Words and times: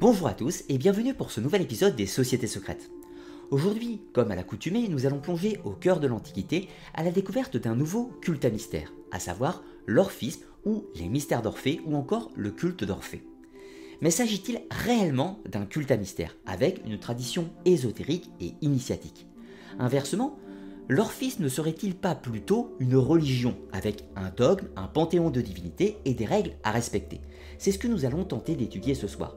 Bonjour 0.00 0.28
à 0.28 0.32
tous 0.32 0.62
et 0.68 0.78
bienvenue 0.78 1.12
pour 1.12 1.32
ce 1.32 1.40
nouvel 1.40 1.62
épisode 1.62 1.96
des 1.96 2.06
Sociétés 2.06 2.46
secrètes. 2.46 2.88
Aujourd'hui, 3.50 4.00
comme 4.12 4.30
à 4.30 4.36
l'accoutumée, 4.36 4.86
nous 4.86 5.06
allons 5.06 5.18
plonger 5.18 5.58
au 5.64 5.70
cœur 5.72 5.98
de 5.98 6.06
l'Antiquité 6.06 6.68
à 6.94 7.02
la 7.02 7.10
découverte 7.10 7.56
d'un 7.56 7.74
nouveau 7.74 8.12
culte 8.22 8.44
à 8.44 8.50
mystère, 8.50 8.92
à 9.10 9.18
savoir 9.18 9.60
l'orphisme 9.86 10.42
ou 10.64 10.84
les 10.94 11.08
mystères 11.08 11.42
d'Orphée 11.42 11.80
ou 11.84 11.96
encore 11.96 12.30
le 12.36 12.52
culte 12.52 12.84
d'Orphée. 12.84 13.24
Mais 14.00 14.12
s'agit-il 14.12 14.62
réellement 14.70 15.40
d'un 15.50 15.66
culte 15.66 15.90
à 15.90 15.96
mystère, 15.96 16.36
avec 16.46 16.80
une 16.86 17.00
tradition 17.00 17.50
ésotérique 17.64 18.30
et 18.40 18.52
initiatique? 18.60 19.26
Inversement, 19.80 20.38
l'orphisme 20.88 21.42
ne 21.42 21.48
serait-il 21.48 21.96
pas 21.96 22.14
plutôt 22.14 22.76
une 22.78 22.94
religion, 22.94 23.56
avec 23.72 24.04
un 24.14 24.30
dogme, 24.30 24.68
un 24.76 24.86
panthéon 24.86 25.30
de 25.30 25.40
divinités 25.40 25.96
et 26.04 26.14
des 26.14 26.24
règles 26.24 26.54
à 26.62 26.70
respecter? 26.70 27.20
C'est 27.58 27.72
ce 27.72 27.78
que 27.78 27.88
nous 27.88 28.04
allons 28.04 28.22
tenter 28.22 28.54
d'étudier 28.54 28.94
ce 28.94 29.08
soir. 29.08 29.34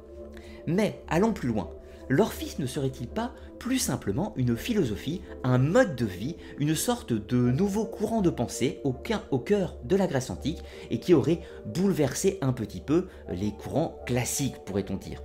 Mais 0.68 1.04
allons 1.08 1.34
plus 1.34 1.50
loin. 1.50 1.70
L'orphisme 2.10 2.64
ne 2.64 2.68
serait-il 2.68 3.08
pas 3.08 3.34
plus 3.58 3.80
simplement 3.80 4.34
une 4.36 4.58
philosophie, 4.58 5.22
un 5.44 5.58
mode 5.58 5.96
de 5.96 6.06
vie, 6.06 6.36
une 6.60 6.76
sorte 6.76 7.14
de 7.14 7.38
nouveau 7.38 7.86
courant 7.86 8.22
de 8.22 8.30
pensée 8.30 8.82
au, 8.84 8.92
cœur 8.92 9.78
de 9.86 9.96
la 9.96 10.08
Grèce 10.08 10.30
antique 10.30 10.62
et 10.90 11.00
qui 11.00 11.14
aurait 11.14 11.40
bouleversé 11.66 12.38
un 12.42 12.52
petit 12.52 12.82
peu 12.82 13.08
les 13.30 13.52
courants 13.52 14.00
classiques, 14.06 14.66
pourrait-on 14.66 14.98
dire? 14.98 15.22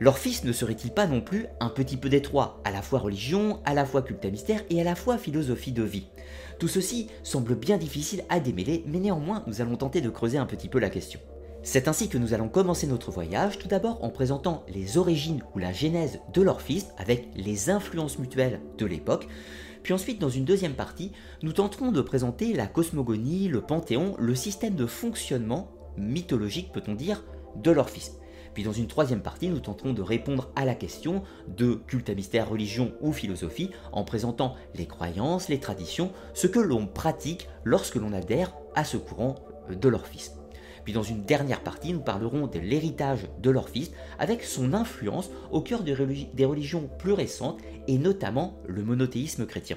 L'orphisme 0.00 0.48
ne 0.48 0.52
serait-il 0.52 0.90
pas 0.90 1.06
non 1.06 1.22
plus 1.22 1.46
un 1.60 1.70
petit 1.70 1.96
peu 1.96 2.10
détroit, 2.10 2.60
à 2.62 2.72
la 2.72 2.82
fois 2.82 2.98
religion, 2.98 3.60
à 3.64 3.72
la 3.72 3.86
fois 3.86 4.02
culte 4.02 4.24
à 4.26 4.30
mystère 4.30 4.62
et 4.68 4.80
à 4.80 4.84
la 4.84 4.94
fois 4.94 5.16
philosophie 5.16 5.72
de 5.72 5.82
vie? 5.82 6.08
Tout 6.58 6.68
ceci 6.68 7.08
semble 7.22 7.54
bien 7.54 7.78
difficile 7.78 8.24
à 8.28 8.38
démêler, 8.38 8.84
mais 8.86 8.98
néanmoins 8.98 9.44
nous 9.46 9.60
allons 9.60 9.76
tenter 9.76 10.00
de 10.00 10.10
creuser 10.10 10.36
un 10.36 10.46
petit 10.46 10.68
peu 10.68 10.78
la 10.78 10.90
question. 10.90 11.20
C'est 11.62 11.88
ainsi 11.88 12.08
que 12.08 12.18
nous 12.18 12.34
allons 12.34 12.48
commencer 12.48 12.86
notre 12.86 13.10
voyage, 13.10 13.58
tout 13.58 13.68
d'abord 13.68 14.02
en 14.02 14.10
présentant 14.10 14.64
les 14.68 14.96
origines 14.96 15.42
ou 15.54 15.58
la 15.58 15.72
genèse 15.72 16.20
de 16.32 16.42
l'orphisme 16.42 16.88
avec 16.96 17.28
les 17.34 17.68
influences 17.68 18.18
mutuelles 18.18 18.60
de 18.78 18.86
l'époque, 18.86 19.28
puis 19.82 19.92
ensuite 19.92 20.20
dans 20.20 20.28
une 20.28 20.44
deuxième 20.44 20.74
partie, 20.74 21.12
nous 21.42 21.52
tenterons 21.52 21.92
de 21.92 22.00
présenter 22.00 22.52
la 22.52 22.66
cosmogonie, 22.66 23.48
le 23.48 23.60
panthéon, 23.60 24.14
le 24.18 24.34
système 24.34 24.74
de 24.74 24.86
fonctionnement 24.86 25.70
mythologique 25.96 26.72
peut-on 26.72 26.94
dire 26.94 27.24
de 27.56 27.70
l'orphisme. 27.70 28.14
Puis 28.54 28.64
dans 28.64 28.72
une 28.72 28.86
troisième 28.86 29.22
partie, 29.22 29.48
nous 29.48 29.60
tenterons 29.60 29.92
de 29.92 30.02
répondre 30.02 30.50
à 30.56 30.64
la 30.64 30.74
question 30.74 31.22
de 31.48 31.74
culte 31.74 32.10
à 32.10 32.14
mystère, 32.14 32.48
religion 32.48 32.92
ou 33.00 33.12
philosophie 33.12 33.70
en 33.92 34.04
présentant 34.04 34.54
les 34.74 34.86
croyances, 34.86 35.48
les 35.48 35.60
traditions, 35.60 36.12
ce 36.34 36.46
que 36.46 36.60
l'on 36.60 36.86
pratique 36.86 37.48
lorsque 37.64 37.96
l'on 37.96 38.12
adhère 38.12 38.54
à 38.74 38.84
ce 38.84 38.96
courant 38.96 39.36
de 39.70 39.88
l'orphisme. 39.88 40.37
Puis 40.88 40.94
dans 40.94 41.02
une 41.02 41.22
dernière 41.22 41.60
partie, 41.60 41.92
nous 41.92 42.00
parlerons 42.00 42.46
de 42.46 42.58
l'héritage 42.58 43.26
de 43.42 43.50
l'orphisme 43.50 43.92
avec 44.18 44.42
son 44.42 44.72
influence 44.72 45.28
au 45.50 45.60
cœur 45.60 45.82
des 45.82 45.92
religions 46.46 46.88
plus 46.98 47.12
récentes 47.12 47.60
et 47.88 47.98
notamment 47.98 48.54
le 48.66 48.82
monothéisme 48.84 49.44
chrétien. 49.44 49.76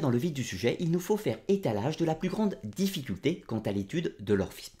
Dans 0.00 0.10
le 0.10 0.18
vif 0.18 0.32
du 0.32 0.44
sujet, 0.44 0.76
il 0.80 0.90
nous 0.90 1.00
faut 1.00 1.16
faire 1.16 1.38
étalage 1.48 1.96
de 1.96 2.04
la 2.04 2.14
plus 2.14 2.28
grande 2.28 2.58
difficulté 2.64 3.42
quant 3.46 3.60
à 3.60 3.72
l'étude 3.72 4.14
de 4.20 4.34
l'orphisme. 4.34 4.74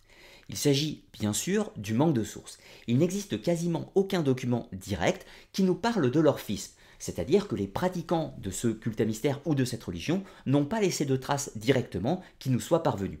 Il 0.48 0.56
s'agit 0.56 1.04
bien 1.12 1.32
sûr 1.32 1.72
du 1.76 1.94
manque 1.94 2.14
de 2.14 2.24
sources. 2.24 2.58
Il 2.86 2.98
n'existe 2.98 3.40
quasiment 3.40 3.90
aucun 3.94 4.22
document 4.22 4.68
direct 4.72 5.26
qui 5.52 5.62
nous 5.62 5.74
parle 5.74 6.10
de 6.10 6.20
l'orphisme, 6.20 6.74
c'est-à-dire 6.98 7.48
que 7.48 7.54
les 7.54 7.66
pratiquants 7.66 8.34
de 8.38 8.50
ce 8.50 8.68
culte 8.68 9.00
à 9.00 9.04
mystère 9.04 9.40
ou 9.46 9.54
de 9.54 9.64
cette 9.64 9.84
religion 9.84 10.22
n'ont 10.46 10.66
pas 10.66 10.80
laissé 10.80 11.04
de 11.04 11.16
traces 11.16 11.56
directement 11.56 12.22
qui 12.38 12.50
nous 12.50 12.60
soient 12.60 12.82
parvenues. 12.82 13.20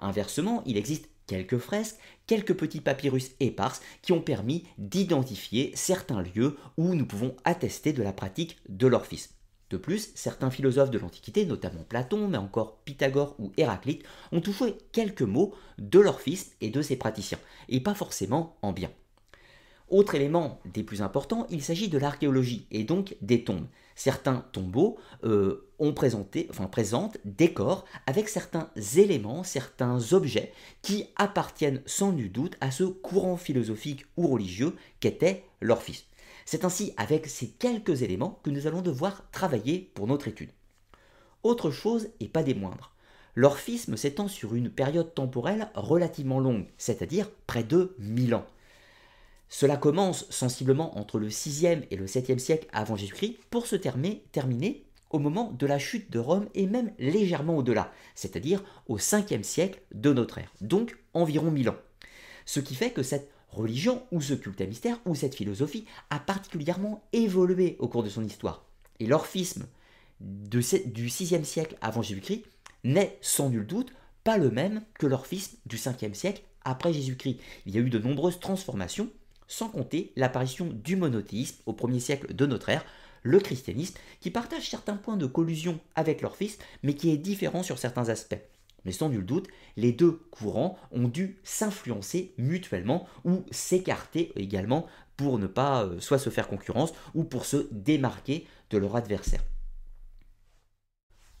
Inversement, 0.00 0.62
il 0.66 0.76
existe 0.76 1.08
quelques 1.26 1.58
fresques, 1.58 1.96
quelques 2.26 2.54
petits 2.54 2.80
papyrus 2.80 3.30
éparses 3.40 3.80
qui 4.02 4.12
ont 4.12 4.20
permis 4.20 4.64
d'identifier 4.78 5.72
certains 5.74 6.22
lieux 6.22 6.56
où 6.76 6.94
nous 6.94 7.06
pouvons 7.06 7.36
attester 7.44 7.92
de 7.92 8.02
la 8.02 8.12
pratique 8.12 8.58
de 8.68 8.86
l'orphisme. 8.86 9.32
De 9.72 9.78
plus, 9.78 10.10
certains 10.14 10.50
philosophes 10.50 10.90
de 10.90 10.98
l'Antiquité, 10.98 11.46
notamment 11.46 11.82
Platon, 11.88 12.28
mais 12.28 12.36
encore 12.36 12.76
Pythagore 12.84 13.34
ou 13.38 13.52
Héraclite, 13.56 14.04
ont 14.30 14.42
touché 14.42 14.76
quelques 14.92 15.22
mots 15.22 15.54
de 15.78 15.98
l'orphisme 15.98 16.50
et 16.60 16.68
de 16.68 16.82
ses 16.82 16.96
praticiens, 16.96 17.38
et 17.70 17.80
pas 17.80 17.94
forcément 17.94 18.58
en 18.60 18.72
bien. 18.72 18.90
Autre 19.88 20.14
élément 20.14 20.60
des 20.66 20.82
plus 20.82 21.00
importants, 21.00 21.46
il 21.48 21.62
s'agit 21.62 21.88
de 21.88 21.96
l'archéologie 21.96 22.66
et 22.70 22.84
donc 22.84 23.16
des 23.22 23.44
tombes. 23.44 23.66
Certains 23.94 24.44
tombeaux 24.52 24.98
euh, 25.24 25.66
ont 25.78 25.94
présenté, 25.94 26.48
enfin, 26.50 26.66
présentent 26.66 27.16
des 27.24 27.54
corps 27.54 27.86
avec 28.06 28.28
certains 28.28 28.68
éléments, 28.96 29.42
certains 29.42 30.12
objets 30.12 30.52
qui 30.82 31.06
appartiennent 31.16 31.80
sans 31.86 32.12
nul 32.12 32.30
doute 32.30 32.58
à 32.60 32.70
ce 32.70 32.84
courant 32.84 33.38
philosophique 33.38 34.04
ou 34.18 34.28
religieux 34.28 34.76
qu'était 35.00 35.44
l'orphisme. 35.62 36.04
C'est 36.44 36.64
ainsi 36.64 36.92
avec 36.96 37.26
ces 37.26 37.48
quelques 37.48 38.02
éléments 38.02 38.40
que 38.42 38.50
nous 38.50 38.66
allons 38.66 38.82
devoir 38.82 39.30
travailler 39.30 39.90
pour 39.94 40.06
notre 40.06 40.28
étude. 40.28 40.50
Autre 41.42 41.70
chose, 41.70 42.08
et 42.20 42.28
pas 42.28 42.42
des 42.42 42.54
moindres, 42.54 42.92
l'orphisme 43.34 43.96
s'étend 43.96 44.28
sur 44.28 44.54
une 44.54 44.70
période 44.70 45.14
temporelle 45.14 45.70
relativement 45.74 46.40
longue, 46.40 46.66
c'est-à-dire 46.78 47.30
près 47.46 47.64
de 47.64 47.94
1000 47.98 48.34
ans. 48.34 48.46
Cela 49.48 49.76
commence 49.76 50.28
sensiblement 50.30 50.98
entre 50.98 51.18
le 51.18 51.28
6e 51.28 51.84
et 51.90 51.96
le 51.96 52.06
7e 52.06 52.38
siècle 52.38 52.68
avant 52.72 52.96
Jésus-Christ 52.96 53.38
pour 53.50 53.66
se 53.66 53.76
terminer 53.76 54.86
au 55.10 55.18
moment 55.18 55.50
de 55.52 55.66
la 55.66 55.78
chute 55.78 56.10
de 56.10 56.18
Rome 56.18 56.48
et 56.54 56.66
même 56.66 56.92
légèrement 56.98 57.58
au-delà, 57.58 57.92
c'est-à-dire 58.14 58.64
au 58.86 58.98
5e 58.98 59.42
siècle 59.42 59.82
de 59.92 60.12
notre 60.12 60.38
ère, 60.38 60.52
donc 60.60 60.96
environ 61.12 61.50
1000 61.50 61.68
ans. 61.68 61.76
Ce 62.46 62.60
qui 62.60 62.74
fait 62.74 62.90
que 62.90 63.02
cette 63.02 63.30
religion 63.52 64.02
ou 64.10 64.20
ce 64.20 64.34
culte 64.34 64.60
à 64.60 64.66
mystère 64.66 64.98
ou 65.04 65.14
cette 65.14 65.34
philosophie 65.34 65.84
a 66.10 66.18
particulièrement 66.18 67.04
évolué 67.12 67.76
au 67.78 67.88
cours 67.88 68.02
de 68.02 68.08
son 68.08 68.24
histoire. 68.24 68.64
Et 68.98 69.06
l'orphisme 69.06 69.66
du 70.20 70.60
6e 70.60 71.44
siècle 71.44 71.76
avant 71.80 72.02
Jésus-Christ 72.02 72.44
n'est 72.84 73.18
sans 73.20 73.50
nul 73.50 73.66
doute 73.66 73.92
pas 74.24 74.38
le 74.38 74.50
même 74.50 74.82
que 74.98 75.06
l'orphisme 75.06 75.56
du 75.66 75.76
5e 75.76 76.14
siècle 76.14 76.42
après 76.64 76.92
Jésus-Christ. 76.92 77.40
Il 77.66 77.74
y 77.74 77.78
a 77.78 77.80
eu 77.80 77.90
de 77.90 77.98
nombreuses 77.98 78.40
transformations, 78.40 79.10
sans 79.48 79.68
compter 79.68 80.12
l'apparition 80.16 80.66
du 80.66 80.96
monothéisme 80.96 81.56
au 81.66 81.72
1er 81.72 82.00
siècle 82.00 82.34
de 82.34 82.46
notre 82.46 82.68
ère, 82.68 82.84
le 83.22 83.38
christianisme, 83.38 83.96
qui 84.20 84.30
partage 84.30 84.68
certains 84.68 84.96
points 84.96 85.16
de 85.16 85.26
collusion 85.26 85.80
avec 85.94 86.22
l'orphisme, 86.22 86.62
mais 86.82 86.94
qui 86.94 87.10
est 87.10 87.16
différent 87.16 87.62
sur 87.62 87.78
certains 87.78 88.08
aspects. 88.08 88.38
Mais 88.84 88.92
sans 88.92 89.08
nul 89.08 89.24
doute, 89.24 89.48
les 89.76 89.92
deux 89.92 90.12
courants 90.30 90.76
ont 90.90 91.08
dû 91.08 91.38
s'influencer 91.44 92.34
mutuellement 92.38 93.06
ou 93.24 93.44
s'écarter 93.50 94.32
également 94.36 94.86
pour 95.16 95.38
ne 95.38 95.46
pas 95.46 95.84
euh, 95.84 96.00
soit 96.00 96.18
se 96.18 96.30
faire 96.30 96.48
concurrence 96.48 96.92
ou 97.14 97.24
pour 97.24 97.44
se 97.44 97.68
démarquer 97.70 98.46
de 98.70 98.78
leur 98.78 98.96
adversaire. 98.96 99.42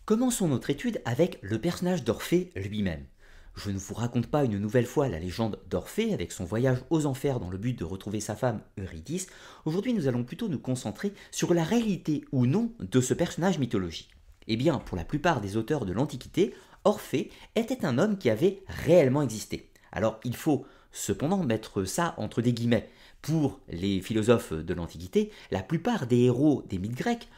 Commençons 0.04 0.48
notre 0.48 0.70
étude 0.70 1.00
avec 1.04 1.38
le 1.42 1.60
personnage 1.60 2.04
d'Orphée 2.04 2.52
lui-même. 2.56 3.06
Je 3.54 3.70
ne 3.70 3.78
vous 3.78 3.94
raconte 3.94 4.28
pas 4.28 4.44
une 4.44 4.58
nouvelle 4.58 4.86
fois 4.86 5.08
la 5.08 5.18
légende 5.18 5.60
d'Orphée 5.68 6.14
avec 6.14 6.32
son 6.32 6.44
voyage 6.44 6.78
aux 6.90 7.06
enfers 7.06 7.38
dans 7.38 7.50
le 7.50 7.58
but 7.58 7.78
de 7.78 7.84
retrouver 7.84 8.20
sa 8.20 8.34
femme 8.34 8.62
Eurydice. 8.78 9.26
Aujourd'hui, 9.66 9.92
nous 9.92 10.08
allons 10.08 10.24
plutôt 10.24 10.48
nous 10.48 10.58
concentrer 10.58 11.12
sur 11.30 11.52
la 11.52 11.62
réalité 11.62 12.24
ou 12.32 12.46
non 12.46 12.72
de 12.80 13.00
ce 13.00 13.14
personnage 13.14 13.58
mythologique. 13.58 14.10
Eh 14.48 14.56
bien, 14.56 14.78
pour 14.78 14.96
la 14.96 15.04
plupart 15.04 15.40
des 15.40 15.56
auteurs 15.56 15.84
de 15.84 15.92
l'Antiquité, 15.92 16.54
Orphée 16.84 17.30
était 17.54 17.84
un 17.84 17.98
homme 17.98 18.18
qui 18.18 18.30
avait 18.30 18.62
réellement 18.66 19.22
existé. 19.22 19.68
Alors 19.92 20.20
il 20.24 20.36
faut 20.36 20.66
cependant 20.90 21.42
mettre 21.42 21.84
ça 21.84 22.14
entre 22.18 22.42
des 22.42 22.52
guillemets. 22.52 22.88
Pour 23.22 23.60
les 23.68 24.00
philosophes 24.00 24.52
de 24.52 24.74
l'Antiquité, 24.74 25.30
la 25.52 25.62
plupart 25.62 26.06
des 26.06 26.22
héros 26.22 26.64
des 26.68 26.78
mythes 26.78 26.96
grecs 26.96 27.28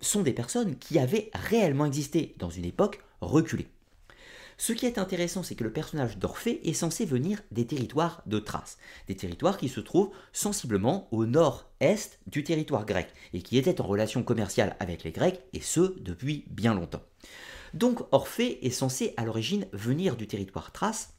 sont 0.00 0.22
des 0.22 0.32
personnes 0.32 0.76
qui 0.76 0.98
avaient 0.98 1.30
réellement 1.34 1.84
existé 1.84 2.34
dans 2.38 2.48
une 2.48 2.64
époque 2.64 3.02
reculée. 3.20 3.68
Ce 4.56 4.72
qui 4.72 4.86
est 4.86 4.98
intéressant, 4.98 5.42
c'est 5.42 5.54
que 5.54 5.64
le 5.64 5.72
personnage 5.72 6.18
d'Orphée 6.18 6.60
est 6.68 6.72
censé 6.72 7.04
venir 7.04 7.42
des 7.50 7.66
territoires 7.66 8.22
de 8.26 8.38
Thrace, 8.38 8.78
des 9.08 9.16
territoires 9.16 9.56
qui 9.56 9.68
se 9.68 9.80
trouvent 9.80 10.12
sensiblement 10.32 11.08
au 11.10 11.26
nord-est 11.26 12.20
du 12.26 12.44
territoire 12.44 12.86
grec, 12.86 13.08
et 13.32 13.42
qui 13.42 13.58
étaient 13.58 13.80
en 13.80 13.86
relation 13.86 14.22
commerciale 14.22 14.76
avec 14.78 15.04
les 15.04 15.10
Grecs, 15.10 15.40
et 15.52 15.60
ce 15.60 15.98
depuis 16.00 16.44
bien 16.48 16.74
longtemps. 16.74 17.02
Donc 17.74 18.00
Orphée 18.12 18.64
est 18.66 18.70
censé 18.70 19.14
à 19.16 19.24
l'origine 19.24 19.66
venir 19.72 20.16
du 20.16 20.26
territoire 20.26 20.72
Thrace, 20.72 21.14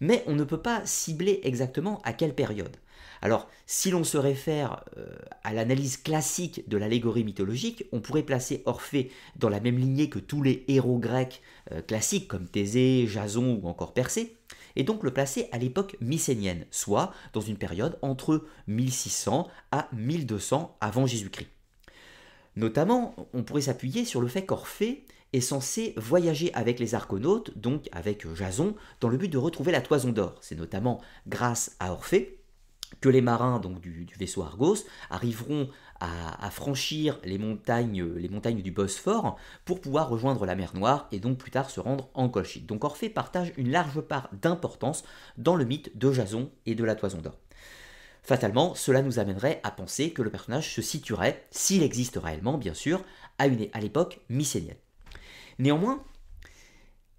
mais 0.00 0.24
on 0.26 0.34
ne 0.34 0.44
peut 0.44 0.60
pas 0.60 0.84
cibler 0.84 1.40
exactement 1.44 2.00
à 2.04 2.12
quelle 2.12 2.34
période. 2.34 2.76
Alors, 3.22 3.48
si 3.66 3.90
l'on 3.90 4.02
se 4.02 4.16
réfère 4.16 4.84
euh, 4.96 5.14
à 5.44 5.52
l'analyse 5.52 5.98
classique 5.98 6.68
de 6.68 6.78
l'allégorie 6.78 7.24
mythologique, 7.24 7.84
on 7.92 8.00
pourrait 8.00 8.22
placer 8.22 8.62
Orphée 8.64 9.10
dans 9.36 9.50
la 9.50 9.60
même 9.60 9.78
lignée 9.78 10.08
que 10.08 10.18
tous 10.18 10.42
les 10.42 10.64
héros 10.68 10.98
grecs 10.98 11.42
euh, 11.70 11.82
classiques 11.82 12.28
comme 12.28 12.48
Thésée, 12.48 13.06
Jason 13.06 13.60
ou 13.62 13.68
encore 13.68 13.92
Persée, 13.92 14.36
et 14.76 14.84
donc 14.84 15.02
le 15.02 15.12
placer 15.12 15.48
à 15.52 15.58
l'époque 15.58 15.96
mycénienne, 16.00 16.64
soit 16.70 17.12
dans 17.34 17.40
une 17.42 17.58
période 17.58 17.98
entre 18.00 18.46
1600 18.68 19.48
à 19.70 19.88
1200 19.92 20.78
avant 20.80 21.06
Jésus-Christ. 21.06 21.48
Notamment, 22.56 23.14
on 23.32 23.42
pourrait 23.42 23.60
s'appuyer 23.62 24.04
sur 24.04 24.20
le 24.20 24.28
fait 24.28 24.44
qu'Orphée 24.44 25.04
est 25.32 25.40
censé 25.40 25.94
voyager 25.96 26.52
avec 26.54 26.78
les 26.78 26.94
argonautes, 26.94 27.56
donc 27.58 27.88
avec 27.92 28.26
Jason, 28.34 28.74
dans 29.00 29.08
le 29.08 29.16
but 29.16 29.28
de 29.28 29.38
retrouver 29.38 29.72
la 29.72 29.80
toison 29.80 30.10
d'or. 30.10 30.36
C'est 30.40 30.56
notamment 30.56 31.00
grâce 31.26 31.76
à 31.78 31.92
Orphée 31.92 32.40
que 33.00 33.08
les 33.08 33.20
marins 33.20 33.60
du, 33.60 34.08
vaisseau 34.18 34.42
Argos 34.42 34.78
arriveront 35.10 35.68
à, 36.00 36.50
franchir 36.50 37.20
les 37.24 37.38
montagnes, 37.38 38.02
les 38.02 38.28
montagnes 38.28 38.62
du 38.62 38.70
Bosphore 38.70 39.36
pour 39.64 39.80
pouvoir 39.80 40.08
rejoindre 40.08 40.46
la 40.46 40.56
mer 40.56 40.72
Noire 40.74 41.06
et 41.12 41.20
donc 41.20 41.38
plus 41.38 41.50
tard 41.50 41.70
se 41.70 41.78
rendre 41.78 42.08
en 42.14 42.28
Colchide. 42.28 42.66
Donc 42.66 42.84
Orphée 42.84 43.10
partage 43.10 43.52
une 43.56 43.70
large 43.70 44.00
part 44.00 44.30
d'importance 44.32 45.04
dans 45.36 45.56
le 45.56 45.64
mythe 45.64 45.96
de 45.96 46.10
Jason 46.10 46.50
et 46.66 46.74
de 46.74 46.84
la 46.84 46.94
toison 46.94 47.18
d'or. 47.18 47.38
Fatalement, 48.22 48.74
cela 48.74 49.02
nous 49.02 49.18
amènerait 49.18 49.60
à 49.62 49.70
penser 49.70 50.12
que 50.12 50.22
le 50.22 50.30
personnage 50.30 50.74
se 50.74 50.82
situerait, 50.82 51.46
s'il 51.50 51.82
existe 51.82 52.18
réellement 52.22 52.58
bien 52.58 52.74
sûr, 52.74 53.02
à, 53.38 53.44
à 53.44 53.80
l'époque 53.80 54.20
mycénienne. 54.28 54.76
Néanmoins, 55.60 56.02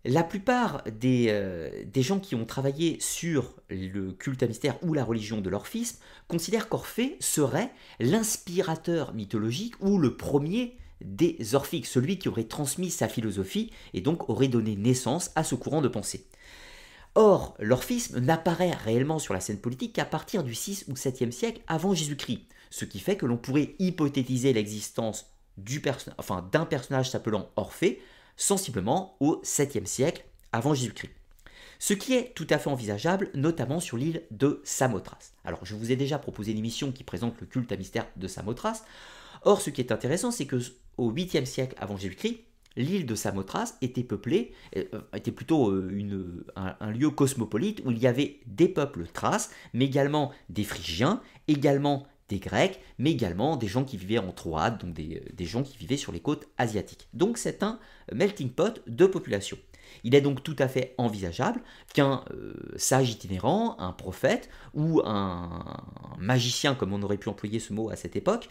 la 0.03 0.23
plupart 0.23 0.83
euh, 1.03 1.83
des, 1.85 2.01
gens 2.01 2.19
qui 2.19 2.33
ont 2.33 2.45
travaillé 2.45 2.99
sur 2.99 3.53
le 3.69 4.11
culte 4.13 4.41
à 4.41 4.47
mystère 4.47 4.83
ou 4.83 4.95
la 4.95 5.03
religion 5.03 5.41
de 5.41 5.49
l'orphisme 5.49 5.99
considèrent 6.27 6.67
qu'Orphée 6.67 7.17
serait 7.19 7.71
l'inspirateur 7.99 9.13
mythologique 9.13 9.75
ou 9.79 9.99
le 9.99 10.17
premier 10.17 10.75
des 11.01 11.53
orphiques, 11.53 11.85
celui 11.85 12.17
qui 12.17 12.29
aurait 12.29 12.45
transmis 12.45 12.89
sa 12.89 13.07
philosophie 13.07 13.71
et 13.93 14.01
donc 14.01 14.27
aurait 14.27 14.47
donné 14.47 14.75
naissance 14.75 15.29
à 15.35 15.43
ce 15.43 15.53
courant 15.53 15.81
de 15.81 15.87
pensée. 15.87 16.25
Or, 17.13 17.55
l'orphisme 17.59 18.19
n'apparaît 18.19 18.71
réellement 18.71 19.19
sur 19.19 19.35
la 19.35 19.39
scène 19.39 19.59
politique 19.59 19.93
qu'à 19.93 20.05
partir 20.05 20.43
du 20.43 20.55
6 20.55 20.85
ou 20.87 20.93
7e 20.93 21.31
siècle 21.31 21.61
avant 21.67 21.93
Jésus-Christ, 21.93 22.47
ce 22.71 22.85
qui 22.85 22.99
fait 22.99 23.17
que 23.17 23.27
l'on 23.27 23.37
pourrait 23.37 23.75
hypothétiser 23.77 24.51
l'existence 24.51 25.27
d'un 25.57 26.65
personnage 26.65 27.09
s'appelant 27.11 27.49
Orphée 27.55 28.01
sensiblement 28.41 29.15
au 29.19 29.39
7e 29.43 29.85
siècle 29.85 30.25
avant 30.51 30.73
Jésus-Christ. 30.73 31.11
Ce 31.79 31.93
qui 31.93 32.13
est 32.13 32.33
tout 32.35 32.47
à 32.49 32.57
fait 32.57 32.69
envisageable, 32.69 33.29
notamment 33.33 33.79
sur 33.79 33.97
l'île 33.97 34.23
de 34.31 34.61
Samothrace. 34.63 35.33
Alors, 35.45 35.65
je 35.65 35.75
vous 35.75 35.91
ai 35.91 35.95
déjà 35.95 36.19
proposé 36.19 36.51
une 36.51 36.57
émission 36.57 36.91
qui 36.91 37.03
présente 37.03 37.39
le 37.39 37.47
culte 37.47 37.71
à 37.71 37.77
mystère 37.77 38.07
de 38.17 38.27
Samothrace. 38.27 38.83
Or, 39.43 39.61
ce 39.61 39.69
qui 39.69 39.81
est 39.81 39.91
intéressant, 39.91 40.31
c'est 40.31 40.45
que 40.45 40.57
au 40.97 41.11
8e 41.11 41.45
siècle 41.45 41.75
avant 41.79 41.97
Jésus-Christ, 41.97 42.41
l'île 42.75 43.05
de 43.05 43.15
Samothrace 43.15 43.77
était 43.81 44.03
peuplée, 44.03 44.53
euh, 44.75 44.85
était 45.15 45.31
plutôt 45.31 45.71
euh, 45.71 46.45
un, 46.55 46.91
lieu 46.91 47.09
cosmopolite 47.09 47.81
où 47.85 47.91
il 47.91 47.99
y 47.99 48.07
avait 48.07 48.39
des 48.47 48.67
peuples 48.67 49.05
thraces, 49.07 49.51
mais 49.73 49.85
également 49.85 50.31
des 50.49 50.63
Phrygiens, 50.63 51.21
également 51.47 52.05
des 52.31 52.39
Grecs, 52.39 52.79
mais 52.97 53.11
également 53.11 53.57
des 53.57 53.67
gens 53.67 53.83
qui 53.83 53.97
vivaient 53.97 54.17
en 54.17 54.31
Troade, 54.31 54.77
donc 54.79 54.93
des, 54.93 55.45
gens 55.45 55.63
qui 55.63 55.77
vivaient 55.77 55.97
sur 55.97 56.13
les 56.13 56.21
côtes 56.21 56.47
asiatiques. 56.57 57.09
Donc 57.13 57.37
c'est 57.37 57.61
un 57.61 57.77
melting 58.13 58.49
pot 58.49 58.81
de 58.87 59.05
population. 59.05 59.57
Il 60.05 60.15
est 60.15 60.21
donc 60.21 60.41
tout 60.41 60.55
à 60.57 60.69
fait 60.69 60.95
envisageable 60.97 61.61
qu'un 61.93 62.23
euh, 62.31 62.53
sage 62.77 63.11
itinérant, 63.11 63.75
un 63.79 63.91
prophète 63.91 64.49
ou 64.73 65.01
un, 65.03 65.83
magicien, 66.17 66.73
comme 66.73 66.93
on 66.93 67.03
aurait 67.03 67.17
pu 67.17 67.27
employer 67.27 67.59
ce 67.59 67.73
mot 67.73 67.89
à 67.89 67.97
cette 67.97 68.15
époque, 68.15 68.49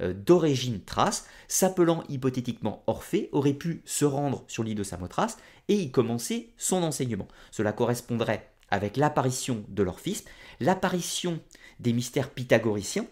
euh, 0.00 0.14
d'origine 0.14 0.80
thrace, 0.80 1.26
s'appelant 1.48 2.02
hypothétiquement 2.08 2.82
Orphée, 2.86 3.28
aurait 3.32 3.52
pu 3.52 3.82
se 3.84 4.06
rendre 4.06 4.44
sur 4.48 4.64
l'île 4.64 4.76
de 4.76 4.82
Samothrace 4.82 5.36
et 5.68 5.74
y 5.74 5.90
commencer 5.90 6.54
son 6.56 6.82
enseignement. 6.82 7.28
Cela 7.50 7.72
correspondrait 7.72 8.48
avec 8.70 8.96
l'apparition 8.96 9.64
de 9.68 9.82
l'orphisme, 9.82 10.26
l'apparition 10.60 11.40
des 11.80 11.92
mystères 11.92 12.30
pythagoriciens, 12.30 13.06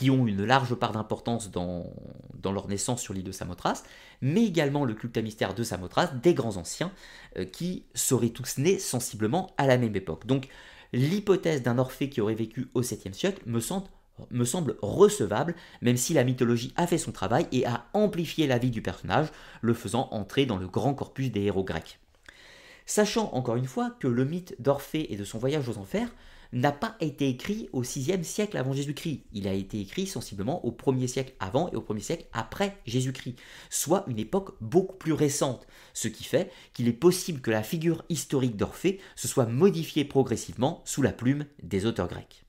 qui 0.00 0.10
ont 0.10 0.26
une 0.26 0.46
large 0.46 0.74
part 0.76 0.92
d'importance 0.92 1.50
dans, 1.50 1.84
leur 2.42 2.68
naissance 2.68 3.02
sur 3.02 3.12
l'île 3.12 3.22
de 3.22 3.32
Samothrace, 3.32 3.84
mais 4.22 4.46
également 4.46 4.86
le 4.86 4.94
culte 4.94 5.18
à 5.18 5.20
mystère 5.20 5.52
de 5.52 5.62
Samothrace, 5.62 6.14
des 6.22 6.32
grands 6.32 6.56
anciens, 6.56 6.90
euh, 7.36 7.44
qui 7.44 7.84
seraient 7.92 8.30
tous 8.30 8.56
nés 8.56 8.78
sensiblement 8.78 9.50
à 9.58 9.66
la 9.66 9.76
même 9.76 9.94
époque. 9.94 10.24
Donc 10.24 10.48
l'hypothèse 10.94 11.62
d'un 11.62 11.76
Orphée 11.76 12.08
qui 12.08 12.22
aurait 12.22 12.34
vécu 12.34 12.70
au 12.72 12.80
7e 12.80 13.12
siècle 13.12 13.42
me 13.44 13.60
semble 14.46 14.76
recevable, 14.80 15.54
même 15.82 15.98
si 15.98 16.14
la 16.14 16.24
mythologie 16.24 16.72
a 16.76 16.86
fait 16.86 16.96
son 16.96 17.12
travail 17.12 17.46
et 17.52 17.66
a 17.66 17.84
amplifié 17.92 18.46
la 18.46 18.56
vie 18.56 18.70
du 18.70 18.80
personnage, 18.80 19.28
le 19.60 19.74
faisant 19.74 20.08
entrer 20.12 20.46
dans 20.46 20.56
le 20.56 20.66
grand 20.66 20.94
corpus 20.94 21.30
des 21.30 21.42
héros 21.42 21.62
grecs. 21.62 22.00
Sachant 22.86 23.28
encore 23.34 23.56
une 23.56 23.66
fois 23.66 23.90
que 24.00 24.08
le 24.08 24.24
mythe 24.24 24.56
d'Orphée 24.60 25.12
et 25.12 25.18
de 25.18 25.24
son 25.24 25.36
voyage 25.36 25.68
aux 25.68 25.76
enfers 25.76 26.08
n'a 26.52 26.72
pas 26.72 26.96
été 27.00 27.28
écrit 27.28 27.68
au 27.72 27.82
6e 27.82 28.22
siècle 28.22 28.56
avant 28.56 28.72
Jésus-Christ. 28.72 29.24
Il 29.32 29.46
a 29.46 29.52
été 29.52 29.80
écrit 29.80 30.06
sensiblement 30.06 30.64
au 30.64 30.72
1er 30.72 31.06
siècle 31.06 31.34
avant 31.40 31.70
et 31.70 31.76
au 31.76 31.80
1er 31.80 32.00
siècle 32.00 32.26
après 32.32 32.76
Jésus-Christ, 32.86 33.36
soit 33.70 34.04
une 34.08 34.18
époque 34.18 34.56
beaucoup 34.60 34.96
plus 34.96 35.12
récente, 35.12 35.66
ce 35.94 36.08
qui 36.08 36.24
fait 36.24 36.50
qu'il 36.72 36.88
est 36.88 36.92
possible 36.92 37.40
que 37.40 37.50
la 37.50 37.62
figure 37.62 38.04
historique 38.08 38.56
d'Orphée 38.56 39.00
se 39.16 39.28
soit 39.28 39.46
modifiée 39.46 40.04
progressivement 40.04 40.82
sous 40.84 41.02
la 41.02 41.12
plume 41.12 41.46
des 41.62 41.86
auteurs 41.86 42.08
grecs. 42.08 42.44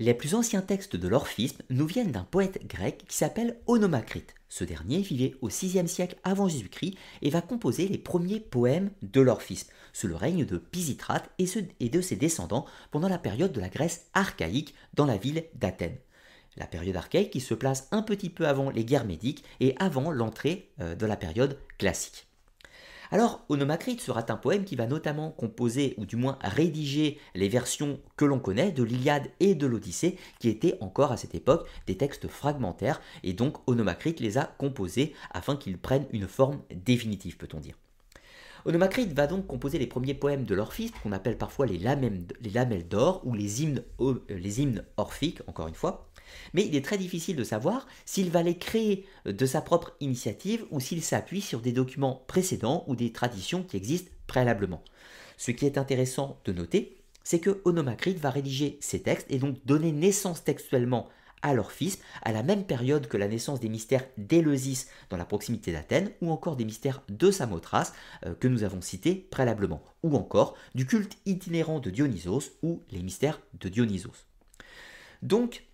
Les 0.00 0.14
plus 0.14 0.34
anciens 0.34 0.62
textes 0.62 0.96
de 0.96 1.08
l'orphisme 1.08 1.62
nous 1.68 1.86
viennent 1.86 2.10
d'un 2.10 2.24
poète 2.24 2.66
grec 2.66 3.04
qui 3.06 3.18
s'appelle 3.18 3.60
Onomacrite. 3.66 4.34
Ce 4.48 4.64
dernier 4.64 5.02
vivait 5.02 5.36
au 5.42 5.48
VIe 5.48 5.86
siècle 5.86 6.16
avant 6.24 6.48
Jésus-Christ 6.48 6.96
et 7.20 7.28
va 7.28 7.42
composer 7.42 7.86
les 7.86 7.98
premiers 7.98 8.40
poèmes 8.40 8.90
de 9.02 9.20
l'orphisme, 9.20 9.68
sous 9.92 10.08
le 10.08 10.16
règne 10.16 10.44
de 10.44 10.58
Pisistrate 10.58 11.30
et 11.38 11.88
de 11.88 12.00
ses 12.00 12.16
descendants 12.16 12.66
pendant 12.90 13.08
la 13.08 13.18
période 13.18 13.52
de 13.52 13.60
la 13.60 13.68
Grèce 13.68 14.06
archaïque 14.14 14.74
dans 14.94 15.06
la 15.06 15.16
ville 15.16 15.44
d'Athènes. 15.54 15.98
La 16.56 16.66
période 16.66 16.96
archaïque 16.96 17.30
qui 17.30 17.40
se 17.40 17.54
place 17.54 17.88
un 17.90 18.02
petit 18.02 18.30
peu 18.30 18.46
avant 18.46 18.70
les 18.70 18.84
guerres 18.84 19.06
médiques 19.06 19.44
et 19.60 19.74
avant 19.78 20.10
l'entrée 20.10 20.70
euh, 20.80 20.94
de 20.94 21.06
la 21.06 21.16
période 21.16 21.58
classique. 21.78 22.26
Alors, 23.12 23.44
Onomacrite 23.48 24.00
sera 24.00 24.24
un 24.28 24.36
poème 24.36 24.64
qui 24.64 24.76
va 24.76 24.86
notamment 24.86 25.32
composer, 25.32 25.94
ou 25.96 26.06
du 26.06 26.14
moins 26.14 26.38
rédiger, 26.42 27.18
les 27.34 27.48
versions 27.48 27.98
que 28.16 28.24
l'on 28.24 28.38
connaît 28.38 28.70
de 28.70 28.84
l'Iliade 28.84 29.30
et 29.40 29.56
de 29.56 29.66
l'Odyssée, 29.66 30.16
qui 30.38 30.48
étaient 30.48 30.78
encore 30.80 31.10
à 31.10 31.16
cette 31.16 31.34
époque 31.34 31.68
des 31.88 31.96
textes 31.96 32.28
fragmentaires, 32.28 33.00
et 33.24 33.32
donc 33.32 33.68
Onomacrite 33.68 34.20
les 34.20 34.38
a 34.38 34.44
composés 34.44 35.12
afin 35.32 35.56
qu'ils 35.56 35.78
prennent 35.78 36.06
une 36.12 36.28
forme 36.28 36.60
définitive, 36.72 37.36
peut-on 37.36 37.58
dire. 37.58 37.76
Onomacrite 38.64 39.12
va 39.12 39.26
donc 39.26 39.46
composer 39.46 39.78
les 39.78 39.86
premiers 39.86 40.14
poèmes 40.14 40.44
de 40.44 40.54
l'orphisme, 40.54 40.94
qu'on 41.02 41.12
appelle 41.12 41.38
parfois 41.38 41.66
les 41.66 41.78
lamelles 41.78 42.88
d'or 42.88 43.22
ou 43.24 43.34
les 43.34 43.62
hymnes, 43.62 43.82
euh, 44.00 44.24
les 44.28 44.60
hymnes 44.60 44.84
orphiques, 44.96 45.40
encore 45.46 45.68
une 45.68 45.74
fois. 45.74 46.10
Mais 46.54 46.64
il 46.64 46.76
est 46.76 46.84
très 46.84 46.98
difficile 46.98 47.36
de 47.36 47.44
savoir 47.44 47.86
s'il 48.04 48.30
va 48.30 48.42
les 48.42 48.56
créer 48.56 49.06
de 49.24 49.46
sa 49.46 49.60
propre 49.60 49.96
initiative 50.00 50.64
ou 50.70 50.80
s'il 50.80 51.02
s'appuie 51.02 51.40
sur 51.40 51.60
des 51.60 51.72
documents 51.72 52.24
précédents 52.26 52.84
ou 52.86 52.94
des 52.94 53.12
traditions 53.12 53.62
qui 53.62 53.76
existent 53.76 54.10
préalablement. 54.26 54.82
Ce 55.36 55.50
qui 55.50 55.66
est 55.66 55.78
intéressant 55.78 56.38
de 56.44 56.52
noter, 56.52 56.98
c'est 57.24 57.40
que 57.40 57.60
Onomacrite 57.64 58.18
va 58.18 58.30
rédiger 58.30 58.78
ces 58.80 59.02
textes 59.02 59.26
et 59.30 59.38
donc 59.38 59.56
donner 59.64 59.92
naissance 59.92 60.44
textuellement 60.44 61.08
à 61.42 61.54
leur 61.54 61.72
fils 61.72 61.98
à 62.22 62.32
la 62.32 62.42
même 62.42 62.64
période 62.64 63.06
que 63.06 63.16
la 63.16 63.28
naissance 63.28 63.60
des 63.60 63.68
mystères 63.68 64.04
d'Éleusis 64.18 64.86
dans 65.08 65.16
la 65.16 65.24
proximité 65.24 65.72
d'Athènes 65.72 66.10
ou 66.20 66.30
encore 66.30 66.56
des 66.56 66.64
mystères 66.64 67.02
de 67.08 67.30
Samothrace 67.30 67.92
euh, 68.26 68.34
que 68.34 68.48
nous 68.48 68.62
avons 68.62 68.80
cités 68.80 69.14
préalablement 69.14 69.82
ou 70.02 70.16
encore 70.16 70.54
du 70.74 70.86
culte 70.86 71.16
itinérant 71.26 71.80
de 71.80 71.90
Dionysos 71.90 72.52
ou 72.62 72.82
les 72.90 73.02
mystères 73.02 73.40
de 73.60 73.68
Dionysos. 73.68 74.26
Donc 75.22 75.64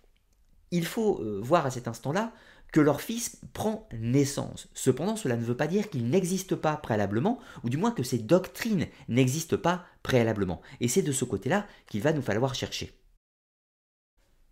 il 0.71 0.85
faut 0.85 1.21
euh, 1.21 1.39
voir 1.41 1.65
à 1.65 1.71
cet 1.71 1.87
instant-là 1.87 2.33
que 2.73 2.81
leur 2.81 3.01
fils 3.01 3.39
prend 3.53 3.87
naissance. 3.93 4.67
Cependant, 4.73 5.15
cela 5.15 5.37
ne 5.37 5.43
veut 5.43 5.55
pas 5.55 5.67
dire 5.67 5.89
qu'il 5.89 6.09
n'existe 6.09 6.55
pas 6.55 6.75
préalablement, 6.75 7.39
ou 7.63 7.69
du 7.69 7.77
moins 7.77 7.91
que 7.91 8.03
ces 8.03 8.17
doctrines 8.17 8.87
n'existent 9.07 9.57
pas 9.57 9.85
préalablement. 10.03 10.61
Et 10.81 10.87
c'est 10.87 11.01
de 11.01 11.13
ce 11.13 11.25
côté-là 11.25 11.65
qu'il 11.89 12.01
va 12.01 12.13
nous 12.13 12.21
falloir 12.21 12.55
chercher. 12.55 12.93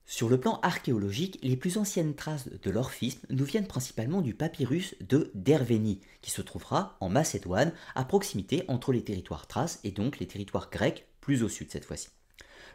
Sur 0.07 0.29
le 0.29 0.39
plan 0.39 0.59
archéologique, 0.61 1.39
les 1.41 1.57
plus 1.57 1.77
anciennes 1.77 2.13
traces 2.13 2.47
de 2.47 2.69
l'orphisme 2.69 3.25
nous 3.31 3.43
viennent 3.43 3.67
principalement 3.67 4.21
du 4.21 4.35
papyrus 4.35 4.95
de 5.01 5.31
Dervénie, 5.33 5.99
qui 6.21 6.29
se 6.29 6.43
trouvera 6.43 6.95
en 6.99 7.09
Macédoine, 7.09 7.73
à 7.95 8.05
proximité 8.05 8.63
entre 8.67 8.93
les 8.93 9.03
territoires 9.03 9.47
thraces 9.47 9.79
et 9.83 9.89
donc 9.89 10.19
les 10.19 10.27
territoires 10.27 10.69
grecs, 10.69 11.07
plus 11.21 11.41
au 11.41 11.49
sud 11.49 11.71
cette 11.71 11.85
fois-ci. 11.85 12.09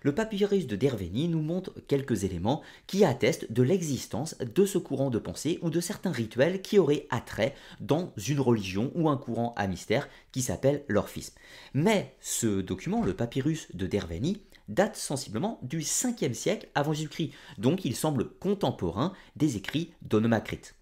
Le 0.02 0.14
papyrus 0.14 0.66
de 0.66 0.76
Dervénie 0.76 1.28
nous 1.28 1.42
montre 1.42 1.74
quelques 1.86 2.24
éléments 2.24 2.62
qui 2.86 3.04
attestent 3.04 3.52
de 3.52 3.62
l'existence 3.62 4.36
de 4.38 4.64
ce 4.64 4.78
courant 4.78 5.10
de 5.10 5.18
pensée 5.18 5.58
ou 5.62 5.70
de 5.70 5.80
certains 5.80 6.10
rituels 6.10 6.62
qui 6.62 6.78
auraient 6.78 7.06
attrait 7.10 7.54
dans 7.80 8.12
une 8.16 8.40
religion 8.40 8.90
ou 8.94 9.08
un 9.08 9.18
courant 9.18 9.54
à 9.56 9.66
mystère 9.66 10.08
qui 10.32 10.40
s'appelle 10.40 10.84
l'orphisme. 10.88 11.34
Mais 11.74 12.16
ce 12.20 12.60
document, 12.60 13.04
le 13.04 13.14
papyrus 13.14 13.68
de 13.74 13.86
Dervénie, 13.86 14.42
date 14.70 14.96
sensiblement 14.96 15.58
du 15.62 15.80
5e 15.80 16.32
siècle 16.32 16.68
avant 16.74 16.92
Jésus-Christ, 16.92 17.32
donc 17.58 17.84
il 17.84 17.94
semble 17.94 18.30
contemporain 18.30 19.12
des 19.36 19.56
écrits 19.56 19.92
d'Onomacrite. 20.02 20.76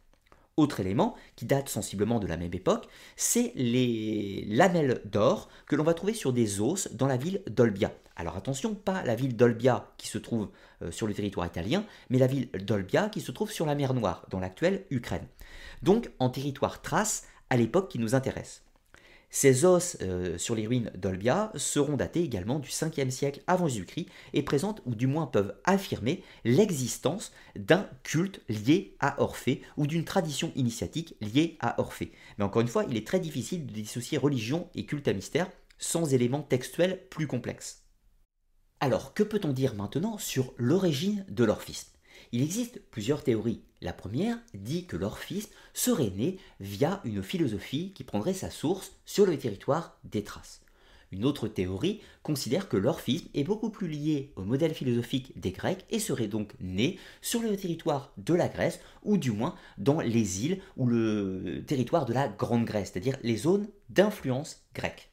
Autre 0.56 0.80
élément 0.80 1.14
qui 1.36 1.46
date 1.46 1.68
sensiblement 1.68 2.18
de 2.18 2.26
la 2.26 2.36
même 2.36 2.52
époque, 2.52 2.88
c'est 3.16 3.52
les 3.54 4.44
lamelles 4.48 5.00
d'or 5.04 5.48
que 5.66 5.76
l'on 5.76 5.84
va 5.84 5.94
trouver 5.94 6.14
sur 6.14 6.32
des 6.32 6.60
os 6.60 6.92
dans 6.92 7.06
la 7.06 7.16
ville 7.16 7.42
d'Olbia. 7.48 7.92
Alors 8.16 8.36
attention, 8.36 8.74
pas 8.74 9.04
la 9.04 9.14
ville 9.14 9.36
d'Olbia 9.36 9.92
qui 9.98 10.08
se 10.08 10.18
trouve 10.18 10.48
euh, 10.82 10.90
sur 10.90 11.06
le 11.06 11.14
territoire 11.14 11.46
italien, 11.46 11.84
mais 12.10 12.18
la 12.18 12.26
ville 12.26 12.50
d'Olbia 12.50 13.08
qui 13.08 13.20
se 13.20 13.30
trouve 13.30 13.52
sur 13.52 13.66
la 13.66 13.76
mer 13.76 13.94
Noire, 13.94 14.26
dans 14.30 14.40
l'actuelle 14.40 14.84
Ukraine. 14.90 15.28
Donc 15.82 16.10
en 16.18 16.28
territoire 16.28 16.82
thrace 16.82 17.22
à 17.50 17.56
l'époque 17.56 17.88
qui 17.88 18.00
nous 18.00 18.16
intéresse. 18.16 18.64
Ces 19.30 19.66
os 19.66 19.98
euh, 20.00 20.38
sur 20.38 20.54
les 20.54 20.66
ruines 20.66 20.90
d'Olbia 20.96 21.52
seront 21.54 21.96
datés 21.96 22.22
également 22.22 22.58
du 22.58 22.70
5e 22.70 23.10
siècle 23.10 23.42
avant 23.46 23.68
Jésus-Christ 23.68 24.08
et 24.32 24.42
présentent 24.42 24.80
ou 24.86 24.94
du 24.94 25.06
moins 25.06 25.26
peuvent 25.26 25.54
affirmer 25.64 26.22
l'existence 26.44 27.32
d'un 27.54 27.88
culte 28.04 28.40
lié 28.48 28.96
à 29.00 29.20
Orphée 29.22 29.62
ou 29.76 29.86
d'une 29.86 30.04
tradition 30.04 30.50
initiatique 30.56 31.14
liée 31.20 31.58
à 31.60 31.78
Orphée. 31.80 32.12
Mais 32.38 32.44
encore 32.44 32.62
une 32.62 32.68
fois, 32.68 32.84
il 32.88 32.96
est 32.96 33.06
très 33.06 33.20
difficile 33.20 33.66
de 33.66 33.72
dissocier 33.72 34.16
religion 34.16 34.68
et 34.74 34.86
culte 34.86 35.08
à 35.08 35.12
mystère 35.12 35.50
sans 35.78 36.14
éléments 36.14 36.42
textuels 36.42 37.06
plus 37.10 37.26
complexes. 37.26 37.84
Alors, 38.80 39.12
que 39.12 39.22
peut-on 39.22 39.52
dire 39.52 39.74
maintenant 39.74 40.18
sur 40.18 40.54
l'origine 40.56 41.26
de 41.28 41.44
l'orphisme? 41.44 41.97
Il 42.32 42.42
existe 42.42 42.80
plusieurs 42.90 43.22
théories 43.22 43.62
la 43.80 43.92
première 43.92 44.38
dit 44.54 44.86
que 44.86 44.96
l'orphisme 44.96 45.52
serait 45.72 46.10
né 46.10 46.38
via 46.60 47.00
une 47.04 47.22
philosophie 47.22 47.92
qui 47.94 48.04
prendrait 48.04 48.34
sa 48.34 48.50
source 48.50 48.92
sur 49.04 49.24
le 49.24 49.38
territoire 49.38 49.98
des 50.04 50.24
Thraces. 50.24 50.62
Une 51.10 51.24
autre 51.24 51.48
théorie 51.48 52.00
considère 52.22 52.68
que 52.68 52.76
l'orphisme 52.76 53.28
est 53.32 53.44
beaucoup 53.44 53.70
plus 53.70 53.88
lié 53.88 54.32
au 54.36 54.42
modèle 54.42 54.74
philosophique 54.74 55.32
des 55.40 55.52
Grecs 55.52 55.86
et 55.90 56.00
serait 56.00 56.26
donc 56.26 56.52
né 56.60 56.98
sur 57.22 57.40
le 57.40 57.56
territoire 57.56 58.12
de 58.18 58.34
la 58.34 58.48
Grèce, 58.48 58.80
ou 59.04 59.16
du 59.16 59.30
moins 59.30 59.54
dans 59.78 60.00
les 60.00 60.44
îles 60.44 60.60
ou 60.76 60.86
le 60.86 61.64
territoire 61.66 62.04
de 62.04 62.12
la 62.12 62.28
Grande 62.28 62.66
Grèce, 62.66 62.90
c'est-à-dire 62.92 63.16
les 63.22 63.38
zones 63.38 63.68
d'influence 63.88 64.64
grecque. 64.74 65.10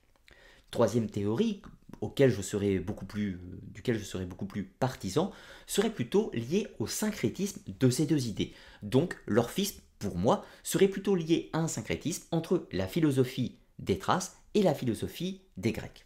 Troisième 0.70 1.10
théorie, 1.10 1.62
auquel 2.02 2.30
je 2.30 2.42
serais 2.42 2.80
beaucoup 2.80 3.06
plus, 3.06 3.40
duquel 3.74 3.98
je 3.98 4.04
serais 4.04 4.26
beaucoup 4.26 4.46
plus 4.46 4.64
partisan, 4.64 5.32
serait 5.68 5.90
plutôt 5.90 6.32
lié 6.34 6.68
au 6.80 6.88
syncrétisme 6.88 7.62
de 7.80 7.90
ces 7.90 8.06
deux 8.06 8.28
idées. 8.28 8.54
Donc 8.84 9.18
l'orphisme, 9.28 9.82
pour 10.00 10.18
moi, 10.18 10.46
serait 10.64 10.88
plutôt 10.88 11.16
lié 11.16 11.50
à 11.54 11.60
un 11.60 11.68
syncrétisme 11.68 12.26
entre 12.32 12.68
la 12.72 12.88
philosophie 12.88 13.58
des 13.80 13.98
Thraces 13.98 14.38
et 14.54 14.62
la 14.62 14.74
philosophie 14.74 15.42
des 15.58 15.72
Grecs. 15.72 16.06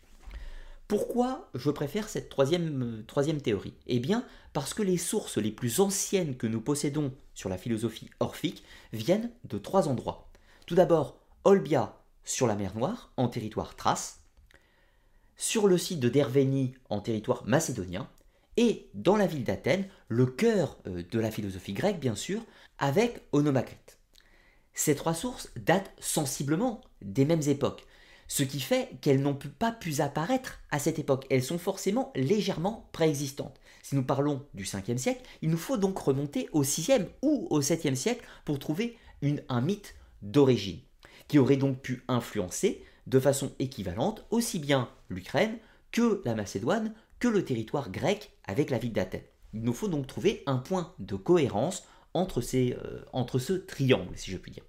Pourquoi 0.88 1.50
je 1.54 1.70
préfère 1.70 2.10
cette 2.10 2.30
troisième, 2.30 3.04
troisième 3.06 3.42
théorie? 3.42 3.76
Eh 3.86 4.00
bien, 4.00 4.26
parce 4.54 4.74
que 4.74 4.82
les 4.82 4.98
sources 4.98 5.38
les 5.38 5.52
plus 5.52 5.82
anciennes 5.82 6.36
que 6.36 6.48
nous 6.48 6.62
possédons 6.62 7.14
sur 7.36 7.50
la 7.50 7.60
philosophie 7.60 8.10
orphique 8.20 8.64
viennent 8.92 9.32
de 9.44 9.60
trois 9.60 9.88
endroits. 9.88 10.32
Tout 10.66 10.74
d'abord, 10.74 11.20
Olbia 11.44 11.96
sur 12.24 12.48
la 12.48 12.56
mer 12.56 12.76
Noire, 12.76 13.12
en 13.18 13.28
territoire 13.28 13.76
thrace, 13.76 14.20
sur 15.40 15.68
le 15.68 15.78
site 15.78 16.02
de 16.02 16.10
Dervénie 16.10 16.74
en 16.90 17.00
territoire 17.00 17.44
macédonien, 17.48 18.10
et 18.58 18.90
dans 18.94 19.16
la 19.16 19.26
ville 19.26 19.46
d'Athènes, 19.46 19.88
le 20.10 20.26
cœur 20.26 20.78
euh, 20.86 21.02
de 21.10 21.20
la 21.20 21.32
philosophie 21.32 21.72
grecque 21.72 22.00
bien 22.00 22.14
sûr, 22.14 22.42
avec 22.78 23.22
Onomacrite. 23.32 24.00
Ces 24.74 24.96
trois 24.96 25.14
sources 25.14 25.50
datent 25.56 25.94
sensiblement 25.98 26.82
des 27.02 27.24
mêmes 27.24 27.48
époques, 27.48 27.86
ce 28.28 28.44
qui 28.44 28.60
fait 28.60 28.90
qu'elles 29.02 29.22
n'ont 29.22 29.40
pas 29.58 29.72
pu 29.72 30.02
apparaître 30.02 30.60
à 30.72 30.78
cette 30.78 31.00
époque. 31.00 31.26
Elles 31.30 31.44
sont 31.44 31.58
forcément 31.58 32.12
légèrement 32.16 32.90
préexistantes. 32.92 33.60
Si 33.82 33.96
nous 33.96 34.04
parlons 34.04 34.46
du 34.54 34.66
5e 34.66 34.98
siècle, 34.98 35.22
il 35.42 35.50
nous 35.50 35.58
faut 35.58 35.78
donc 35.78 35.98
remonter 35.98 36.50
au 36.52 36.64
6e 36.64 37.08
ou 37.22 37.48
au 37.50 37.62
7e 37.62 37.96
siècle 37.96 38.26
pour 38.44 38.60
trouver 38.60 38.98
un 39.48 39.62
mythe 39.62 39.96
d'origine, 40.22 40.82
qui 41.30 41.40
aurait 41.40 41.56
donc 41.56 41.80
pu 41.82 42.04
influencer 42.10 42.84
de 43.08 43.20
façon 43.20 43.54
équivalente 43.58 44.26
aussi 44.32 44.60
bien 44.60 44.90
l'Ukraine 45.10 45.58
que 45.92 46.22
la 46.26 46.36
Macédoine 46.36 46.94
que 47.20 47.28
le 47.28 47.44
territoire 47.44 47.92
grec 47.92 48.32
avec 48.46 48.70
la 48.70 48.78
ville 48.78 48.94
d'Athènes. 48.94 49.24
Il 49.54 49.62
nous 49.62 49.74
faut 49.74 49.88
donc 49.88 50.08
trouver 50.08 50.44
un 50.46 50.58
point 50.58 50.94
de 51.00 51.16
cohérence 51.16 51.84
entre, 52.14 52.42
euh, 52.56 53.40
ce 53.40 53.54
triangle, 53.54 54.16
si 54.16 54.32
je 54.32 54.38
puis 54.38 54.52
dire. 54.52 54.64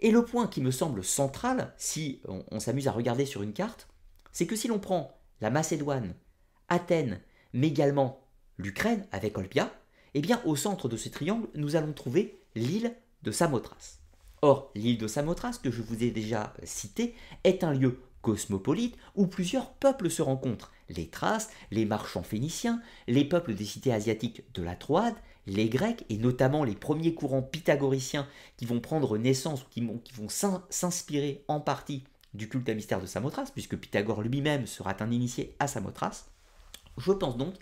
Et 0.00 0.10
le 0.10 0.24
point 0.24 0.48
qui 0.48 0.60
me 0.60 0.70
semble 0.70 1.04
central, 1.04 1.72
si 1.76 2.20
on, 2.26 2.58
s'amuse 2.58 2.88
à 2.88 2.92
regarder 2.92 3.24
sur 3.24 3.42
une 3.42 3.52
carte, 3.52 3.88
c'est 4.32 4.46
que 4.46 4.56
si 4.56 4.66
l'on 4.66 4.80
prend 4.80 5.16
la 5.40 5.50
Macédoine, 5.50 6.14
Athènes, 6.68 7.20
mais 7.52 7.68
également 7.68 8.26
l'Ukraine 8.58 9.06
avec 9.12 9.38
Olbia, 9.38 9.72
eh 10.14 10.20
bien 10.20 10.42
au 10.44 10.56
centre 10.56 10.88
de 10.88 10.96
ce 10.96 11.08
triangle, 11.08 11.48
nous 11.54 11.76
allons 11.76 11.92
trouver 11.92 12.40
l'île 12.54 12.94
de 13.22 13.30
Samothrace. 13.30 14.00
Or, 14.40 14.72
l'île 14.74 14.98
de 14.98 15.06
Samothrace, 15.06 15.58
que 15.58 15.70
je 15.70 15.82
vous 15.82 16.02
ai 16.02 16.10
déjà 16.10 16.52
citée, 16.64 17.14
est 17.44 17.62
un 17.62 17.72
lieu 17.72 18.00
cosmopolite 18.22 18.96
où 19.14 19.26
plusieurs 19.26 19.72
peuples 19.74 20.10
se 20.10 20.22
rencontrent. 20.22 20.72
Les 20.88 21.08
Thraces, 21.08 21.50
les 21.70 21.84
marchands 21.84 22.22
phéniciens, 22.22 22.80
les 23.06 23.24
peuples 23.24 23.54
des 23.54 23.64
cités 23.64 23.92
asiatiques 23.92 24.42
de 24.54 24.62
la 24.62 24.76
Troade, 24.76 25.14
les 25.46 25.68
Grecs 25.68 26.04
et 26.08 26.16
notamment 26.16 26.64
les 26.64 26.74
premiers 26.74 27.14
courants 27.14 27.42
pythagoriciens 27.42 28.26
qui 28.56 28.64
vont 28.64 28.80
prendre 28.80 29.18
naissance 29.18 29.62
ou 29.62 29.66
qui 29.68 29.80
vont, 29.80 30.28
s'inspirer 30.70 31.44
en 31.48 31.60
partie 31.60 32.04
du 32.34 32.48
culte 32.48 32.68
à 32.68 32.74
mystère 32.74 33.00
de 33.00 33.06
Samothrace, 33.06 33.50
puisque 33.50 33.76
Pythagore 33.76 34.22
lui-même 34.22 34.66
sera 34.66 34.94
un 35.00 35.10
initié 35.10 35.54
à 35.58 35.66
Samothrace. 35.66 36.30
Je 36.96 37.12
pense 37.12 37.36
donc 37.36 37.54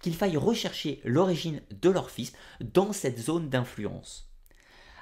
qu'il 0.00 0.14
faille 0.14 0.36
rechercher 0.36 1.00
l'origine 1.04 1.62
de 1.70 1.90
l'orphisme 1.90 2.36
dans 2.60 2.92
cette 2.92 3.18
zone 3.18 3.48
d'influence. 3.48 4.28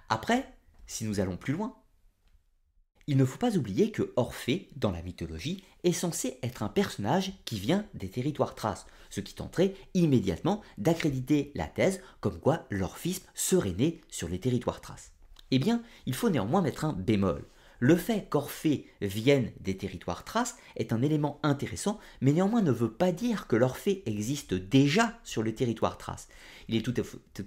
Après, 0.09 0.47
si 0.91 1.05
nous 1.05 1.21
allons 1.21 1.37
plus 1.37 1.53
loin. 1.53 1.77
Il 3.07 3.17
ne 3.17 3.25
faut 3.25 3.39
pas 3.39 3.57
oublier 3.57 3.91
que 3.91 4.13
Orphée, 4.17 4.69
dans 4.77 4.91
la 4.91 5.03
mythologie, 5.03 5.65
est 5.85 5.93
censé 5.93 6.39
être 6.43 6.63
un 6.63 6.69
personnage 6.69 7.33
qui 7.45 7.59
vient 7.59 7.87
des 7.95 8.09
territoires 8.09 8.55
thraces, 8.55 8.87
ce 9.09 9.21
qui 9.21 9.35
tenterait 9.35 9.75
immédiatement 9.95 10.63
d'accréditer 10.79 11.51
la 11.55 11.67
thèse 11.67 12.01
comme 12.21 12.39
quoi 12.39 12.67
l'orphisme 12.71 13.25
serait 13.35 13.73
né 13.73 14.01
sur 14.09 14.29
les 14.29 14.39
territoires 14.39 14.81
thraces. 14.81 15.13
Eh 15.51 15.59
bien, 15.59 15.83
il 16.07 16.15
faut 16.15 16.31
néanmoins 16.31 16.63
mettre 16.63 16.85
un 16.85 16.93
bémol. 16.93 17.45
Le 17.83 17.97
fait 17.97 18.29
qu'Orphée 18.29 18.87
vienne 19.01 19.53
des 19.61 19.75
territoires 19.75 20.23
thraces 20.23 20.57
est 20.77 20.93
un 20.93 21.01
élément 21.01 21.41
intéressant, 21.43 21.99
mais 22.21 22.33
néanmoins 22.33 22.61
ne 22.61 22.71
veut 22.71 22.93
pas 22.93 23.11
dire 23.11 23.47
que 23.47 23.57
l'Orphée 23.57 24.03
existe 24.05 24.53
déjà 24.53 25.19
sur 25.25 25.43
le 25.43 25.55
territoire 25.55 25.97
thrace. 25.97 26.29
Il 26.69 26.77
est 26.77 26.83
tout 26.83 26.95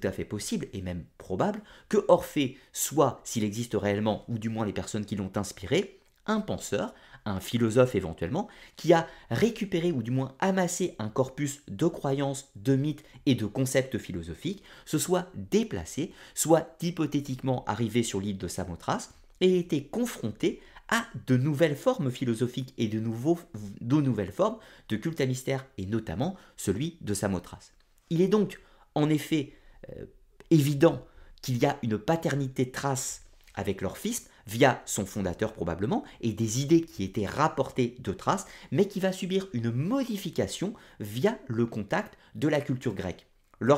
à, 0.03 0.11
fait 0.11 0.25
possible, 0.25 0.67
et 0.73 0.81
même 0.81 1.05
probable, 1.19 1.61
que 1.87 2.03
Orphée 2.07 2.57
soit, 2.71 3.21
s'il 3.23 3.43
existe 3.43 3.75
réellement, 3.75 4.25
ou 4.27 4.39
du 4.39 4.49
moins 4.49 4.65
les 4.65 4.73
personnes 4.73 5.05
qui 5.05 5.15
l'ont 5.15 5.31
inspiré, 5.35 5.99
un 6.25 6.41
penseur, 6.41 6.95
un 7.25 7.39
philosophe 7.39 7.93
éventuellement, 7.93 8.47
qui 8.75 8.91
a 8.91 9.07
récupéré 9.29 9.91
ou 9.91 10.01
du 10.01 10.09
moins 10.09 10.35
amassé 10.39 10.95
un 10.97 11.09
corpus 11.09 11.61
de 11.67 11.85
croyances, 11.85 12.49
de 12.55 12.75
mythes 12.75 13.03
et 13.27 13.35
de 13.35 13.45
concepts 13.45 13.99
philosophiques, 13.99 14.63
se 14.85 14.97
soit 14.97 15.29
déplacé, 15.35 16.11
soit 16.33 16.75
hypothétiquement 16.81 17.63
arrivé 17.65 18.01
sur 18.01 18.19
l'île 18.19 18.39
de 18.39 18.47
Samothrace, 18.47 19.13
et 19.43 19.59
été 19.59 19.83
confronté 19.83 20.62
à 20.89 21.05
de 21.27 21.38
nouvelles 21.38 21.75
formes 21.75 22.09
philosophiques 22.09 22.73
et 22.77 22.88
de, 22.88 23.00
nouvelles 23.00 24.31
formes 24.31 24.57
de 24.89 24.95
culte 24.95 25.21
à 25.21 25.25
mystère, 25.25 25.65
et 25.77 25.85
notamment 25.85 26.35
celui 26.57 26.97
de 27.01 27.13
Samothrace. 27.13 27.73
Il 28.09 28.21
est 28.21 28.27
donc 28.27 28.59
en 28.95 29.09
effet 29.09 29.53
euh, 29.89 30.05
évident 30.50 31.05
qu'il 31.41 31.57
y 31.57 31.65
a 31.65 31.77
une 31.83 31.97
paternité 31.97 32.71
trace 32.71 33.23
avec 33.53 33.81
fils, 33.95 34.29
via 34.47 34.81
son 34.85 35.05
fondateur 35.05 35.53
probablement, 35.53 36.03
et 36.21 36.31
des 36.31 36.62
idées 36.62 36.81
qui 36.81 37.03
étaient 37.03 37.25
rapportées 37.25 37.95
de 38.00 38.12
traces, 38.12 38.45
mais 38.71 38.88
qui 38.88 39.00
va 39.00 39.12
subir 39.12 39.47
une 39.53 39.71
modification 39.71 40.73
via 41.00 41.38
le 41.47 41.65
contact 41.65 42.17
de 42.35 42.47
la 42.47 42.62
culture 42.62 42.95
grecque. 42.95 43.27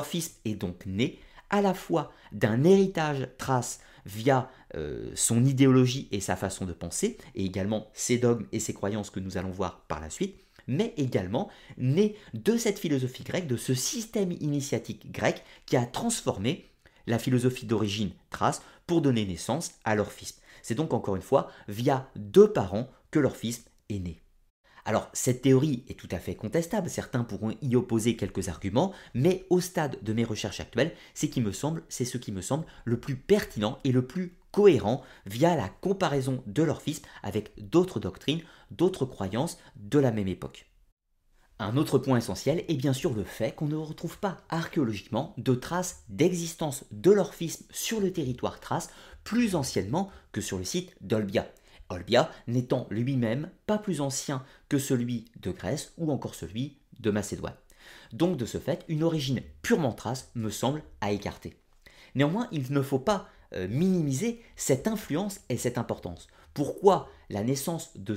Fils 0.04 0.38
est 0.44 0.54
donc 0.54 0.86
né 0.86 1.18
à 1.50 1.60
la 1.60 1.74
fois 1.74 2.12
d'un 2.32 2.64
héritage 2.64 3.28
trace 3.38 3.80
via 4.06 4.48
euh, 4.74 5.10
son 5.14 5.44
idéologie 5.44 6.08
et 6.12 6.20
sa 6.20 6.36
façon 6.36 6.64
de 6.64 6.72
penser, 6.72 7.18
et 7.34 7.44
également 7.44 7.88
ses 7.92 8.16
dogmes 8.18 8.46
et 8.52 8.60
ses 8.60 8.72
croyances 8.72 9.10
que 9.10 9.20
nous 9.20 9.36
allons 9.36 9.50
voir 9.50 9.80
par 9.88 10.00
la 10.00 10.08
suite, 10.08 10.36
mais 10.66 10.94
également 10.96 11.50
né 11.76 12.16
de 12.34 12.56
cette 12.56 12.78
philosophie 12.78 13.24
grecque, 13.24 13.46
de 13.46 13.56
ce 13.56 13.74
système 13.74 14.32
initiatique 14.32 15.12
grec 15.12 15.42
qui 15.66 15.76
a 15.76 15.84
transformé 15.84 16.66
la 17.06 17.18
philosophie 17.18 17.66
d'origine 17.66 18.10
thrace 18.30 18.62
pour 18.86 19.00
donner 19.00 19.26
naissance 19.26 19.72
à 19.84 19.94
l'orphisme. 19.94 20.40
C'est 20.62 20.74
donc 20.74 20.92
encore 20.92 21.16
une 21.16 21.22
fois 21.22 21.50
via 21.68 22.10
deux 22.16 22.52
parents 22.52 22.88
que 23.10 23.20
l'orphisme 23.20 23.64
est 23.88 23.98
né. 23.98 24.20
Alors, 24.86 25.10
cette 25.12 25.42
théorie 25.42 25.82
est 25.88 25.98
tout 25.98 26.08
à 26.12 26.20
fait 26.20 26.36
contestable, 26.36 26.88
certains 26.88 27.24
pourront 27.24 27.52
y 27.60 27.74
opposer 27.74 28.14
quelques 28.14 28.48
arguments, 28.48 28.92
mais 29.14 29.44
au 29.50 29.60
stade 29.60 29.98
de 30.00 30.12
mes 30.12 30.22
recherches 30.22 30.60
actuelles, 30.60 30.94
c'est 31.12 31.28
qui 31.28 31.40
me 31.40 31.50
semble, 31.50 31.82
c'est 31.88 32.04
ce 32.04 32.18
qui 32.18 32.30
me 32.30 32.40
semble 32.40 32.64
le 32.84 33.00
plus 33.00 33.16
pertinent 33.16 33.80
et 33.82 33.90
le 33.90 34.06
plus 34.06 34.38
cohérent 34.52 35.02
via 35.26 35.56
la 35.56 35.68
comparaison 35.68 36.40
de 36.46 36.62
l'orphisme 36.62 37.04
avec 37.24 37.50
d'autres 37.58 37.98
doctrines, 37.98 38.42
d'autres 38.70 39.06
croyances 39.06 39.58
de 39.74 39.98
la 39.98 40.12
même 40.12 40.28
époque. 40.28 40.70
Un 41.58 41.76
autre 41.76 41.98
point 41.98 42.18
essentiel 42.18 42.64
est 42.68 42.76
bien 42.76 42.92
sûr 42.92 43.12
le 43.12 43.24
fait 43.24 43.56
qu'on 43.56 43.66
ne 43.66 43.74
retrouve 43.74 44.18
pas 44.18 44.36
archéologiquement 44.50 45.34
de 45.36 45.54
traces 45.56 46.04
d'existence 46.10 46.84
de 46.92 47.10
l'orphisme 47.10 47.64
sur 47.70 47.98
le 47.98 48.12
territoire 48.12 48.60
thrace 48.60 48.90
plus 49.24 49.56
anciennement 49.56 50.12
que 50.30 50.40
sur 50.40 50.58
le 50.58 50.64
site 50.64 50.94
d'Olbia. 51.00 51.48
Olbia 51.88 52.30
n'étant 52.46 52.86
lui-même 52.90 53.50
pas 53.66 53.78
plus 53.78 54.00
ancien 54.00 54.44
que 54.68 54.78
celui 54.78 55.26
de 55.40 55.50
Grèce 55.50 55.92
ou 55.98 56.10
encore 56.10 56.34
celui 56.34 56.78
de 57.00 57.10
Macédoine. 57.10 57.54
Donc 58.12 58.36
de 58.36 58.46
ce 58.46 58.58
fait, 58.58 58.84
une 58.88 59.02
origine 59.02 59.42
purement 59.62 59.92
thrace 59.92 60.30
me 60.34 60.50
semble 60.50 60.82
à 61.00 61.12
écarter. 61.12 61.56
Néanmoins, 62.14 62.48
il 62.50 62.72
ne 62.72 62.82
faut 62.82 62.98
pas 62.98 63.28
euh, 63.52 63.68
minimiser 63.68 64.42
cette 64.56 64.88
influence 64.88 65.40
et 65.48 65.56
cette 65.56 65.78
importance. 65.78 66.26
Pourquoi 66.54 67.08
la 67.28 67.44
naissance 67.44 67.96
de, 67.96 68.16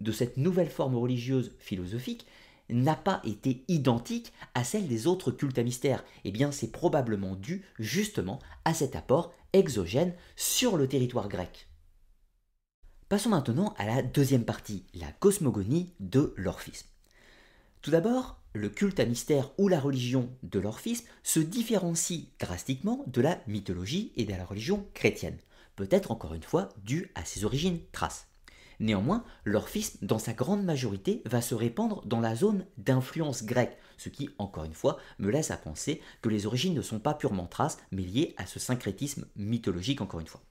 de 0.00 0.12
cette 0.12 0.36
nouvelle 0.36 0.70
forme 0.70 0.96
religieuse 0.96 1.52
philosophique 1.58 2.26
n'a 2.68 2.96
pas 2.96 3.20
été 3.24 3.64
identique 3.68 4.32
à 4.54 4.64
celle 4.64 4.86
des 4.86 5.06
autres 5.06 5.30
cultes 5.30 5.58
à 5.58 5.62
mystère? 5.62 6.04
Eh 6.24 6.30
bien, 6.30 6.52
c'est 6.52 6.70
probablement 6.70 7.34
dû 7.34 7.64
justement 7.78 8.38
à 8.64 8.72
cet 8.72 8.96
apport 8.96 9.34
exogène 9.52 10.14
sur 10.36 10.76
le 10.76 10.86
territoire 10.86 11.28
grec. 11.28 11.65
Passons 13.08 13.28
maintenant 13.28 13.72
à 13.78 13.86
la 13.86 14.02
deuxième 14.02 14.44
partie, 14.44 14.82
la 14.92 15.12
cosmogonie 15.12 15.92
de 16.00 16.34
l'orphisme. 16.36 16.88
Tout 17.80 17.92
d'abord, 17.92 18.40
le 18.52 18.68
culte 18.68 18.98
à 18.98 19.04
mystère 19.04 19.52
ou 19.58 19.68
la 19.68 19.78
religion 19.78 20.28
de 20.42 20.58
l'orphisme 20.58 21.06
se 21.22 21.38
différencie 21.38 22.24
drastiquement 22.40 23.04
de 23.06 23.20
la 23.20 23.38
mythologie 23.46 24.10
et 24.16 24.24
de 24.24 24.32
la 24.32 24.44
religion 24.44 24.88
chrétienne, 24.92 25.38
peut-être 25.76 26.10
encore 26.10 26.34
une 26.34 26.42
fois 26.42 26.70
dû 26.82 27.12
à 27.14 27.24
ses 27.24 27.44
origines 27.44 27.78
traces. 27.92 28.26
Néanmoins, 28.80 29.24
l'orphisme, 29.44 30.04
dans 30.04 30.18
sa 30.18 30.32
grande 30.32 30.64
majorité, 30.64 31.22
va 31.26 31.40
se 31.40 31.54
répandre 31.54 32.04
dans 32.06 32.20
la 32.20 32.34
zone 32.34 32.66
d'influence 32.76 33.44
grecque, 33.44 33.78
ce 33.98 34.08
qui, 34.08 34.30
encore 34.38 34.64
une 34.64 34.74
fois, 34.74 34.98
me 35.20 35.30
laisse 35.30 35.52
à 35.52 35.56
penser 35.56 36.02
que 36.22 36.28
les 36.28 36.44
origines 36.44 36.74
ne 36.74 36.82
sont 36.82 36.98
pas 36.98 37.14
purement 37.14 37.46
traces, 37.46 37.78
mais 37.92 38.02
liées 38.02 38.34
à 38.36 38.46
ce 38.46 38.58
syncrétisme 38.58 39.26
mythologique, 39.36 40.00
encore 40.00 40.18
une 40.18 40.26
fois. 40.26 40.42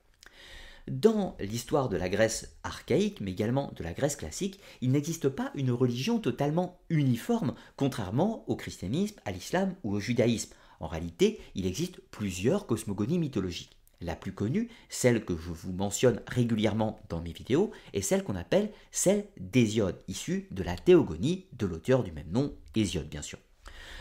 Dans 0.87 1.35
l'histoire 1.39 1.89
de 1.89 1.97
la 1.97 2.09
Grèce 2.09 2.57
archaïque, 2.63 3.19
mais 3.19 3.31
également 3.31 3.73
de 3.75 3.83
la 3.83 3.93
Grèce 3.93 4.15
classique, 4.15 4.59
il 4.81 4.91
n'existe 4.91 5.29
pas 5.29 5.51
une 5.55 5.71
religion 5.71 6.19
totalement 6.19 6.79
uniforme, 6.89 7.55
contrairement 7.75 8.43
au 8.47 8.55
christianisme, 8.55 9.15
à 9.25 9.31
l'islam 9.31 9.75
ou 9.83 9.95
au 9.95 9.99
judaïsme. 9.99 10.53
En 10.79 10.87
réalité, 10.87 11.39
il 11.55 11.65
existe 11.65 12.01
plusieurs 12.11 12.67
cosmogonies 12.67 13.17
mythologiques. 13.17 13.77
La 13.99 14.15
plus 14.15 14.33
connue, 14.33 14.69
celle 14.87 15.25
que 15.25 15.35
je 15.35 15.49
vous 15.49 15.73
mentionne 15.73 16.21
régulièrement 16.27 16.99
dans 17.09 17.21
mes 17.21 17.33
vidéos, 17.33 17.71
est 17.93 18.01
celle 18.01 18.23
qu'on 18.23 18.35
appelle 18.35 18.71
celle 18.91 19.25
d'Hésiode, 19.39 19.99
issue 20.07 20.47
de 20.51 20.61
la 20.61 20.75
théogonie 20.75 21.47
de 21.53 21.65
l'auteur 21.65 22.03
du 22.03 22.11
même 22.11 22.29
nom, 22.29 22.53
Hésiode 22.75 23.09
bien 23.09 23.23
sûr. 23.23 23.39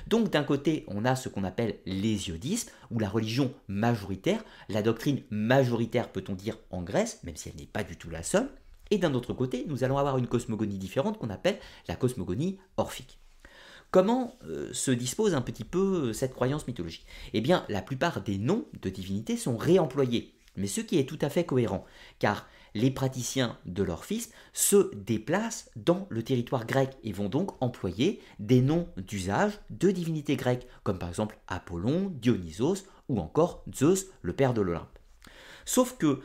Donc 0.06 0.30
d'un 0.30 0.44
côté, 0.44 0.84
on 0.88 1.04
a 1.04 1.16
ce 1.16 1.28
qu'on 1.28 1.44
appelle 1.44 1.78
l'hésiodisme, 1.86 2.70
ou 2.90 2.98
la 2.98 3.08
religion 3.08 3.52
majoritaire, 3.68 4.44
la 4.68 4.82
doctrine 4.82 5.22
majoritaire 5.30 6.10
peut-on 6.10 6.34
dire 6.34 6.58
en 6.70 6.82
Grèce, 6.82 7.20
même 7.24 7.36
si 7.36 7.48
elle 7.48 7.56
n'est 7.56 7.66
pas 7.66 7.84
du 7.84 7.96
tout 7.96 8.10
la 8.10 8.22
seule, 8.22 8.50
et 8.90 8.98
d'un 8.98 9.14
autre 9.14 9.32
côté, 9.32 9.64
nous 9.68 9.82
allons 9.82 9.98
avoir 9.98 10.18
une 10.18 10.26
cosmogonie 10.26 10.78
différente 10.78 11.18
qu'on 11.18 11.30
appelle 11.30 11.58
la 11.88 11.96
cosmogonie 11.96 12.58
orphique. 12.76 13.18
Comment 13.90 14.36
euh, 14.46 14.72
se 14.72 14.90
dispose 14.90 15.34
un 15.34 15.40
petit 15.40 15.64
peu 15.64 16.08
euh, 16.08 16.12
cette 16.12 16.34
croyance 16.34 16.66
mythologique? 16.66 17.06
Eh 17.32 17.40
bien, 17.40 17.64
la 17.68 17.80
plupart 17.80 18.22
des 18.22 18.38
noms 18.38 18.66
de 18.82 18.90
divinités 18.90 19.36
sont 19.36 19.56
réemployés, 19.56 20.34
mais 20.56 20.66
ce 20.66 20.80
qui 20.80 20.98
est 20.98 21.08
tout 21.08 21.18
à 21.20 21.30
fait 21.30 21.44
cohérent, 21.44 21.84
car 22.18 22.48
les 22.74 22.90
praticiens 22.90 23.58
de 23.66 23.82
l'orphisme 23.82 24.32
se 24.52 24.94
déplacent 24.94 25.70
dans 25.76 26.06
le 26.10 26.22
territoire 26.22 26.66
grec 26.66 26.96
et 27.04 27.12
vont 27.12 27.28
donc 27.28 27.52
employer 27.62 28.20
des 28.40 28.60
noms 28.60 28.88
d'usage 28.96 29.60
de 29.70 29.90
divinités 29.90 30.36
grecques, 30.36 30.66
comme 30.82 30.98
par 30.98 31.08
exemple 31.08 31.38
Apollon, 31.46 32.12
Dionysos 32.14 32.84
ou 33.08 33.20
encore 33.20 33.64
Zeus, 33.74 34.06
le 34.22 34.32
père 34.32 34.54
de 34.54 34.60
l'Olympe. 34.60 34.98
Sauf 35.64 35.96
que 35.96 36.06
euh, 36.06 36.20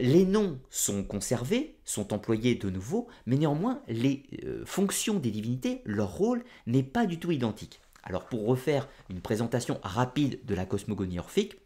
les 0.00 0.24
noms 0.24 0.58
sont 0.70 1.04
conservés, 1.04 1.76
sont 1.84 2.12
employés 2.12 2.54
de 2.54 2.70
nouveau, 2.70 3.08
mais 3.26 3.36
néanmoins 3.36 3.82
les 3.88 4.24
euh, 4.44 4.64
fonctions 4.64 5.18
des 5.18 5.30
divinités, 5.30 5.82
leur 5.84 6.12
rôle 6.12 6.44
n'est 6.66 6.82
pas 6.82 7.06
du 7.06 7.18
tout 7.18 7.30
identique. 7.30 7.80
Alors 8.02 8.26
pour 8.26 8.46
refaire 8.46 8.88
une 9.10 9.20
présentation 9.20 9.78
rapide 9.82 10.40
de 10.46 10.54
la 10.54 10.64
cosmogonie 10.64 11.18
orphique, 11.18 11.56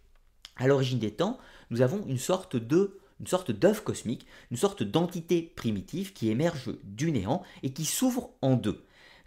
à 0.57 0.67
l'origine 0.67 0.99
des 0.99 1.13
temps, 1.13 1.39
nous 1.71 1.81
avons 1.81 2.05
une 2.07 2.19
sorte 2.19 2.57
de 2.57 2.99
une 3.21 3.27
sorte 3.27 3.51
d'œuf 3.51 3.83
cosmique, 3.83 4.27
une 4.51 4.57
sorte 4.57 4.83
d'entité 4.83 5.53
primitive 5.55 6.13
qui 6.13 6.31
émerge 6.31 6.73
du 6.85 7.13
néant 7.13 7.43
et 7.63 7.73
qui 7.73 7.85
s'ouvre 7.85 8.31
en 8.43 8.57
deux. 8.57 8.85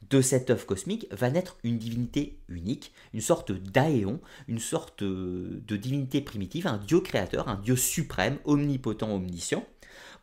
De 0.10 0.22
cet 0.22 0.50
œuf 0.52 0.66
cosmique 0.66 1.08
va 1.12 1.30
naître 1.30 1.58
une 1.64 1.78
divinité 1.78 2.40
unique, 2.48 2.94
une 3.14 3.22
sorte 3.22 3.52
d'aéon, 3.52 4.22
une 4.48 4.60
sorte 4.60 5.04
de 5.04 5.76
divinité 5.76 6.22
primitive, 6.22 6.68
un 6.68 6.78
dieu 6.78 7.02
créateur, 7.02 7.50
un 7.50 7.56
dieu 7.56 7.76
suprême, 7.76 8.38
omnipotent, 8.46 9.14
omniscient, 9.14 9.66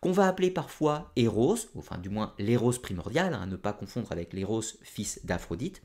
qu'on 0.00 0.12
va 0.12 0.28
appeler 0.28 0.50
parfois 0.50 1.12
Eros, 1.16 1.56
enfin 1.76 1.98
du 1.98 2.08
moins 2.08 2.34
l'Eros 2.38 2.78
primordial, 2.80 3.34
à 3.34 3.38
hein, 3.38 3.46
ne 3.46 3.56
pas 3.56 3.72
confondre 3.72 4.12
avec 4.12 4.32
l'Eros 4.32 4.62
fils 4.82 5.20
d'Aphrodite, 5.24 5.82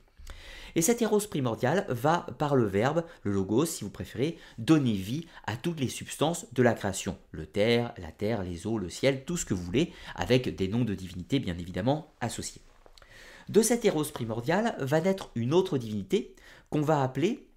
et 0.76 0.82
cet 0.82 1.02
éros 1.02 1.20
primordial 1.20 1.86
va, 1.90 2.28
par 2.38 2.56
le 2.56 2.66
verbe, 2.66 3.04
le 3.24 3.32
logos 3.32 3.66
si 3.66 3.84
vous 3.84 3.90
préférez, 3.90 4.38
donner 4.58 4.94
vie 4.94 5.26
à 5.46 5.56
toutes 5.56 5.80
les 5.80 5.90
substances 5.90 6.46
de 6.54 6.64
la 6.64 6.74
création. 6.74 7.18
Le 7.32 7.46
terre, 7.46 7.94
la 7.98 8.12
terre, 8.12 8.44
les 8.44 8.68
eaux, 8.68 8.78
le 8.78 8.90
ciel, 8.90 9.24
tout 9.26 9.38
ce 9.38 9.46
que 9.46 9.54
vous 9.54 9.64
voulez, 9.64 9.92
avec 10.16 10.56
des 10.56 10.68
noms 10.68 10.86
de 10.86 10.96
divinités 10.96 11.40
bien 11.40 11.58
évidemment 11.58 12.14
associés. 12.22 12.62
De 13.50 13.62
cet 13.62 13.84
éros 13.84 14.04
primordial 14.04 14.76
va 14.80 15.02
naître 15.02 15.32
une 15.36 15.54
autre 15.54 15.78
divinité 15.78 16.36
qu'on 16.70 16.82
va 16.82 17.02
appeler 17.02 17.49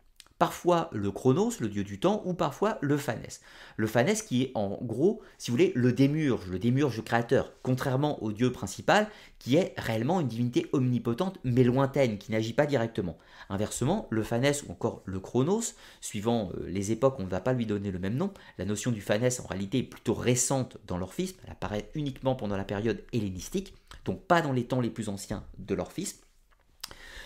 parfois 0.43 0.91
le 0.91 1.13
Chronos, 1.13 1.53
le 1.61 1.69
dieu 1.69 1.85
du 1.85 2.01
temps, 2.01 2.21
ou 2.25 2.35
parfois 2.35 2.77
le 2.81 2.97
Phanès. 2.97 3.43
Le 3.77 3.87
Phanès 3.87 4.23
qui 4.23 4.43
est 4.43 4.51
en 4.57 4.77
gros, 4.83 5.23
si 5.39 5.53
vous 5.53 5.57
voulez, 5.57 5.71
le 5.77 5.93
démurge, 5.93 6.49
le 6.49 6.59
démurge 6.59 7.01
créateur, 7.05 7.53
contrairement 7.63 8.21
au 8.25 8.33
dieu 8.33 8.51
principal 8.51 9.07
qui 9.39 9.55
est 9.55 9.73
réellement 9.77 10.19
une 10.19 10.27
divinité 10.27 10.67
omnipotente 10.73 11.39
mais 11.45 11.63
lointaine, 11.63 12.19
qui 12.19 12.33
n'agit 12.33 12.55
pas 12.55 12.67
directement. 12.67 13.19
Inversement, 13.51 14.09
le 14.11 14.25
Phanès 14.25 14.65
ou 14.65 14.73
encore 14.73 15.03
le 15.05 15.21
Chronos, 15.21 15.77
suivant 16.01 16.51
euh, 16.57 16.67
les 16.67 16.91
époques, 16.91 17.21
on 17.21 17.25
ne 17.25 17.29
va 17.29 17.39
pas 17.39 17.53
lui 17.53 17.65
donner 17.65 17.93
le 17.93 18.01
même 18.01 18.17
nom. 18.17 18.33
La 18.59 18.65
notion 18.65 18.91
du 18.91 19.01
Phanès 19.01 19.39
en 19.39 19.47
réalité 19.47 19.79
est 19.79 19.83
plutôt 19.85 20.15
récente 20.15 20.77
dans 20.89 20.99
l'orphisme, 20.99 21.37
elle 21.45 21.53
apparaît 21.53 21.89
uniquement 21.95 22.35
pendant 22.35 22.57
la 22.57 22.65
période 22.65 23.05
hellénistique, 23.13 23.75
donc 24.05 24.23
pas 24.23 24.43
dans 24.43 24.53
les 24.53 24.65
temps 24.65 24.81
les 24.81 24.91
plus 24.91 25.09
anciens 25.09 25.45
de 25.59 25.77
l'orphisme. 25.77 26.19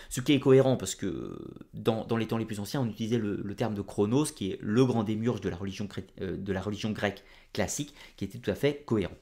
Ce 0.09 0.21
qui 0.21 0.33
est 0.33 0.39
cohérent 0.39 0.77
parce 0.77 0.95
que 0.95 1.37
dans, 1.73 2.05
les 2.17 2.27
temps 2.27 2.37
les 2.37 2.45
plus 2.45 2.59
anciens, 2.59 2.81
on 2.81 2.87
utilisait 2.87 3.17
le, 3.17 3.55
terme 3.55 3.73
de 3.73 3.81
chronos, 3.81 4.25
qui 4.25 4.51
est 4.51 4.59
le 4.61 4.85
grand 4.85 5.03
démurge 5.03 5.41
de 5.41 5.49
la, 5.49 5.55
religion, 5.55 5.87
euh, 6.21 6.37
de 6.37 6.53
la 6.53 6.61
religion 6.61 6.91
grecque 6.91 7.23
classique, 7.53 7.93
qui 8.15 8.25
était 8.25 8.37
tout 8.37 8.51
à 8.51 8.55
fait 8.55 8.83
cohérent. 8.85 9.15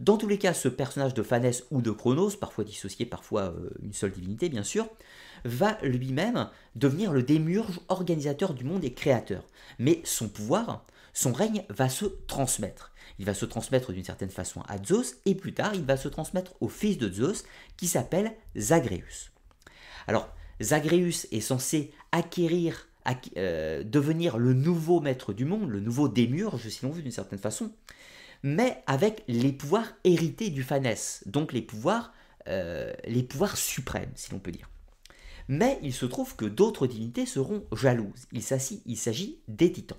Dans 0.00 0.16
tous 0.16 0.28
les 0.28 0.38
cas, 0.38 0.54
ce 0.54 0.68
personnage 0.68 1.14
de 1.14 1.22
Phanès 1.22 1.64
ou 1.70 1.82
de 1.82 1.90
Chronos, 1.90 2.30
parfois 2.40 2.64
dissocié, 2.64 3.06
parfois 3.06 3.54
euh, 3.56 3.70
une 3.82 3.92
seule 3.92 4.12
divinité 4.12 4.48
bien 4.48 4.64
sûr, 4.64 4.88
va 5.44 5.78
lui-même 5.82 6.48
devenir 6.74 7.12
le 7.12 7.22
démurge 7.22 7.80
organisateur 7.88 8.54
du 8.54 8.64
monde 8.64 8.84
et 8.84 8.92
créateur. 8.92 9.44
Mais 9.78 10.00
son 10.04 10.28
pouvoir, 10.28 10.84
son 11.12 11.32
règne 11.32 11.64
va 11.68 11.88
se 11.88 12.06
transmettre. 12.26 12.92
Il 13.18 13.26
va 13.26 13.34
se 13.34 13.44
transmettre 13.44 13.92
d'une 13.92 14.04
certaine 14.04 14.30
façon 14.30 14.62
à 14.68 14.82
Zeus 14.82 15.16
et 15.26 15.34
plus 15.34 15.54
tard 15.54 15.74
il 15.74 15.84
va 15.84 15.96
se 15.96 16.08
transmettre 16.08 16.54
au 16.60 16.68
fils 16.68 16.98
de 16.98 17.10
Zeus 17.10 17.44
qui 17.76 17.86
s'appelle 17.86 18.34
Zagreus. 18.56 19.33
Alors, 20.06 20.28
Zagreus 20.62 21.26
est 21.32 21.40
censé 21.40 21.92
acquérir, 22.12 22.88
euh, 23.36 23.82
devenir 23.84 24.38
le 24.38 24.54
nouveau 24.54 25.00
maître 25.00 25.32
du 25.32 25.44
monde, 25.44 25.70
le 25.70 25.80
nouveau 25.80 26.08
démurge, 26.08 26.68
si 26.68 26.84
l'on 26.84 26.92
veut 26.92 27.02
d'une 27.02 27.10
certaine 27.10 27.38
façon, 27.38 27.72
mais 28.42 28.82
avec 28.86 29.24
les 29.26 29.52
pouvoirs 29.52 29.92
hérités 30.04 30.50
du 30.50 30.62
Phanès, 30.62 31.22
donc 31.26 31.52
les 31.52 31.62
pouvoirs, 31.62 32.12
euh, 32.48 32.92
les 33.06 33.22
pouvoirs 33.22 33.56
suprêmes, 33.56 34.12
si 34.14 34.30
l'on 34.32 34.38
peut 34.38 34.52
dire. 34.52 34.70
Mais 35.48 35.78
il 35.82 35.92
se 35.92 36.06
trouve 36.06 36.36
que 36.36 36.44
d'autres 36.44 36.86
divinités 36.86 37.26
seront 37.26 37.64
jalouses. 37.72 38.26
Il 38.32 38.42
s'agit 38.42 39.38
des 39.48 39.72
titans. 39.72 39.98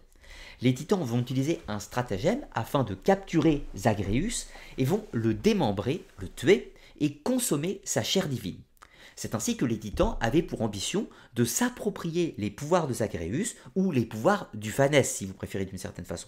Les 0.62 0.74
titans 0.74 1.04
vont 1.04 1.20
utiliser 1.20 1.62
un 1.68 1.80
stratagème 1.80 2.46
afin 2.54 2.84
de 2.84 2.96
capturer 2.96 3.64
Zagreus 3.76 4.48
et 4.78 4.86
vont 4.86 5.06
le 5.12 5.34
démembrer, 5.34 6.04
le 6.18 6.30
tuer 6.30 6.74
et 7.00 7.18
consommer 7.18 7.82
sa 7.84 8.04
chair 8.04 8.28
divine. 8.28 8.60
C'est 9.16 9.36
ainsi 9.36 9.56
que 9.56 9.66
les 9.66 9.80
titans 9.80 10.18
avaient 10.20 10.42
pour 10.42 10.62
ambition 10.62 11.08
de 11.36 11.46
s'approprier 11.46 12.36
les 12.38 12.52
pouvoirs 12.52 12.88
de 12.88 12.94
Zagreus 12.94 13.56
ou 13.76 13.92
les 13.92 14.06
pouvoirs 14.06 14.50
du 14.54 14.72
Phanès, 14.72 15.10
si 15.10 15.26
vous 15.26 15.34
préférez 15.34 15.66
d'une 15.66 15.78
certaine 15.78 16.06
façon. 16.06 16.28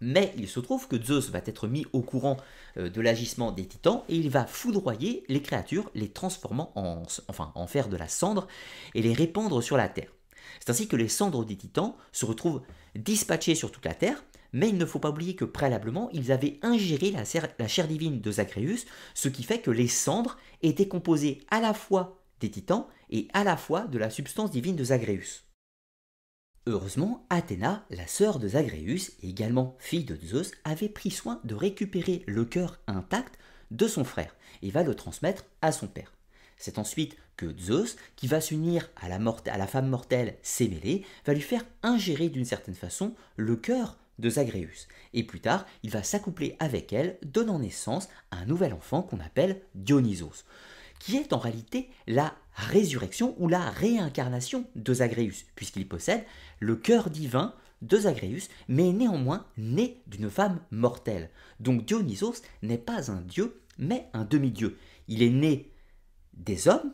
Mais 0.00 0.32
il 0.36 0.48
se 0.48 0.60
trouve 0.60 0.86
que 0.86 1.02
Zeus 1.02 1.30
va 1.30 1.40
être 1.44 1.66
mis 1.66 1.84
au 1.92 2.02
courant 2.02 2.36
euh, 2.76 2.88
de 2.88 3.00
l'agissement 3.00 3.50
des 3.50 3.66
titans 3.66 4.04
et 4.08 4.16
il 4.16 4.30
va 4.30 4.46
foudroyer 4.46 5.24
les 5.28 5.42
créatures, 5.42 5.90
les 5.94 6.08
transformant 6.08 6.72
en, 6.76 7.02
enfin, 7.26 7.52
en 7.54 7.66
faire 7.66 7.88
de 7.88 7.96
la 7.96 8.08
cendre 8.08 8.46
et 8.94 9.02
les 9.02 9.12
répandre 9.12 9.62
sur 9.62 9.76
la 9.76 9.88
terre. 9.88 10.12
C'est 10.60 10.70
ainsi 10.70 10.88
que 10.88 10.96
les 10.96 11.08
cendres 11.08 11.44
des 11.44 11.56
titans 11.56 11.94
se 12.12 12.26
retrouvent 12.26 12.62
dispatchées 12.94 13.54
sur 13.54 13.72
toute 13.72 13.84
la 13.84 13.94
terre, 13.94 14.22
mais 14.52 14.68
il 14.68 14.78
ne 14.78 14.86
faut 14.86 14.98
pas 14.98 15.10
oublier 15.10 15.34
que 15.34 15.44
préalablement, 15.44 16.10
ils 16.12 16.32
avaient 16.32 16.58
ingéré 16.62 17.10
la, 17.10 17.24
chair 17.68 17.88
divine 17.88 18.20
de 18.20 18.32
Zagreus, 18.32 18.86
ce 19.14 19.28
qui 19.28 19.42
fait 19.42 19.60
que 19.60 19.70
les 19.70 19.88
cendres 19.88 20.38
étaient 20.62 20.88
composées 20.88 21.40
à 21.50 21.60
la 21.60 21.74
fois 21.74 22.22
des 22.40 22.50
titans 22.50 22.86
et 23.10 23.28
à 23.32 23.44
la 23.44 23.56
fois 23.56 23.86
de 23.86 23.98
la 23.98 24.10
substance 24.10 24.50
divine 24.50 24.76
de 24.76 24.84
Zagreus. 24.84 25.44
Heureusement, 26.66 27.26
Athéna, 27.30 27.86
la 27.90 28.06
sœur 28.06 28.38
de 28.38 28.48
Zagreus 28.48 29.12
et 29.22 29.30
également 29.30 29.76
fille 29.78 30.04
de 30.04 30.16
Zeus, 30.16 30.52
avait 30.64 30.90
pris 30.90 31.10
soin 31.10 31.40
de 31.44 31.54
récupérer 31.54 32.22
le 32.26 32.44
cœur 32.44 32.78
intact 32.86 33.38
de 33.70 33.88
son 33.88 34.04
frère 34.04 34.36
et 34.62 34.70
va 34.70 34.82
le 34.82 34.94
transmettre 34.94 35.44
à 35.62 35.72
son 35.72 35.86
père. 35.86 36.12
C'est 36.58 36.78
ensuite 36.78 37.16
que 37.36 37.56
Zeus, 37.58 37.96
qui 38.16 38.26
va 38.26 38.40
s'unir 38.40 38.90
à 38.96 39.08
la, 39.08 39.18
à 39.46 39.58
la 39.58 39.66
femme 39.66 39.88
mortelle 39.88 40.36
Sémélé, 40.42 41.04
va 41.24 41.32
lui 41.32 41.40
faire 41.40 41.64
ingérer 41.82 42.28
d'une 42.28 42.44
certaine 42.44 42.74
façon 42.74 43.14
le 43.36 43.56
cœur 43.56 43.96
de 44.18 44.30
Zagreus. 44.30 44.88
Et 45.14 45.24
plus 45.24 45.40
tard, 45.40 45.66
il 45.82 45.90
va 45.90 46.02
s'accoupler 46.02 46.56
avec 46.58 46.92
elle, 46.92 47.18
donnant 47.22 47.58
naissance 47.58 48.08
à 48.30 48.38
un 48.38 48.46
nouvel 48.46 48.72
enfant 48.72 49.02
qu'on 49.02 49.20
appelle 49.20 49.60
Dionysos 49.74 50.44
qui 50.98 51.16
est 51.16 51.32
en 51.32 51.38
réalité 51.38 51.88
la 52.06 52.34
résurrection 52.54 53.34
ou 53.38 53.48
la 53.48 53.70
réincarnation 53.70 54.64
de 54.74 54.94
Zagreus, 54.94 55.44
puisqu'il 55.54 55.88
possède 55.88 56.24
le 56.60 56.76
cœur 56.76 57.10
divin 57.10 57.54
de 57.82 57.96
Zagreus, 57.96 58.48
mais 58.66 58.92
néanmoins 58.92 59.46
né 59.56 60.02
d'une 60.06 60.30
femme 60.30 60.60
mortelle. 60.70 61.30
Donc 61.60 61.84
Dionysos 61.84 62.42
n'est 62.62 62.78
pas 62.78 63.10
un 63.10 63.20
dieu, 63.20 63.60
mais 63.78 64.08
un 64.12 64.24
demi-dieu. 64.24 64.76
Il 65.06 65.22
est 65.22 65.30
né 65.30 65.70
des 66.34 66.66
hommes, 66.66 66.92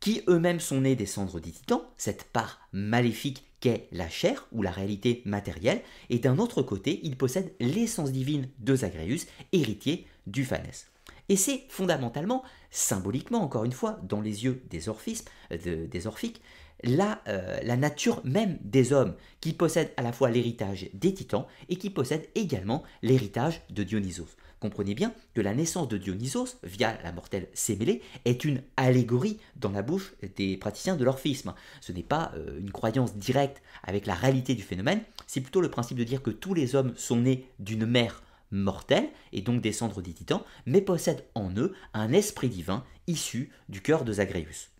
qui 0.00 0.22
eux-mêmes 0.28 0.60
sont 0.60 0.80
nés 0.80 0.96
des 0.96 1.06
cendres 1.06 1.38
des 1.38 1.52
titans, 1.52 1.82
cette 1.96 2.24
part 2.24 2.60
maléfique 2.72 3.44
qu'est 3.62 3.88
la 3.92 4.10
chair 4.10 4.46
ou 4.52 4.60
la 4.60 4.72
réalité 4.72 5.22
matérielle, 5.24 5.80
et 6.10 6.18
d'un 6.18 6.38
autre 6.38 6.62
côté, 6.62 7.00
il 7.04 7.16
possède 7.16 7.54
l'essence 7.60 8.12
divine 8.12 8.48
de 8.58 8.76
Zagreus, 8.76 9.26
héritier 9.52 10.06
du 10.26 10.44
Phanès. 10.44 10.90
Et 11.28 11.36
c'est 11.36 11.62
fondamentalement, 11.68 12.42
symboliquement 12.70 13.42
encore 13.42 13.64
une 13.64 13.72
fois, 13.72 14.00
dans 14.02 14.20
les 14.20 14.44
yeux 14.44 14.64
des, 14.68 14.88
orphismes, 14.88 15.26
des 15.50 16.06
orphiques, 16.06 16.42
la, 16.82 17.22
euh, 17.28 17.60
la, 17.62 17.76
nature 17.76 18.20
même 18.24 18.58
des 18.62 18.92
hommes, 18.92 19.14
qui 19.40 19.52
possèdent 19.52 19.92
à 19.96 20.02
la 20.02 20.12
fois 20.12 20.30
l'héritage 20.30 20.90
des 20.92 21.14
titans 21.14 21.46
et 21.68 21.76
qui 21.76 21.90
possèdent 21.90 22.28
également 22.34 22.82
l'héritage 23.02 23.62
de 23.70 23.84
Dionysos. 23.84 24.36
Comprenez 24.62 24.94
bien 24.94 25.12
que 25.34 25.40
la 25.40 25.54
naissance 25.54 25.88
de 25.88 25.98
Dionysos, 25.98 26.56
via 26.62 26.96
la 27.02 27.10
mortelle 27.10 27.48
Sémélé, 27.52 28.00
est 28.24 28.44
une 28.44 28.62
allégorie 28.76 29.40
dans 29.56 29.72
la 29.72 29.82
bouche 29.82 30.14
des 30.36 30.56
praticiens 30.56 30.94
de 30.94 31.04
l'orphisme. 31.04 31.52
Ce 31.80 31.90
n'est 31.90 32.04
pas 32.04 32.30
euh, 32.36 32.60
une 32.60 32.70
croyance 32.70 33.16
directe 33.16 33.60
avec 33.82 34.06
la 34.06 34.14
réalité 34.14 34.54
du 34.54 34.62
phénomène, 34.62 35.00
c'est 35.26 35.40
plutôt 35.40 35.60
le 35.60 35.68
principe 35.68 35.98
de 35.98 36.04
dire 36.04 36.22
que 36.22 36.30
tous 36.30 36.54
les 36.54 36.76
hommes 36.76 36.92
sont 36.94 37.16
nés 37.16 37.48
d'une 37.58 37.86
mère 37.86 38.22
mortels 38.52 39.08
et 39.32 39.40
donc 39.42 39.62
descendre 39.62 40.00
des 40.00 40.12
titans, 40.12 40.42
mais 40.64 40.80
possèdent 40.80 41.24
en 41.34 41.50
eux 41.56 41.74
un 41.92 42.12
esprit 42.12 42.48
divin 42.48 42.84
issu 43.08 43.50
du 43.68 43.80
cœur 43.80 44.04
de 44.04 44.12
Zagreus. 44.12 44.70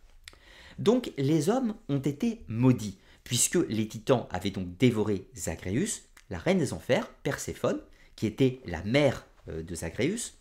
Donc 0.78 1.10
les 1.18 1.48
hommes 1.48 1.74
ont 1.88 1.98
été 1.98 2.44
maudits, 2.46 2.98
puisque 3.24 3.58
les 3.68 3.88
titans 3.88 4.28
avaient 4.30 4.50
donc 4.50 4.76
dévoré 4.76 5.26
Zagreus, 5.34 6.02
la 6.30 6.38
reine 6.38 6.58
des 6.58 6.72
enfers, 6.72 7.08
Perséphone, 7.24 7.80
qui 8.14 8.28
était 8.28 8.60
la 8.64 8.84
mère 8.84 9.26
de 9.48 9.74
Zagreus, 9.74 10.34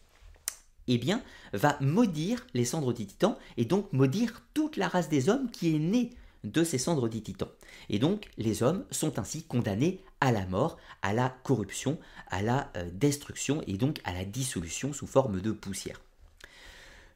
eh 0.88 0.98
bien, 0.98 1.22
va 1.54 1.78
maudire 1.80 2.46
les 2.54 2.66
cendres 2.66 2.94
des 2.94 3.06
titans 3.06 3.38
et 3.58 3.66
donc 3.66 3.92
maudire 3.94 4.42
toute 4.54 4.78
la 4.78 4.88
race 4.88 5.10
des 5.10 5.30
hommes 5.30 5.50
qui 5.52 5.76
est 5.76 5.80
née 5.80 6.12
de 6.44 6.64
ces 6.64 6.78
cendres 6.78 7.08
des 7.08 7.22
titans. 7.22 7.50
Et 7.90 8.00
donc 8.00 8.30
les 8.38 8.64
hommes 8.64 8.86
sont 8.92 9.20
ainsi 9.20 9.44
condamnés 9.44 10.02
à 10.20 10.32
la 10.32 10.46
mort, 10.46 10.78
à 11.02 11.14
la 11.14 11.36
corruption, 11.44 11.98
à 12.28 12.42
la 12.42 12.72
euh, 12.78 12.90
destruction 12.92 13.62
et 13.68 13.74
donc 13.74 14.00
à 14.04 14.14
la 14.14 14.26
dissolution 14.26 14.94
sous 14.94 15.08
forme 15.08 15.42
de 15.42 15.52
poussière. 15.52 16.02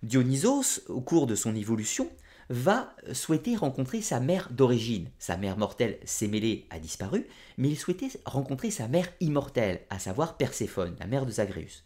Dionysos, 0.04 0.82
au 0.88 1.02
cours 1.02 1.26
de 1.26 1.36
son 1.36 1.56
évolution, 1.56 2.10
va 2.50 2.96
souhaiter 3.14 3.56
rencontrer 3.56 4.02
sa 4.02 4.20
mère 4.20 4.50
d'origine. 4.52 5.10
Sa 5.20 5.38
mère 5.38 5.58
mortelle, 5.58 5.98
Sémélé, 6.06 6.68
a 6.70 6.80
disparu, 6.80 7.28
mais 7.58 7.70
il 7.70 7.78
souhaitait 7.78 8.10
rencontrer 8.26 8.72
sa 8.72 8.88
mère 8.88 9.08
immortelle, 9.20 9.82
à 9.90 10.00
savoir 10.00 10.38
Perséphone, 10.38 10.96
la 11.00 11.08
mère 11.08 11.26
de 11.26 11.32
Zagreus. 11.32 11.84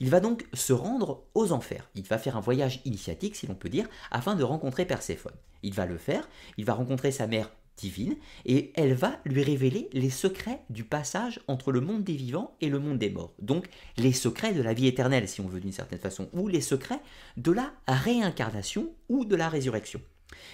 Il 0.00 0.10
va 0.10 0.20
donc 0.20 0.46
se 0.52 0.72
rendre 0.72 1.24
aux 1.34 1.52
enfers. 1.52 1.88
Il 1.94 2.04
va 2.04 2.18
faire 2.18 2.36
un 2.36 2.40
voyage 2.40 2.80
initiatique, 2.84 3.36
si 3.36 3.46
l'on 3.46 3.54
peut 3.54 3.68
dire, 3.68 3.88
afin 4.10 4.34
de 4.34 4.44
rencontrer 4.44 4.84
Perséphone. 4.84 5.36
Il 5.62 5.74
va 5.74 5.86
le 5.86 5.98
faire, 5.98 6.28
il 6.56 6.64
va 6.64 6.74
rencontrer 6.74 7.12
sa 7.12 7.26
mère 7.26 7.50
divine, 7.80 8.16
et 8.44 8.72
elle 8.74 8.94
va 8.94 9.18
lui 9.24 9.42
révéler 9.42 9.88
les 9.92 10.10
secrets 10.10 10.60
du 10.70 10.84
passage 10.84 11.40
entre 11.48 11.72
le 11.72 11.80
monde 11.80 12.04
des 12.04 12.14
vivants 12.14 12.54
et 12.60 12.68
le 12.68 12.78
monde 12.78 12.98
des 12.98 13.10
morts. 13.10 13.34
Donc 13.40 13.68
les 13.96 14.12
secrets 14.12 14.52
de 14.52 14.62
la 14.62 14.74
vie 14.74 14.86
éternelle, 14.86 15.28
si 15.28 15.40
on 15.40 15.48
veut 15.48 15.60
d'une 15.60 15.72
certaine 15.72 15.98
façon, 15.98 16.28
ou 16.32 16.48
les 16.48 16.60
secrets 16.60 17.00
de 17.36 17.52
la 17.52 17.72
réincarnation 17.88 18.90
ou 19.08 19.24
de 19.24 19.36
la 19.36 19.48
résurrection. 19.48 20.00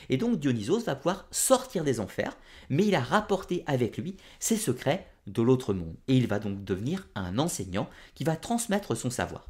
Et 0.09 0.17
donc 0.17 0.39
Dionysos 0.39 0.85
va 0.85 0.97
pouvoir 0.97 1.27
sortir 1.31 1.85
des 1.85 2.01
enfers, 2.01 2.37
mais 2.71 2.87
il 2.87 2.95
a 2.95 3.01
rapporté 3.01 3.63
avec 3.67 3.99
lui 3.99 4.17
ses 4.41 4.57
secrets 4.57 5.07
de 5.27 5.43
l'autre 5.43 5.75
monde. 5.75 5.97
Et 6.09 6.17
il 6.17 6.27
va 6.27 6.39
donc 6.39 6.65
devenir 6.65 7.09
un 7.15 7.39
enseignant 7.39 7.89
qui 8.15 8.25
va 8.25 8.37
transmettre 8.37 8.97
son 8.97 9.11
savoir. 9.11 9.49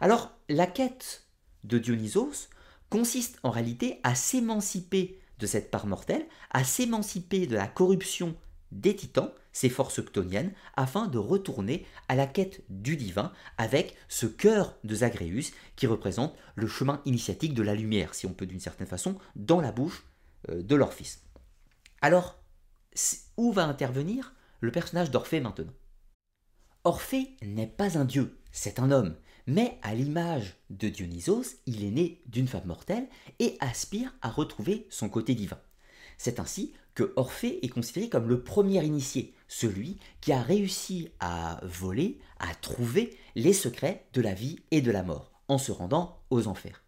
Alors 0.00 0.32
la 0.48 0.66
quête 0.66 1.24
de 1.64 1.78
Dionysos 1.78 2.48
consiste 2.88 3.38
en 3.42 3.50
réalité 3.50 4.00
à 4.02 4.14
s'émanciper 4.14 5.19
de 5.40 5.46
cette 5.46 5.70
part 5.70 5.86
mortelle, 5.86 6.26
à 6.50 6.64
s'émanciper 6.64 7.46
de 7.46 7.56
la 7.56 7.66
corruption 7.66 8.36
des 8.70 8.94
titans, 8.94 9.32
ces 9.52 9.68
forces 9.68 10.00
ctoniennes, 10.04 10.52
afin 10.76 11.08
de 11.08 11.18
retourner 11.18 11.86
à 12.08 12.14
la 12.14 12.26
quête 12.26 12.62
du 12.68 12.96
divin 12.96 13.32
avec 13.58 13.96
ce 14.08 14.26
cœur 14.26 14.78
de 14.84 14.94
Zagreus 14.94 15.52
qui 15.74 15.86
représente 15.86 16.36
le 16.54 16.68
chemin 16.68 17.02
initiatique 17.04 17.54
de 17.54 17.62
la 17.62 17.74
lumière, 17.74 18.14
si 18.14 18.26
on 18.26 18.32
peut 18.32 18.46
d'une 18.46 18.60
certaine 18.60 18.86
façon, 18.86 19.18
dans 19.34 19.60
la 19.60 19.72
bouche 19.72 20.04
euh, 20.50 20.62
de 20.62 20.76
leur 20.76 20.92
fils. 20.92 21.24
Alors, 22.00 22.40
où 23.36 23.52
va 23.52 23.64
intervenir 23.64 24.34
le 24.60 24.70
personnage 24.70 25.10
d'Orphée 25.10 25.40
maintenant? 25.40 25.72
Orphée 26.84 27.36
n'est 27.42 27.66
pas 27.66 27.98
un 27.98 28.04
dieu, 28.04 28.38
c'est 28.52 28.78
un 28.78 28.90
homme, 28.90 29.16
mais 29.50 29.78
à 29.82 29.94
l'image 29.94 30.54
de 30.70 30.88
Dionysos, 30.88 31.56
il 31.66 31.84
est 31.84 31.90
né 31.90 32.22
d'une 32.26 32.46
femme 32.46 32.66
mortelle 32.66 33.08
et 33.40 33.56
aspire 33.58 34.14
à 34.22 34.30
retrouver 34.30 34.86
son 34.90 35.08
côté 35.08 35.34
divin. 35.34 35.58
C'est 36.18 36.38
ainsi 36.38 36.72
que 36.94 37.12
Orphée 37.16 37.58
est 37.64 37.68
considéré 37.68 38.08
comme 38.08 38.28
le 38.28 38.44
premier 38.44 38.84
initié, 38.84 39.34
celui 39.48 39.98
qui 40.20 40.32
a 40.32 40.40
réussi 40.40 41.08
à 41.18 41.60
voler, 41.64 42.20
à 42.38 42.54
trouver 42.54 43.16
les 43.34 43.52
secrets 43.52 44.06
de 44.12 44.20
la 44.20 44.34
vie 44.34 44.60
et 44.70 44.82
de 44.82 44.92
la 44.92 45.02
mort, 45.02 45.32
en 45.48 45.58
se 45.58 45.72
rendant 45.72 46.22
aux 46.30 46.46
enfers. 46.46 46.84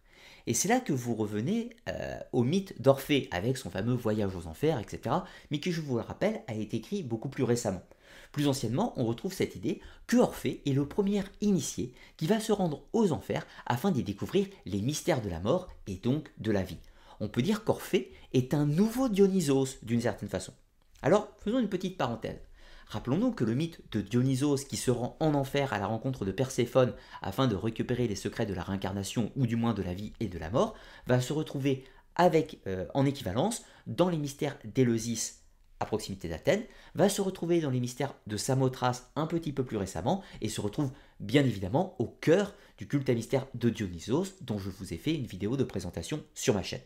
Et 0.47 0.53
c'est 0.53 0.69
là 0.69 0.79
que 0.79 0.93
vous 0.93 1.15
revenez 1.15 1.69
euh, 1.89 2.17
au 2.31 2.43
mythe 2.43 2.81
d'Orphée 2.81 3.27
avec 3.31 3.57
son 3.57 3.71
fameux 3.71 3.93
voyage 3.93 4.37
aux 4.37 4.47
enfers, 4.47 4.79
etc., 4.79 5.17
mais 5.51 5.59
qui, 5.59 5.73
je 5.73 5.81
vous 5.81 5.97
le 5.97 6.01
rappelle, 6.03 6.43
a 6.47 6.53
été 6.53 6.77
écrit 6.77 7.03
beaucoup 7.03 7.29
plus 7.29 7.43
récemment. 7.43 7.83
Plus 8.31 8.47
anciennement, 8.47 8.93
on 8.97 9.05
retrouve 9.05 9.33
cette 9.33 9.55
idée 9.55 9.81
que 10.07 10.17
Orphée 10.17 10.61
est 10.65 10.73
le 10.73 10.87
premier 10.87 11.23
initié 11.41 11.93
qui 12.17 12.27
va 12.27 12.39
se 12.39 12.51
rendre 12.51 12.83
aux 12.93 13.11
enfers 13.11 13.45
afin 13.65 13.91
d'y 13.91 14.03
découvrir 14.03 14.47
les 14.65 14.81
mystères 14.81 15.21
de 15.21 15.29
la 15.29 15.39
mort 15.39 15.67
et 15.87 15.95
donc 15.95 16.31
de 16.37 16.51
la 16.51 16.63
vie. 16.63 16.79
On 17.19 17.29
peut 17.29 17.41
dire 17.41 17.63
qu'Orphée 17.63 18.11
est 18.33 18.53
un 18.53 18.65
nouveau 18.65 19.09
Dionysos 19.09 19.77
d'une 19.83 20.01
certaine 20.01 20.29
façon. 20.29 20.53
Alors, 21.01 21.29
faisons 21.39 21.59
une 21.59 21.69
petite 21.69 21.97
parenthèse. 21.97 22.39
Rappelons-nous 22.87 23.31
que 23.31 23.43
le 23.43 23.55
mythe 23.55 23.81
de 23.91 24.01
Dionysos 24.01 24.65
qui 24.67 24.77
se 24.77 24.91
rend 24.91 25.17
en 25.19 25.33
enfer 25.33 25.73
à 25.73 25.79
la 25.79 25.87
rencontre 25.87 26.25
de 26.25 26.31
Perséphone 26.31 26.93
afin 27.21 27.47
de 27.47 27.55
récupérer 27.55 28.07
les 28.07 28.15
secrets 28.15 28.45
de 28.45 28.53
la 28.53 28.63
réincarnation 28.63 29.31
ou 29.35 29.47
du 29.47 29.55
moins 29.55 29.73
de 29.73 29.81
la 29.81 29.93
vie 29.93 30.13
et 30.19 30.27
de 30.27 30.37
la 30.37 30.49
mort 30.49 30.75
va 31.07 31.19
se 31.19 31.33
retrouver 31.33 31.85
avec 32.15 32.59
euh, 32.67 32.85
en 32.93 33.05
équivalence 33.05 33.63
dans 33.87 34.09
les 34.09 34.17
mystères 34.17 34.57
d'Éleusis 34.63 35.42
à 35.83 35.85
proximité 35.85 36.27
d'Athènes, 36.27 36.63
va 36.95 37.09
se 37.09 37.21
retrouver 37.21 37.61
dans 37.61 37.69
les 37.69 37.79
mystères 37.79 38.15
de 38.25 38.37
Samothrace 38.37 39.11
un 39.15 39.27
petit 39.27 39.51
peu 39.51 39.63
plus 39.63 39.77
récemment 39.77 40.23
et 40.41 40.49
se 40.49 40.61
retrouve 40.61 40.91
bien 41.19 41.43
évidemment 41.43 41.95
au 41.99 42.07
cœur 42.07 42.55
du 42.77 42.87
culte 42.87 43.09
à 43.09 43.13
mystère 43.13 43.47
de 43.53 43.69
Dionysos 43.69 44.35
dont 44.41 44.57
je 44.57 44.69
vous 44.69 44.93
ai 44.93 44.97
fait 44.97 45.13
une 45.13 45.27
vidéo 45.27 45.57
de 45.57 45.63
présentation 45.63 46.23
sur 46.33 46.53
ma 46.53 46.63
chaîne. 46.63 46.81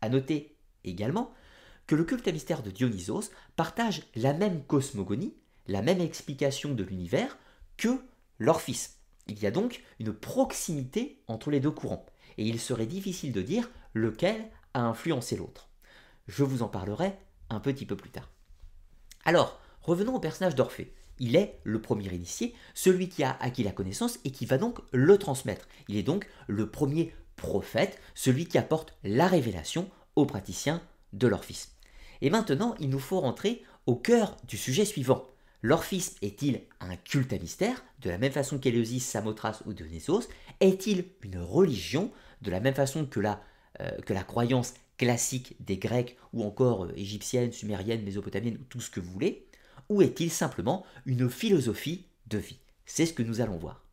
A 0.00 0.08
noter 0.08 0.56
également 0.84 1.32
que 1.86 1.94
le 1.94 2.04
culte 2.04 2.26
à 2.26 2.32
mystère 2.32 2.62
de 2.62 2.70
Dionysos 2.70 3.30
partage 3.56 4.02
la 4.14 4.32
même 4.32 4.64
cosmogonie, 4.64 5.34
la 5.66 5.82
même 5.82 6.00
explication 6.00 6.74
de 6.74 6.82
l'univers 6.82 7.38
que 7.76 8.00
l'Orphis. 8.38 8.88
Il 9.28 9.40
y 9.40 9.46
a 9.46 9.50
donc 9.50 9.82
une 10.00 10.12
proximité 10.12 11.22
entre 11.28 11.50
les 11.50 11.60
deux 11.60 11.70
courants. 11.70 12.06
Et 12.38 12.46
il 12.46 12.58
serait 12.58 12.86
difficile 12.86 13.32
de 13.32 13.42
dire 13.42 13.70
lequel 13.94 14.50
a 14.74 14.80
influencé 14.80 15.36
l'autre. 15.36 15.68
Je 16.28 16.44
vous 16.44 16.62
en 16.62 16.68
parlerai 16.68 17.14
un 17.52 17.60
petit 17.60 17.86
peu 17.86 17.96
plus 17.96 18.10
tard. 18.10 18.30
Alors, 19.24 19.60
revenons 19.82 20.14
au 20.14 20.20
personnage 20.20 20.54
d'Orphée. 20.54 20.94
Il 21.18 21.36
est 21.36 21.60
le 21.62 21.80
premier 21.80 22.12
initié, 22.12 22.54
celui 22.74 23.08
qui 23.08 23.22
a 23.22 23.36
acquis 23.40 23.62
la 23.62 23.70
connaissance 23.70 24.18
et 24.24 24.32
qui 24.32 24.46
va 24.46 24.58
donc 24.58 24.80
le 24.92 25.18
transmettre. 25.18 25.68
Il 25.88 25.96
est 25.96 26.02
donc 26.02 26.26
le 26.48 26.70
premier 26.70 27.14
prophète, 27.36 27.98
celui 28.14 28.46
qui 28.46 28.58
apporte 28.58 28.96
la 29.04 29.26
révélation 29.26 29.90
aux 30.16 30.26
praticiens 30.26 30.82
de 31.12 31.28
l'orphisme. 31.28 31.70
Et 32.20 32.30
maintenant, 32.30 32.74
il 32.80 32.88
nous 32.88 32.98
faut 32.98 33.20
rentrer 33.20 33.62
au 33.86 33.96
cœur 33.96 34.36
du 34.48 34.56
sujet 34.56 34.84
suivant. 34.84 35.28
L'orphisme 35.60 36.16
est-il 36.22 36.62
un 36.80 36.96
culte 36.96 37.32
à 37.32 37.38
mystère, 37.38 37.84
de 38.00 38.10
la 38.10 38.18
même 38.18 38.32
façon 38.32 38.58
qu'Éleusis, 38.58 39.00
Samothrace 39.00 39.62
ou 39.66 39.72
Dionysos? 39.72 40.28
Est-il 40.60 41.04
une 41.22 41.38
religion, 41.38 42.10
de 42.40 42.50
la 42.50 42.58
même 42.58 42.74
façon 42.74 43.06
que 43.06 43.20
la, 43.20 43.40
euh, 43.80 43.90
que 44.00 44.12
la 44.12 44.24
croyance 44.24 44.74
classique 44.96 45.56
des 45.60 45.76
Grecs 45.76 46.16
ou 46.32 46.44
encore 46.44 46.84
euh, 46.84 46.92
égyptienne, 46.96 47.52
sumérienne, 47.52 48.02
mésopotamienne, 48.02 48.58
tout 48.68 48.80
ce 48.80 48.90
que 48.90 49.00
vous 49.00 49.10
voulez 49.10 49.46
Ou 49.88 50.02
est-il 50.02 50.30
simplement 50.30 50.84
une 51.06 51.28
philosophie 51.28 52.06
de 52.28 52.38
vie? 52.38 52.58
C'est 52.86 53.06
ce 53.06 53.12
que 53.12 53.22
nous 53.22 53.40
allons 53.40 53.56
voir. 53.56 53.84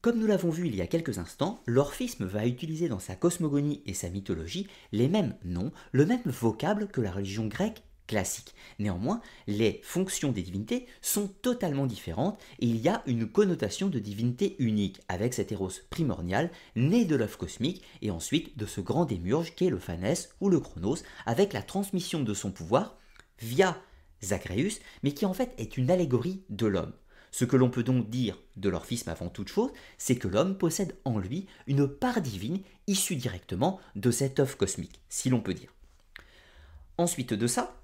Comme 0.00 0.20
nous 0.20 0.28
l'avons 0.28 0.50
vu 0.50 0.68
il 0.68 0.76
y 0.76 0.80
a 0.80 0.86
quelques 0.86 1.18
instants, 1.18 1.60
l'orphisme 1.66 2.24
va 2.24 2.46
utiliser 2.46 2.88
dans 2.88 3.00
sa 3.00 3.16
cosmogonie 3.16 3.82
et 3.84 3.94
sa 3.94 4.08
mythologie 4.10 4.68
les 4.92 5.08
mêmes 5.08 5.34
noms, 5.44 5.72
le 5.90 6.06
même 6.06 6.22
vocable 6.24 6.86
que 6.86 7.00
la 7.00 7.10
religion 7.10 7.46
grecque 7.48 7.82
classique. 8.08 8.54
Néanmoins, 8.80 9.20
les 9.46 9.80
fonctions 9.84 10.32
des 10.32 10.42
divinités 10.42 10.86
sont 11.00 11.28
totalement 11.28 11.86
différentes 11.86 12.40
et 12.58 12.66
il 12.66 12.78
y 12.78 12.88
a 12.88 13.04
une 13.06 13.28
connotation 13.28 13.88
de 13.88 14.00
divinité 14.00 14.56
unique 14.58 15.00
avec 15.08 15.34
cet 15.34 15.52
héros 15.52 15.70
primordial 15.90 16.50
né 16.74 17.04
de 17.04 17.14
l'œuf 17.14 17.36
cosmique 17.36 17.82
et 18.02 18.10
ensuite 18.10 18.58
de 18.58 18.66
ce 18.66 18.80
grand 18.80 19.04
démurge 19.04 19.54
qu'est 19.54 19.70
le 19.70 19.78
Phanès 19.78 20.30
ou 20.40 20.48
le 20.48 20.58
Chronos 20.58 20.96
avec 21.26 21.52
la 21.52 21.62
transmission 21.62 22.24
de 22.24 22.34
son 22.34 22.50
pouvoir 22.50 22.96
via 23.40 23.80
Zagreus 24.24 24.80
mais 25.04 25.12
qui 25.12 25.26
en 25.26 25.34
fait 25.34 25.52
est 25.58 25.76
une 25.76 25.92
allégorie 25.92 26.42
de 26.48 26.66
l'homme. 26.66 26.94
Ce 27.30 27.44
que 27.44 27.56
l'on 27.56 27.70
peut 27.70 27.82
donc 27.82 28.08
dire 28.08 28.38
de 28.56 28.68
l'orphisme 28.68 29.10
avant 29.10 29.28
toute 29.28 29.48
chose, 29.48 29.70
c'est 29.98 30.16
que 30.16 30.28
l'homme 30.28 30.56
possède 30.56 30.96
en 31.04 31.18
lui 31.18 31.46
une 31.66 31.86
part 31.86 32.20
divine 32.22 32.62
issue 32.86 33.16
directement 33.16 33.80
de 33.96 34.10
cet 34.10 34.40
œuf 34.40 34.56
cosmique, 34.56 35.00
si 35.10 35.28
l'on 35.28 35.40
peut 35.40 35.54
dire. 35.54 35.74
Ensuite 36.96 37.34
de 37.34 37.46
ça, 37.46 37.77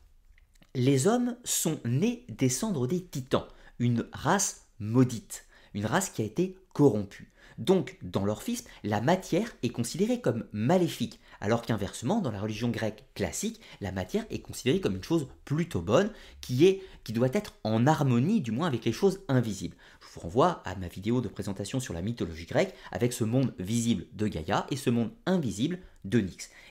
les 0.75 1.07
hommes 1.07 1.37
sont 1.45 1.79
nés 1.85 2.27
des 2.29 2.49
cendres 2.49 2.89
des 2.89 3.05
titans, 3.05 3.47
une 3.79 4.07
race 4.13 4.67
maudite, 4.81 5.47
une 5.73 5.87
race 5.87 6.11
qui 6.11 6.23
a 6.23 6.25
été 6.25 6.57
corrompue. 6.73 7.31
Donc, 7.59 7.97
dans 8.03 8.25
l'orphisme, 8.25 8.67
la 8.83 9.01
matière 9.01 9.55
est 9.63 9.69
considérée 9.69 10.21
comme 10.21 10.45
maléfique, 10.53 11.21
alors 11.41 11.63
qu'inversement, 11.63 12.21
dans 12.21 12.33
la 12.33 12.41
religion 12.41 12.69
grecque 12.69 13.05
classique, 13.15 13.61
la 13.81 13.93
matière 13.93 14.27
est 14.31 14.41
considérée 14.41 14.81
comme 14.81 14.97
une 14.97 15.05
chose 15.05 15.29
plutôt 15.45 15.81
bonne, 15.81 16.11
qui, 16.41 16.67
est, 16.67 16.83
qui 17.05 17.13
doit 17.13 17.29
être 17.33 17.55
en 17.63 17.87
harmonie, 17.87 18.41
du 18.41 18.51
moins 18.51 18.67
avec 18.67 18.85
les 18.85 18.93
choses 18.93 19.21
invisibles. 19.29 19.77
Je 20.01 20.07
vous 20.15 20.21
renvoie 20.23 20.63
à 20.65 20.75
ma 20.75 20.89
vidéo 20.89 21.21
de 21.21 21.29
présentation 21.29 21.79
sur 21.79 21.95
la 21.95 22.03
mythologie 22.03 22.47
grecque, 22.47 22.75
avec 22.91 23.13
ce 23.13 23.23
monde 23.23 23.55
visible 23.61 24.07
de 24.15 24.27
Gaïa 24.27 24.67
et 24.71 24.77
ce 24.77 24.91
monde 24.91 25.13
invisible 25.25 25.79
de. 26.05 26.25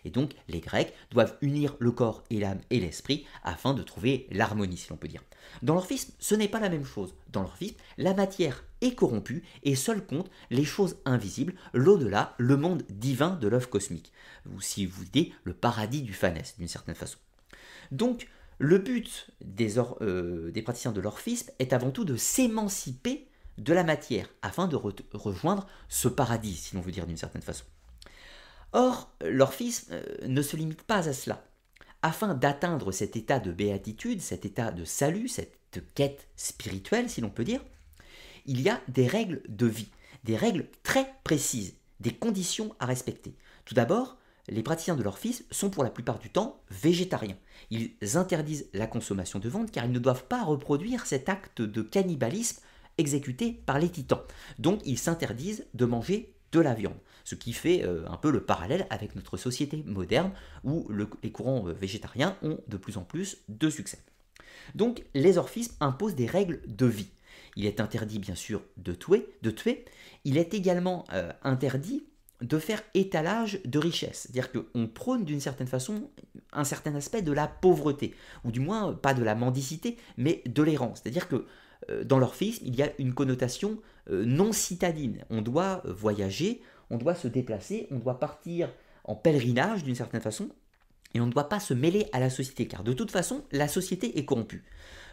Et 0.06 0.10
donc, 0.10 0.34
les 0.48 0.60
Grecs 0.60 0.94
doivent 1.12 1.38
unir 1.42 1.76
le 1.80 1.92
corps 1.92 2.24
et 2.30 2.40
l'âme 2.40 2.62
et 2.70 2.80
l'esprit 2.80 3.26
afin 3.44 3.74
de 3.74 3.84
trouver 3.84 4.28
l'harmonie, 4.32 4.78
si 4.78 4.90
l'on 4.90 4.98
peut 4.98 5.08
dire. 5.08 5.24
Dans 5.62 5.74
l'orphisme, 5.74 6.14
ce 6.20 6.36
n'est 6.36 6.48
pas 6.48 6.60
la 6.60 6.70
même 6.70 6.86
chose. 6.86 7.14
Dans 7.32 7.42
l'orphisme, 7.42 7.76
la 7.98 8.14
matière 8.14 8.64
est 8.82 8.96
corrompue 8.96 9.44
et 9.64 9.76
seul 9.76 10.06
compte 10.06 10.30
les 10.50 10.66
choses 10.66 10.98
invisibles, 11.06 11.54
l'au-delà, 11.74 12.36
le 12.38 12.58
monde 12.58 12.84
divin 12.90 13.32
de 13.32 13.48
l'œuf 13.48 13.68
cosmique. 13.68 14.12
Ou 14.54 14.62
si 14.62 14.86
vous 14.86 15.06
dites, 15.06 15.34
le 15.44 15.54
paradis 15.54 16.02
du 16.02 16.14
Phanès, 16.14 16.56
d'une 16.58 16.68
certaine 16.68 16.96
façon. 16.96 17.18
Donc, 17.92 18.28
le 18.60 18.78
but 18.78 19.32
des, 19.42 19.80
euh, 19.80 20.52
des 20.52 20.62
praticiens 20.62 20.92
de 20.92 21.02
l'orphisme 21.02 21.52
est 21.60 21.74
avant 21.74 21.92
tout 21.92 22.06
de 22.06 22.16
s'émanciper 22.16 23.28
de 23.58 23.74
la 23.74 23.84
matière 23.84 24.28
afin 24.42 24.68
de 24.68 24.76
rejoindre 24.76 25.68
ce 25.88 26.08
paradis, 26.08 26.56
si 26.56 26.76
l'on 26.76 26.82
veut 26.82 26.92
dire 26.92 27.06
d'une 27.06 27.18
certaine 27.18 27.42
façon. 27.42 27.66
Or, 28.74 29.16
l'orphisme 29.22 29.94
euh, 29.94 30.28
ne 30.28 30.42
se 30.42 30.58
limite 30.58 30.82
pas 30.84 31.08
à 31.08 31.14
cela. 31.14 31.46
Afin 32.02 32.34
d'atteindre 32.34 32.92
cet 32.92 33.16
état 33.16 33.40
de 33.40 33.52
béatitude, 33.52 34.22
cet 34.22 34.46
état 34.46 34.72
de 34.72 34.84
salut, 34.84 35.28
cette 35.28 35.84
quête 35.96 36.28
spirituelle, 36.36 37.10
si 37.10 37.22
l'on 37.22 37.30
peut 37.30 37.46
dire, 37.46 37.62
il 38.46 38.62
y 38.62 38.70
a 38.70 38.82
des 38.90 39.08
règles 39.08 39.42
de 39.48 39.68
vie, 39.68 39.90
des 40.24 40.36
règles 40.36 40.68
très 40.84 41.14
précises, 41.24 41.76
des 42.00 42.14
conditions 42.14 42.76
à 42.80 42.86
respecter. 42.86 43.36
Tout 43.64 43.74
d'abord, 43.74 44.18
les 44.50 44.64
praticiens 44.64 44.96
de 44.96 45.04
l'orphisme 45.04 45.46
sont 45.52 45.70
pour 45.70 45.84
la 45.84 45.90
plupart 45.90 46.20
du 46.20 46.30
temps 46.30 46.62
végétariens. 46.70 47.38
Ils 47.70 47.94
interdisent 48.16 48.68
la 48.74 48.88
consommation 48.88 49.40
de 49.40 49.48
viande 49.48 49.72
car 49.72 49.86
ils 49.86 49.92
ne 49.92 50.00
doivent 50.00 50.26
pas 50.26 50.44
reproduire 50.44 51.06
cet 51.06 51.30
acte 51.30 51.62
de 51.62 51.82
cannibalisme 51.82 52.62
exécuté 52.98 53.54
par 53.66 53.80
les 53.80 53.90
titans. 53.90 54.22
Donc 54.60 54.82
ils 54.86 55.00
s'interdisent 55.00 55.66
de 55.74 55.86
manger 55.86 56.33
de 56.54 56.60
la 56.62 56.74
viande. 56.74 56.96
Ce 57.26 57.36
qui 57.36 57.52
fait 57.52 57.84
euh, 57.84 58.06
un 58.08 58.18
peu 58.18 58.32
le 58.32 58.42
parallèle 58.42 58.88
avec 58.90 59.16
notre 59.16 59.36
société 59.36 59.84
moderne 59.86 60.32
où 60.64 60.90
les 61.22 61.32
courants 61.32 61.68
euh, 61.68 61.74
végétariens 61.74 62.38
ont 62.42 62.60
de 62.68 62.78
plus 62.78 62.98
en 62.98 63.04
plus 63.04 63.40
de 63.50 63.70
succès. 63.70 64.00
Donc 64.76 65.04
les 65.14 65.38
orphismes 65.38 65.76
imposent 65.80 66.16
des 66.16 66.28
règles 66.28 66.62
de 66.68 66.86
vie. 66.86 67.10
Il 67.56 67.66
est 67.66 67.80
interdit 67.80 68.20
bien 68.20 68.36
sûr 68.36 68.62
de 68.78 68.94
tuer, 68.94 69.28
de 69.42 69.52
tuer. 69.52 69.86
il 70.24 70.38
est 70.38 70.54
également 70.54 71.06
euh, 71.12 71.32
interdit 71.44 72.06
de 72.42 72.60
faire 72.60 72.82
étalage 72.94 73.62
de 73.64 73.80
richesse. 73.80 74.22
C'est-à-dire 74.22 74.52
qu'on 74.52 74.88
prône 74.88 75.24
d'une 75.24 75.40
certaine 75.40 75.68
façon 75.68 76.10
un 76.52 76.66
certain 76.66 76.94
aspect 76.96 77.22
de 77.22 77.32
la 77.32 77.48
pauvreté, 77.48 78.14
ou 78.44 78.52
du 78.52 78.60
moins 78.60 78.94
pas 78.94 79.14
de 79.14 79.24
la 79.24 79.34
mendicité, 79.34 79.98
mais 80.18 80.42
de 80.46 80.62
l'errance. 80.62 81.00
C'est-à-dire 81.02 81.30
que 81.30 81.46
dans 82.04 82.20
l'orphisme, 82.20 82.66
il 82.66 82.76
y 82.76 82.84
a 82.84 82.92
une 82.98 83.14
connotation 83.14 83.80
non 84.10 84.52
citadine. 84.52 85.24
On 85.30 85.42
doit 85.42 85.82
voyager, 85.86 86.62
on 86.90 86.98
doit 86.98 87.16
se 87.16 87.28
déplacer, 87.28 87.88
on 87.92 88.00
doit 88.00 88.20
partir 88.20 88.70
en 89.04 89.16
pèlerinage 89.16 89.84
d'une 89.84 89.96
certaine 89.96 90.22
façon, 90.22 90.50
et 91.14 91.22
on 91.22 91.28
ne 91.28 91.32
doit 91.32 91.50
pas 91.50 91.60
se 91.60 91.74
mêler 91.74 92.08
à 92.12 92.20
la 92.20 92.30
société, 92.30 92.68
car 92.68 92.84
de 92.84 92.94
toute 92.94 93.12
façon, 93.12 93.44
la 93.52 93.68
société 93.68 94.18
est 94.18 94.26
corrompue. 94.26 94.64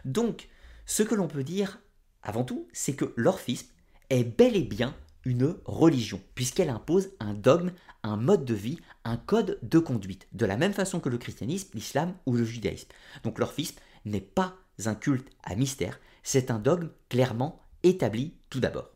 Donc, 0.05 0.49
ce 0.85 1.03
que 1.03 1.15
l'on 1.15 1.27
peut 1.27 1.43
dire, 1.43 1.79
avant 2.23 2.43
tout, 2.43 2.67
c'est 2.73 2.95
que 2.95 3.13
l'orphisme 3.15 3.67
est 4.09 4.23
bel 4.23 4.55
et 4.55 4.63
bien 4.63 4.95
une 5.25 5.55
religion, 5.65 6.19
puisqu'elle 6.33 6.69
impose 6.69 7.11
un 7.19 7.33
dogme, 7.33 7.71
un 8.03 8.17
mode 8.17 8.45
de 8.45 8.55
vie, 8.55 8.79
un 9.03 9.17
code 9.17 9.59
de 9.61 9.79
conduite, 9.79 10.27
de 10.33 10.45
la 10.45 10.57
même 10.57 10.73
façon 10.73 10.99
que 10.99 11.09
le 11.09 11.19
christianisme, 11.19 11.69
l'islam 11.75 12.15
ou 12.25 12.35
le 12.35 12.43
judaïsme. 12.43 12.89
Donc 13.23 13.37
l'orphisme 13.37 13.77
n'est 14.05 14.19
pas 14.21 14.55
un 14.85 14.95
culte 14.95 15.29
à 15.43 15.55
mystère, 15.55 15.99
c'est 16.23 16.49
un 16.49 16.57
dogme 16.57 16.89
clairement 17.09 17.61
établi 17.83 18.33
tout 18.49 18.59
d'abord. 18.59 18.89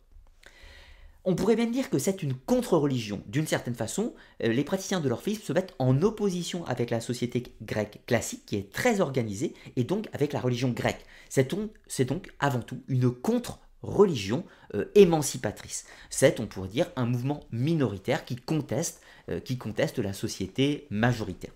On 1.28 1.34
pourrait 1.34 1.56
même 1.56 1.71
dire 1.71 1.89
que 1.89 1.98
c'est 1.98 2.21
une 2.21 2.36
contre-religion. 2.36 3.24
D'une 3.26 3.48
certaine 3.48 3.74
façon, 3.74 4.13
euh, 4.43 4.50
les 4.50 4.63
praticiens 4.63 5.00
de 5.00 5.10
l'orphisme 5.10 5.41
se 5.41 5.54
mettent 5.54 5.74
en 5.80 6.04
opposition 6.04 6.63
avec 6.65 6.91
la 6.91 7.02
société 7.02 7.43
grecque 7.63 8.02
classique 8.06 8.45
qui 8.45 8.58
est 8.58 8.71
très 8.71 9.02
organisée 9.02 9.56
et 9.76 9.84
donc 9.84 10.08
avec 10.13 10.34
la 10.34 10.39
religion 10.39 10.69
grecque. 10.69 11.04
C'est 11.30 11.50
donc, 11.50 12.32
avant 12.39 12.60
tout 12.60 12.84
une 12.88 13.10
contre-religion 13.10 14.45
euh, 14.76 14.86
émancipatrice. 14.93 15.86
C'est, 16.12 16.39
on 16.39 16.45
pourrait 16.45 16.69
dire, 16.69 16.91
un 16.95 17.08
mouvement 17.08 17.39
minoritaire 17.52 18.24
qui 18.24 18.36
conteste, 18.36 19.02
euh, 19.30 19.39
qui 19.39 19.58
conteste 19.58 19.98
la 19.98 20.13
société 20.13 20.86
majoritaire. 20.91 21.54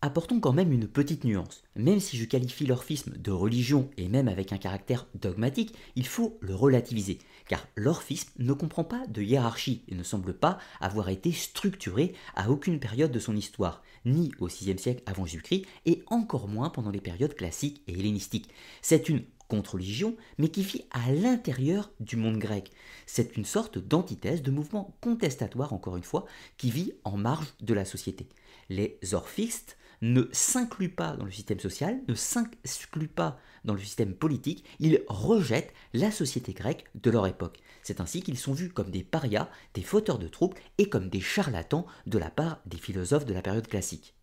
Apportons 0.00 0.38
quand 0.38 0.52
même 0.52 0.70
une 0.70 0.86
petite 0.86 1.24
nuance. 1.24 1.64
Même 1.74 1.98
si 1.98 2.16
je 2.16 2.24
qualifie 2.24 2.66
l'orphisme 2.66 3.16
de 3.18 3.32
religion 3.32 3.90
et 3.96 4.06
même 4.06 4.28
avec 4.28 4.52
un 4.52 4.56
caractère 4.56 5.08
dogmatique, 5.20 5.74
il 5.96 6.06
faut 6.06 6.38
le 6.40 6.54
relativiser, 6.54 7.18
car 7.48 7.66
l'orphisme 7.74 8.30
ne 8.38 8.52
comprend 8.52 8.84
pas 8.84 9.08
de 9.08 9.22
hiérarchie 9.22 9.82
et 9.88 9.96
ne 9.96 10.04
semble 10.04 10.34
pas 10.34 10.58
avoir 10.80 11.08
été 11.08 11.32
structuré 11.32 12.14
à 12.36 12.48
aucune 12.48 12.78
période 12.78 13.10
de 13.10 13.18
son 13.18 13.34
histoire, 13.34 13.82
ni 14.04 14.30
au 14.38 14.46
VIe 14.46 14.78
siècle 14.78 15.02
avant 15.04 15.26
Jésus-Christ 15.26 15.66
et 15.84 16.04
encore 16.06 16.46
moins 16.46 16.70
pendant 16.70 16.90
les 16.90 17.00
périodes 17.00 17.34
classiques 17.34 17.82
et 17.88 17.98
hellénistiques. 17.98 18.50
C'est 18.82 19.08
une 19.08 19.24
contre-religion, 19.48 20.14
mais 20.36 20.50
qui 20.50 20.62
vit 20.62 20.84
à 20.92 21.10
l'intérieur 21.10 21.90
du 21.98 22.14
monde 22.14 22.38
grec. 22.38 22.70
C'est 23.06 23.36
une 23.36 23.46
sorte 23.46 23.78
d'antithèse, 23.78 24.42
de 24.42 24.52
mouvement 24.52 24.94
contestatoire, 25.00 25.72
encore 25.72 25.96
une 25.96 26.04
fois, 26.04 26.26
qui 26.56 26.70
vit 26.70 26.92
en 27.02 27.16
marge 27.16 27.52
de 27.60 27.74
la 27.74 27.84
société. 27.84 28.28
Les 28.68 29.00
orphistes 29.12 29.76
ne 30.00 30.22
s'inclut 30.32 30.88
pas 30.88 31.16
dans 31.16 31.24
le 31.24 31.30
système 31.30 31.60
social, 31.60 32.00
ne 32.08 32.14
s'inclut 32.14 33.08
pas 33.08 33.38
dans 33.64 33.74
le 33.74 33.80
système 33.80 34.14
politique, 34.14 34.64
ils 34.78 35.02
rejettent 35.08 35.72
la 35.92 36.10
société 36.10 36.52
grecque 36.52 36.86
de 36.94 37.10
leur 37.10 37.26
époque. 37.26 37.60
C'est 37.82 38.00
ainsi 38.00 38.22
qu'ils 38.22 38.38
sont 38.38 38.52
vus 38.52 38.70
comme 38.70 38.90
des 38.90 39.02
parias, 39.02 39.48
des 39.74 39.82
fauteurs 39.82 40.18
de 40.18 40.28
troubles 40.28 40.56
et 40.78 40.88
comme 40.88 41.08
des 41.08 41.20
charlatans 41.20 41.86
de 42.06 42.18
la 42.18 42.30
part 42.30 42.60
des 42.66 42.78
philosophes 42.78 43.26
de 43.26 43.34
la 43.34 43.42
période 43.42 43.66
classique. 43.66 44.14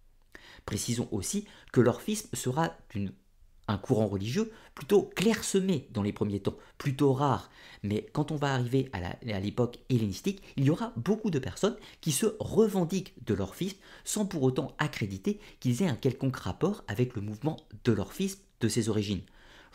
Précisons 0.66 1.08
aussi 1.12 1.46
que 1.72 1.82
l'orphisme 1.82 2.30
sera 2.34 2.76
d'une 2.90 3.12
un 3.68 3.78
courant 3.78 4.08
religieux 4.08 4.52
plutôt 4.74 5.04
clairsemé 5.16 5.88
dans 5.92 6.04
les 6.04 6.14
premiers 6.14 6.40
temps, 6.40 6.58
plutôt 6.78 7.14
rare. 7.14 7.50
Mais 7.84 8.06
quand 8.14 8.32
on 8.32 8.36
va 8.36 8.54
arriver 8.54 8.90
à 8.94 9.40
l'époque 9.40 9.80
hellénistique, 9.90 10.42
il 10.58 10.66
y 10.66 10.70
aura 10.70 10.92
beaucoup 10.96 11.30
de 11.30 11.40
personnes 11.40 11.78
qui 12.02 12.12
se 12.12 12.36
revendiquent 12.40 13.14
de 13.26 13.34
l'orphisme 13.34 13.78
sans 14.04 14.26
pour 14.26 14.44
autant 14.44 14.76
accréditer 14.78 15.40
qu'ils 15.60 15.82
aient 15.84 15.88
un 15.88 15.96
quelconque 15.96 16.38
rapport 16.38 16.84
avec 16.88 17.16
le 17.16 17.22
mouvement 17.22 17.58
de 17.84 17.92
l'orphisme 17.92 18.40
de 18.62 18.68
ses 18.68 18.90
origines. 18.90 19.22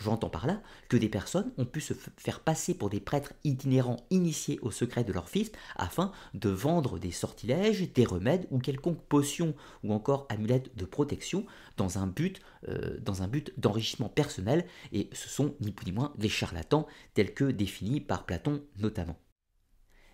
J'entends 0.00 0.30
par 0.30 0.46
là 0.46 0.62
que 0.88 0.96
des 0.96 1.10
personnes 1.10 1.52
ont 1.58 1.66
pu 1.66 1.82
se 1.82 1.92
faire 1.92 2.40
passer 2.40 2.72
pour 2.72 2.88
des 2.88 3.00
prêtres 3.00 3.34
itinérants 3.44 3.98
initiés 4.10 4.58
au 4.62 4.70
secret 4.70 5.04
de 5.04 5.12
leur 5.12 5.28
fils 5.28 5.52
afin 5.76 6.10
de 6.32 6.48
vendre 6.48 6.98
des 6.98 7.10
sortilèges, 7.10 7.92
des 7.92 8.06
remèdes 8.06 8.46
ou 8.50 8.58
quelconque 8.58 9.02
potion 9.02 9.54
ou 9.84 9.92
encore 9.92 10.26
amulette 10.30 10.74
de 10.74 10.86
protection 10.86 11.44
dans 11.76 11.98
un 11.98 12.06
but, 12.06 12.40
euh, 12.68 12.98
dans 13.00 13.22
un 13.22 13.28
but 13.28 13.52
d'enrichissement 13.58 14.08
personnel 14.08 14.64
et 14.92 15.10
ce 15.12 15.28
sont 15.28 15.54
ni 15.60 15.70
plus 15.70 15.86
ni 15.86 15.92
moins 15.92 16.14
des 16.16 16.30
charlatans 16.30 16.86
tels 17.12 17.34
que 17.34 17.44
définis 17.44 18.00
par 18.00 18.24
Platon 18.24 18.62
notamment. 18.78 19.18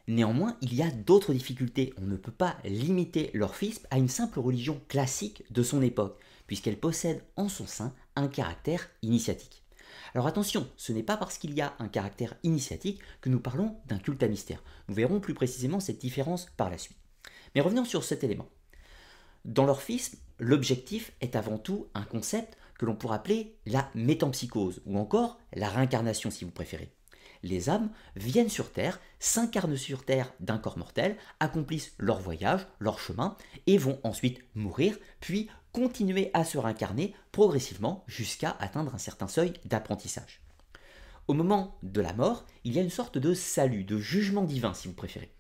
Néanmoins, 0.09 0.57
il 0.63 0.75
y 0.75 0.83
a 0.83 0.91
d'autres 0.91 1.33
difficultés. 1.33 1.93
On 2.01 2.07
ne 2.07 2.17
peut 2.17 2.33
pas 2.33 2.57
limiter 2.65 3.31
l'orphisme 3.35 3.87
à 3.91 3.99
une 3.99 4.09
simple 4.09 4.39
religion 4.39 4.81
classique 4.89 5.45
de 5.51 5.65
son 5.65 5.83
époque, 5.83 6.21
puisqu'elle 6.47 6.79
possède 6.79 7.25
en 7.37 7.49
son 7.49 7.67
sein 7.67 7.93
un 8.15 8.29
caractère 8.29 8.89
initiatique. 9.03 9.66
Alors 10.17 10.29
attention, 10.29 10.67
ce 10.79 10.95
n'est 10.95 11.03
pas 11.03 11.19
parce 11.19 11.37
qu'il 11.37 11.53
y 11.53 11.61
a 11.61 11.75
un 11.79 11.89
caractère 11.89 12.37
initiatique 12.43 13.03
que 13.21 13.29
nous 13.29 13.39
parlons 13.39 13.77
d'un 13.87 13.99
culte 13.99 14.23
à 14.23 14.29
mystère. 14.29 14.63
Nous 14.89 14.95
verrons 14.95 15.21
plus 15.21 15.35
précisément 15.35 15.79
cette 15.79 15.99
différence 15.99 16.47
par 16.57 16.71
la 16.71 16.79
suite. 16.79 16.97
Mais 17.55 17.61
revenons 17.61 17.85
sur 17.85 18.03
cet 18.03 18.25
élément. 18.25 18.49
Dans 19.45 19.67
l'orphisme, 19.67 20.17
l'objectif 20.39 21.13
est 21.21 21.37
avant 21.37 21.59
tout 21.59 21.89
un 21.93 22.05
concept 22.05 22.57
que 22.79 22.87
l'on 22.87 22.97
pourrait 22.97 23.17
appeler 23.17 23.59
la 23.67 23.91
métampsychose, 23.95 24.81
ou 24.87 24.97
encore 24.97 25.39
la 25.53 25.69
réincarnation 25.69 26.31
si 26.31 26.47
vous 26.47 26.51
préférez. 26.51 26.91
Les 27.43 27.69
âmes 27.69 27.91
viennent 28.17 28.49
sur 28.49 28.73
Terre, 28.73 28.99
s'incarnent 29.21 29.77
sur 29.77 30.03
Terre 30.03 30.33
d'un 30.41 30.57
corps 30.57 30.79
mortel, 30.79 31.19
accomplissent 31.41 31.93
leur 31.99 32.21
voyage, 32.21 32.67
leur 32.79 33.01
chemin, 33.01 33.37
et 33.67 33.77
vont 33.77 34.01
ensuite 34.03 34.41
mourir, 34.55 34.97
puis 35.21 35.51
continuer 35.77 36.31
à 36.33 36.43
se 36.43 36.57
réincarner 36.57 37.13
progressivement 37.33 38.03
jusqu'à 38.07 38.57
atteindre 38.61 38.95
un 38.95 38.99
certain 38.99 39.29
seuil 39.29 39.53
d'apprentissage. 39.67 40.41
Au 41.29 41.35
moment 41.35 41.77
de 41.83 42.01
la 42.01 42.15
mort, 42.15 42.47
il 42.65 42.73
y 42.73 42.79
a 42.79 42.83
une 42.83 42.89
sorte 42.89 43.19
de 43.19 43.35
salut, 43.35 43.85
de 43.85 43.99
jugement 43.99 44.45
divin 44.45 44.73
si 44.73 44.89
vous 44.89 44.95
préférez. 44.95 45.31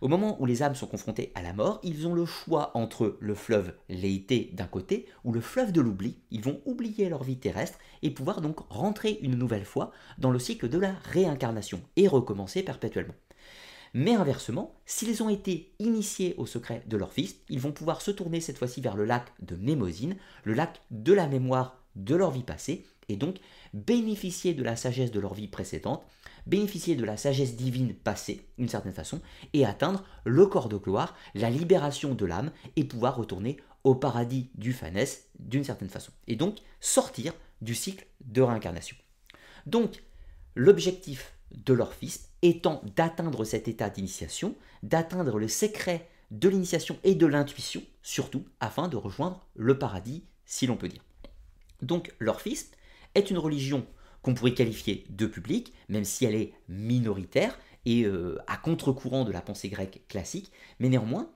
Au 0.00 0.06
moment 0.06 0.40
où 0.40 0.46
les 0.46 0.62
âmes 0.62 0.76
sont 0.76 0.86
confrontées 0.86 1.32
à 1.34 1.42
la 1.42 1.52
mort, 1.52 1.80
ils 1.82 2.06
ont 2.06 2.14
le 2.14 2.24
choix 2.24 2.70
entre 2.74 3.16
le 3.18 3.34
fleuve 3.34 3.74
l'été 3.88 4.50
d'un 4.52 4.68
côté 4.68 5.06
ou 5.24 5.32
le 5.32 5.40
fleuve 5.40 5.72
de 5.72 5.80
l'oubli. 5.80 6.20
Ils 6.30 6.44
vont 6.44 6.60
oublier 6.66 7.08
leur 7.08 7.24
vie 7.24 7.40
terrestre 7.40 7.80
et 8.02 8.12
pouvoir 8.12 8.42
donc 8.42 8.60
rentrer 8.70 9.18
une 9.22 9.34
nouvelle 9.34 9.64
fois 9.64 9.90
dans 10.18 10.30
le 10.30 10.38
cycle 10.38 10.68
de 10.68 10.78
la 10.78 10.92
réincarnation 11.02 11.82
et 11.96 12.06
recommencer 12.06 12.62
perpétuellement. 12.62 13.16
Mais 13.92 14.14
inversement, 14.14 14.74
s'ils 14.86 15.22
ont 15.22 15.28
été 15.28 15.72
initiés 15.78 16.34
au 16.36 16.46
secret 16.46 16.82
de 16.86 16.96
leur 16.96 17.12
fils, 17.12 17.36
ils 17.48 17.60
vont 17.60 17.72
pouvoir 17.72 18.02
se 18.02 18.10
tourner 18.10 18.40
cette 18.40 18.58
fois-ci 18.58 18.80
vers 18.80 18.96
le 18.96 19.04
lac 19.04 19.32
de 19.40 19.56
Mémosine, 19.56 20.16
le 20.44 20.54
lac 20.54 20.80
de 20.90 21.12
la 21.12 21.26
mémoire 21.26 21.76
de 21.96 22.14
leur 22.14 22.30
vie 22.30 22.44
passée, 22.44 22.86
et 23.08 23.16
donc 23.16 23.38
bénéficier 23.74 24.54
de 24.54 24.62
la 24.62 24.76
sagesse 24.76 25.10
de 25.10 25.18
leur 25.18 25.34
vie 25.34 25.48
précédente, 25.48 26.04
bénéficier 26.46 26.94
de 26.94 27.04
la 27.04 27.16
sagesse 27.16 27.56
divine 27.56 27.94
passée, 27.94 28.46
d'une 28.58 28.68
certaine 28.68 28.92
façon, 28.92 29.20
et 29.52 29.66
atteindre 29.66 30.04
le 30.24 30.46
corps 30.46 30.68
de 30.68 30.76
gloire, 30.76 31.16
la 31.34 31.50
libération 31.50 32.14
de 32.14 32.26
l'âme, 32.26 32.52
et 32.76 32.84
pouvoir 32.84 33.16
retourner 33.16 33.56
au 33.82 33.94
paradis 33.94 34.50
du 34.54 34.72
Phanès 34.72 35.28
d'une 35.38 35.64
certaine 35.64 35.88
façon. 35.88 36.12
Et 36.28 36.36
donc 36.36 36.58
sortir 36.80 37.32
du 37.60 37.74
cycle 37.74 38.06
de 38.24 38.42
réincarnation. 38.42 38.96
Donc, 39.66 40.02
l'objectif 40.54 41.34
de 41.50 41.74
leur 41.74 41.92
fils 41.92 42.29
étant 42.42 42.82
d'atteindre 42.96 43.44
cet 43.44 43.68
état 43.68 43.90
d'initiation, 43.90 44.54
d'atteindre 44.82 45.38
le 45.38 45.48
secret 45.48 46.08
de 46.30 46.48
l'initiation 46.48 46.98
et 47.04 47.14
de 47.14 47.26
l'intuition, 47.26 47.82
surtout 48.02 48.44
afin 48.60 48.88
de 48.88 48.96
rejoindre 48.96 49.46
le 49.54 49.78
paradis, 49.78 50.24
si 50.44 50.66
l'on 50.66 50.76
peut 50.76 50.88
dire. 50.88 51.04
Donc 51.82 52.14
l'orphisme 52.18 52.70
est 53.14 53.30
une 53.30 53.38
religion 53.38 53.86
qu'on 54.22 54.34
pourrait 54.34 54.54
qualifier 54.54 55.04
de 55.08 55.26
publique, 55.26 55.72
même 55.88 56.04
si 56.04 56.24
elle 56.24 56.34
est 56.34 56.54
minoritaire 56.68 57.58
et 57.86 58.04
euh, 58.04 58.38
à 58.46 58.56
contre-courant 58.56 59.24
de 59.24 59.32
la 59.32 59.40
pensée 59.40 59.68
grecque 59.68 60.02
classique, 60.08 60.52
mais 60.78 60.88
néanmoins, 60.88 61.30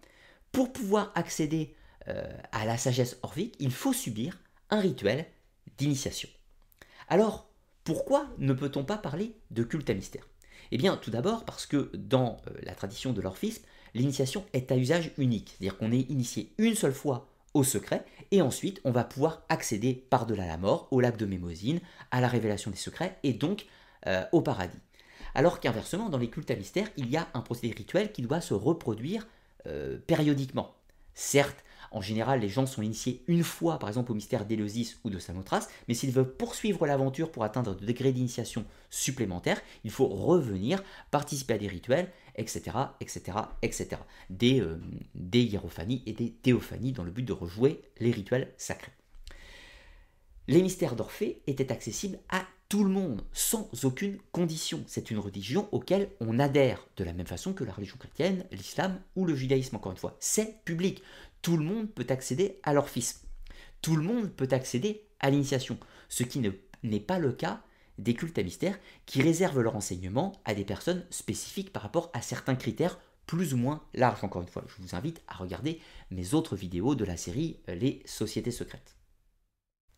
pour 0.52 0.72
pouvoir 0.72 1.10
accéder 1.14 1.74
euh, 2.08 2.30
à 2.52 2.66
la 2.66 2.76
sagesse 2.76 3.18
orphique, 3.22 3.56
il 3.58 3.72
faut 3.72 3.92
subir 3.92 4.38
un 4.70 4.80
rituel 4.80 5.26
d'initiation. 5.78 6.28
Alors, 7.08 7.48
pourquoi 7.82 8.28
ne 8.38 8.52
peut-on 8.52 8.84
pas 8.84 8.98
parler 8.98 9.34
de 9.50 9.62
culte 9.62 9.90
à 9.90 9.94
mystère? 9.94 10.26
Eh 10.72 10.78
bien, 10.78 10.96
tout 10.96 11.10
d'abord 11.10 11.44
parce 11.44 11.66
que 11.66 11.90
dans 11.94 12.38
euh, 12.48 12.52
la 12.62 12.74
tradition 12.74 13.12
de 13.12 13.20
l'orphisme, 13.20 13.64
l'initiation 13.94 14.44
est 14.52 14.72
à 14.72 14.76
usage 14.76 15.12
unique, 15.18 15.50
c'est-à-dire 15.50 15.78
qu'on 15.78 15.92
est 15.92 16.10
initié 16.10 16.52
une 16.58 16.74
seule 16.74 16.92
fois 16.92 17.28
au 17.54 17.62
secret, 17.62 18.04
et 18.32 18.42
ensuite 18.42 18.80
on 18.84 18.90
va 18.90 19.04
pouvoir 19.04 19.42
accéder 19.48 19.94
par-delà 19.94 20.46
la 20.46 20.56
mort, 20.56 20.88
au 20.90 21.00
lac 21.00 21.16
de 21.16 21.26
Mémosine, 21.26 21.80
à 22.10 22.20
la 22.20 22.28
révélation 22.28 22.70
des 22.70 22.76
secrets, 22.76 23.16
et 23.22 23.32
donc 23.32 23.66
euh, 24.06 24.24
au 24.32 24.42
paradis. 24.42 24.80
Alors 25.34 25.60
qu'inversement, 25.60 26.08
dans 26.08 26.18
les 26.18 26.30
cultes 26.30 26.50
à 26.50 26.56
mystère, 26.56 26.88
il 26.96 27.10
y 27.10 27.16
a 27.16 27.28
un 27.34 27.40
procédé 27.40 27.74
rituel 27.74 28.12
qui 28.12 28.22
doit 28.22 28.40
se 28.40 28.54
reproduire 28.54 29.26
euh, 29.66 29.98
périodiquement. 30.06 30.74
Certes, 31.14 31.64
en 31.94 32.00
général, 32.00 32.40
les 32.40 32.48
gens 32.48 32.66
sont 32.66 32.82
initiés 32.82 33.22
une 33.28 33.44
fois, 33.44 33.78
par 33.78 33.88
exemple, 33.88 34.12
au 34.12 34.14
mystère 34.14 34.44
d'Éleusis 34.44 34.98
ou 35.04 35.10
de 35.10 35.18
Samothrace, 35.18 35.68
mais 35.88 35.94
s'ils 35.94 36.10
veulent 36.10 36.36
poursuivre 36.36 36.86
l'aventure 36.86 37.30
pour 37.30 37.44
atteindre 37.44 37.74
de 37.74 37.86
degrés 37.86 38.12
d'initiation 38.12 38.66
supplémentaires, 38.90 39.62
il 39.84 39.90
faut 39.90 40.08
revenir, 40.08 40.82
participer 41.10 41.54
à 41.54 41.58
des 41.58 41.68
rituels, 41.68 42.10
etc., 42.36 42.76
etc., 43.00 43.38
etc. 43.62 43.88
Des, 44.28 44.62
des 45.14 45.42
hiérophanies 45.42 46.02
et 46.04 46.12
des 46.12 46.32
théophanies 46.32 46.92
dans 46.92 47.04
le 47.04 47.12
but 47.12 47.22
de 47.22 47.32
rejouer 47.32 47.80
les 48.00 48.10
rituels 48.10 48.52
sacrés. 48.56 48.92
Les 50.48 50.60
mystères 50.60 50.96
d'Orphée 50.96 51.42
étaient 51.46 51.72
accessibles 51.72 52.18
à 52.28 52.44
tout 52.68 52.82
le 52.82 52.90
monde, 52.90 53.22
sans 53.32 53.70
aucune 53.84 54.18
condition. 54.32 54.82
C'est 54.86 55.10
une 55.10 55.18
religion 55.18 55.68
auquel 55.70 56.10
on 56.20 56.38
adhère, 56.38 56.86
de 56.96 57.04
la 57.04 57.12
même 57.12 57.26
façon 57.26 57.52
que 57.52 57.62
la 57.62 57.72
religion 57.72 57.96
chrétienne, 57.98 58.44
l'islam 58.50 59.00
ou 59.14 59.26
le 59.26 59.34
judaïsme, 59.34 59.76
encore 59.76 59.92
une 59.92 59.98
fois. 59.98 60.16
C'est 60.18 60.64
public 60.64 61.02
tout 61.44 61.58
le 61.58 61.64
monde 61.64 61.90
peut 61.90 62.06
accéder 62.08 62.58
à 62.62 62.72
leur 62.72 62.88
fils. 62.88 63.22
Tout 63.82 63.96
le 63.96 64.02
monde 64.02 64.30
peut 64.30 64.48
accéder 64.50 65.02
à 65.20 65.28
l'initiation, 65.28 65.78
ce 66.08 66.22
qui 66.24 66.40
n'est 66.40 67.00
pas 67.00 67.18
le 67.18 67.32
cas 67.32 67.60
des 67.98 68.14
cultes 68.14 68.38
à 68.38 68.42
mystère 68.42 68.78
qui 69.04 69.20
réservent 69.20 69.60
leur 69.60 69.76
enseignement 69.76 70.32
à 70.46 70.54
des 70.54 70.64
personnes 70.64 71.04
spécifiques 71.10 71.70
par 71.70 71.82
rapport 71.82 72.10
à 72.14 72.22
certains 72.22 72.54
critères 72.54 72.98
plus 73.26 73.52
ou 73.52 73.58
moins 73.58 73.82
larges. 73.92 74.24
Encore 74.24 74.40
une 74.40 74.48
fois, 74.48 74.64
je 74.66 74.82
vous 74.82 74.96
invite 74.96 75.22
à 75.28 75.34
regarder 75.34 75.80
mes 76.10 76.32
autres 76.32 76.56
vidéos 76.56 76.94
de 76.94 77.04
la 77.04 77.18
série 77.18 77.58
euh, 77.68 77.74
Les 77.74 78.02
sociétés 78.06 78.50
secrètes. 78.50 78.96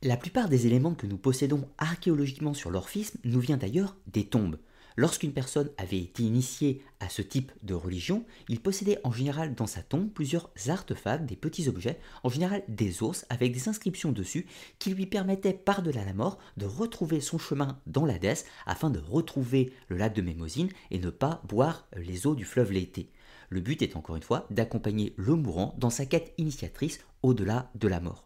La 0.03 0.17
plupart 0.17 0.49
des 0.49 0.67
éléments 0.67 0.97
que 0.97 1.07
nous 1.07 1.17
possédons 1.17 1.69
archéologiquement 1.79 2.55
sur 2.55 2.73
l'orphisme 2.73 3.21
nous 3.23 3.41
vient 3.41 3.57
d'ailleurs 3.57 3.95
des 4.09 4.27
tombes. 4.27 4.59
Lorsqu'une 4.97 5.33
personne 5.33 5.71
avait 5.77 5.99
été 5.99 6.23
initiée 6.23 6.83
à 7.01 7.11
ce 7.11 7.21
type 7.21 7.53
de 7.63 7.75
religion, 7.75 8.25
il 8.49 8.61
possédait 8.61 8.99
en 9.05 9.13
général 9.13 9.55
dans 9.55 9.67
sa 9.67 9.83
tombe 9.83 10.11
plusieurs 10.11 10.51
artefacts, 10.69 11.27
des 11.27 11.37
petits 11.37 11.69
objets, 11.69 12.01
en 12.23 12.31
général 12.31 12.63
des 12.69 13.03
os 13.03 13.27
avec 13.29 13.53
des 13.53 13.69
inscriptions 13.69 14.11
dessus 14.11 14.47
qui 14.79 14.95
lui 14.95 15.05
permettaient 15.05 15.53
par-delà 15.53 16.05
la 16.05 16.15
mort 16.15 16.39
de 16.57 16.65
retrouver 16.65 17.21
son 17.21 17.37
chemin 17.39 17.79
dans 17.87 18.07
l'Hadès 18.07 18.47
afin 18.65 18.89
de 18.89 18.99
retrouver 18.99 19.73
le 19.89 19.99
lac 19.99 20.15
de 20.15 20.23
Mémosine 20.23 20.71
et 20.91 20.99
ne 20.99 21.11
pas 21.11 21.43
boire 21.47 21.87
les 21.95 22.27
eaux 22.27 22.35
du 22.35 22.47
fleuve 22.47 22.73
l'été. 22.73 23.11
Le 23.51 23.61
but 23.61 23.83
est 23.83 23.97
encore 23.97 24.17
une 24.17 24.23
fois 24.23 24.47
d'accompagner 24.51 25.13
le 25.17 25.35
mourant 25.35 25.75
dans 25.79 25.91
sa 25.91 26.07
quête 26.07 26.33
initiatrice 26.39 27.01
au-delà 27.23 27.71
de 27.75 27.89
la 27.89 28.01
mort. 28.01 28.26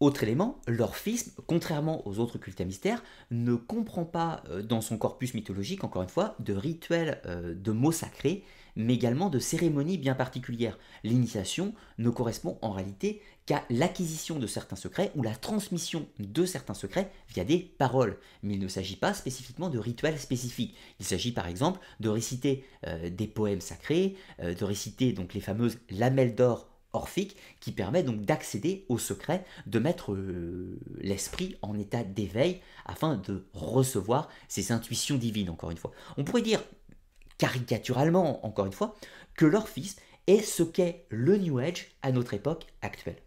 Autre 0.00 0.22
élément, 0.22 0.58
l'orphisme, 0.66 1.32
contrairement 1.46 2.08
aux 2.08 2.20
autres 2.20 2.38
cultes 2.38 2.62
à 2.62 2.64
mystère, 2.64 3.04
ne 3.30 3.54
comprend 3.54 4.06
pas 4.06 4.42
euh, 4.48 4.62
dans 4.62 4.80
son 4.80 4.96
corpus 4.96 5.34
mythologique, 5.34 5.84
encore 5.84 6.00
une 6.00 6.08
fois, 6.08 6.36
de 6.38 6.54
rituels 6.54 7.20
euh, 7.26 7.54
de 7.54 7.70
mots 7.70 7.92
sacrés, 7.92 8.42
mais 8.76 8.94
également 8.94 9.28
de 9.28 9.38
cérémonies 9.38 9.98
bien 9.98 10.14
particulières. 10.14 10.78
L'initiation 11.04 11.74
ne 11.98 12.08
correspond 12.08 12.56
en 12.62 12.70
réalité 12.70 13.20
qu'à 13.44 13.62
l'acquisition 13.68 14.38
de 14.38 14.46
certains 14.46 14.76
secrets 14.76 15.12
ou 15.16 15.22
la 15.22 15.34
transmission 15.34 16.08
de 16.18 16.46
certains 16.46 16.72
secrets 16.72 17.12
via 17.28 17.44
des 17.44 17.58
paroles. 17.58 18.16
Mais 18.42 18.54
il 18.54 18.60
ne 18.60 18.68
s'agit 18.68 18.96
pas 18.96 19.12
spécifiquement 19.12 19.68
de 19.68 19.78
rituels 19.78 20.18
spécifiques. 20.18 20.74
Il 20.98 21.04
s'agit 21.04 21.32
par 21.32 21.46
exemple 21.46 21.78
de 21.98 22.08
réciter 22.08 22.64
euh, 22.86 23.10
des 23.10 23.26
poèmes 23.26 23.60
sacrés, 23.60 24.16
de 24.42 24.64
réciter 24.64 25.12
donc 25.12 25.34
les 25.34 25.40
fameuses 25.40 25.78
lamelles 25.90 26.34
d'or 26.34 26.69
orphique 26.92 27.36
qui 27.60 27.72
permet 27.72 28.02
donc 28.02 28.22
d'accéder 28.22 28.84
au 28.88 28.98
secret, 28.98 29.44
de 29.66 29.78
mettre 29.78 30.12
euh, 30.12 30.78
l'esprit 30.98 31.56
en 31.62 31.78
état 31.78 32.04
d'éveil 32.04 32.60
afin 32.86 33.16
de 33.16 33.46
recevoir 33.54 34.28
ces 34.48 34.72
intuitions 34.72 35.16
divines, 35.16 35.50
encore 35.50 35.70
une 35.70 35.78
fois. 35.78 35.92
On 36.16 36.24
pourrait 36.24 36.42
dire 36.42 36.62
caricaturalement, 37.38 38.44
encore 38.44 38.66
une 38.66 38.72
fois, 38.72 38.94
que 39.34 39.46
l'orphisme 39.46 40.00
est 40.26 40.42
ce 40.42 40.62
qu'est 40.62 41.06
le 41.08 41.38
New 41.38 41.58
Age 41.58 41.88
à 42.02 42.12
notre 42.12 42.34
époque 42.34 42.66
actuelle. 42.82 43.22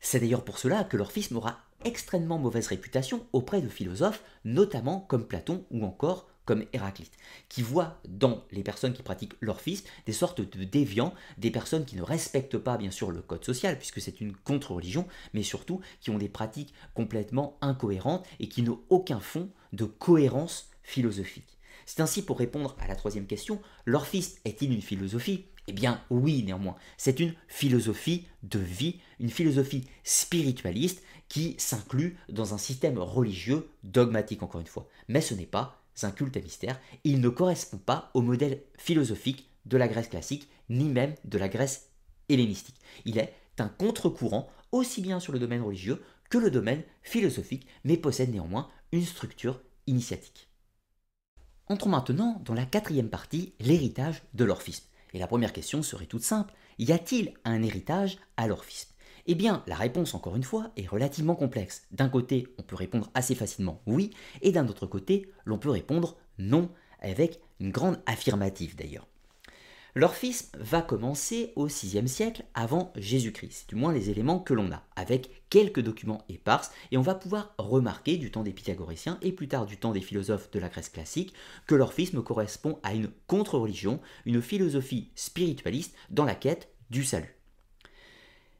C'est 0.00 0.20
d'ailleurs 0.20 0.44
pour 0.44 0.58
cela 0.58 0.84
que 0.84 0.96
l'orphisme 0.96 1.36
aura 1.36 1.58
extrêmement 1.84 2.38
mauvaise 2.38 2.66
réputation 2.68 3.26
auprès 3.32 3.60
de 3.60 3.68
philosophes, 3.68 4.22
notamment 4.44 5.00
comme 5.00 5.26
Platon 5.26 5.64
ou 5.70 5.84
encore 5.84 6.29
Héraclite, 6.72 7.12
qui 7.48 7.62
voient 7.62 8.00
dans 8.08 8.44
les 8.50 8.62
personnes 8.62 8.92
qui 8.92 9.02
pratiquent 9.02 9.36
l'orphisme 9.40 9.86
des 10.06 10.12
sortes 10.12 10.40
de 10.40 10.64
déviants, 10.64 11.14
des 11.38 11.50
personnes 11.50 11.84
qui 11.84 11.96
ne 11.96 12.02
respectent 12.02 12.58
pas 12.58 12.76
bien 12.76 12.90
sûr 12.90 13.10
le 13.10 13.22
code 13.22 13.44
social, 13.44 13.78
puisque 13.78 14.00
c'est 14.00 14.20
une 14.20 14.34
contre-religion, 14.34 15.06
mais 15.34 15.42
surtout 15.42 15.80
qui 16.00 16.10
ont 16.10 16.18
des 16.18 16.28
pratiques 16.28 16.74
complètement 16.94 17.56
incohérentes 17.60 18.26
et 18.40 18.48
qui 18.48 18.62
n'ont 18.62 18.80
aucun 18.88 19.20
fond 19.20 19.50
de 19.72 19.84
cohérence 19.84 20.70
philosophique. 20.82 21.58
C'est 21.86 22.00
ainsi 22.00 22.22
pour 22.22 22.38
répondre 22.38 22.76
à 22.78 22.86
la 22.86 22.96
troisième 22.96 23.26
question, 23.26 23.60
l'orphisme 23.84 24.38
est-il 24.44 24.72
une 24.72 24.82
philosophie? 24.82 25.46
Eh 25.66 25.72
bien 25.72 26.02
oui 26.10 26.42
néanmoins, 26.42 26.76
c'est 26.96 27.20
une 27.20 27.34
philosophie 27.48 28.26
de 28.42 28.58
vie, 28.58 29.00
une 29.18 29.30
philosophie 29.30 29.86
spiritualiste 30.02 31.02
qui 31.28 31.54
s'inclut 31.58 32.18
dans 32.28 32.54
un 32.54 32.58
système 32.58 32.98
religieux 32.98 33.70
dogmatique 33.84 34.42
encore 34.42 34.60
une 34.60 34.66
fois. 34.66 34.88
Mais 35.08 35.20
ce 35.20 35.34
n'est 35.34 35.46
pas 35.46 35.79
un 36.02 36.10
culte 36.10 36.36
à 36.36 36.40
mystère, 36.40 36.80
il 37.04 37.20
ne 37.20 37.28
correspond 37.28 37.78
pas 37.78 38.10
au 38.14 38.22
modèle 38.22 38.62
philosophique 38.78 39.50
de 39.66 39.76
la 39.76 39.88
Grèce 39.88 40.08
classique, 40.08 40.48
ni 40.68 40.88
même 40.88 41.14
de 41.24 41.38
la 41.38 41.48
Grèce 41.48 41.90
hellénistique. 42.28 42.80
Il 43.04 43.18
est 43.18 43.34
un 43.58 43.68
contre-courant 43.68 44.48
aussi 44.72 45.02
bien 45.02 45.20
sur 45.20 45.32
le 45.32 45.38
domaine 45.38 45.62
religieux 45.62 46.02
que 46.30 46.38
le 46.38 46.50
domaine 46.50 46.82
philosophique, 47.02 47.66
mais 47.84 47.96
possède 47.96 48.30
néanmoins 48.30 48.70
une 48.92 49.04
structure 49.04 49.60
initiatique. 49.86 50.48
Entrons 51.66 51.90
maintenant 51.90 52.40
dans 52.44 52.54
la 52.54 52.66
quatrième 52.66 53.10
partie, 53.10 53.54
l'héritage 53.60 54.22
de 54.34 54.44
l'orphisme. 54.44 54.86
Et 55.12 55.18
la 55.18 55.26
première 55.26 55.52
question 55.52 55.82
serait 55.82 56.06
toute 56.06 56.22
simple, 56.22 56.54
y 56.78 56.92
a-t-il 56.92 57.34
un 57.44 57.62
héritage 57.62 58.18
à 58.36 58.46
l'orphisme? 58.46 58.89
Eh 59.26 59.34
bien, 59.34 59.62
la 59.66 59.76
réponse, 59.76 60.14
encore 60.14 60.36
une 60.36 60.42
fois, 60.42 60.70
est 60.76 60.86
relativement 60.86 61.34
complexe. 61.34 61.86
D'un 61.90 62.08
côté, 62.08 62.46
on 62.58 62.62
peut 62.62 62.76
répondre 62.76 63.10
assez 63.14 63.34
facilement 63.34 63.82
oui, 63.86 64.10
et 64.42 64.52
d'un 64.52 64.68
autre 64.68 64.86
côté, 64.86 65.30
l'on 65.44 65.58
peut 65.58 65.70
répondre 65.70 66.16
non, 66.38 66.70
avec 67.00 67.40
une 67.60 67.70
grande 67.70 68.00
affirmative 68.06 68.76
d'ailleurs. 68.76 69.06
L'orphisme 69.96 70.56
va 70.60 70.82
commencer 70.82 71.52
au 71.56 71.66
VIe 71.66 72.08
siècle 72.08 72.44
avant 72.54 72.92
Jésus-Christ, 72.94 73.68
du 73.70 73.74
moins 73.74 73.92
les 73.92 74.08
éléments 74.08 74.38
que 74.38 74.54
l'on 74.54 74.70
a, 74.70 74.84
avec 74.94 75.42
quelques 75.50 75.80
documents 75.80 76.24
épars, 76.28 76.70
et 76.92 76.96
on 76.96 77.02
va 77.02 77.16
pouvoir 77.16 77.54
remarquer 77.58 78.16
du 78.16 78.30
temps 78.30 78.44
des 78.44 78.52
Pythagoréciens 78.52 79.18
et 79.20 79.32
plus 79.32 79.48
tard 79.48 79.66
du 79.66 79.78
temps 79.78 79.90
des 79.90 80.00
philosophes 80.00 80.50
de 80.52 80.60
la 80.60 80.68
Grèce 80.68 80.90
classique 80.90 81.34
que 81.66 81.74
l'orphisme 81.74 82.22
correspond 82.22 82.78
à 82.84 82.94
une 82.94 83.10
contre-religion, 83.26 84.00
une 84.26 84.42
philosophie 84.42 85.10
spiritualiste 85.16 85.96
dans 86.08 86.24
la 86.24 86.36
quête 86.36 86.68
du 86.90 87.02
salut. 87.02 87.39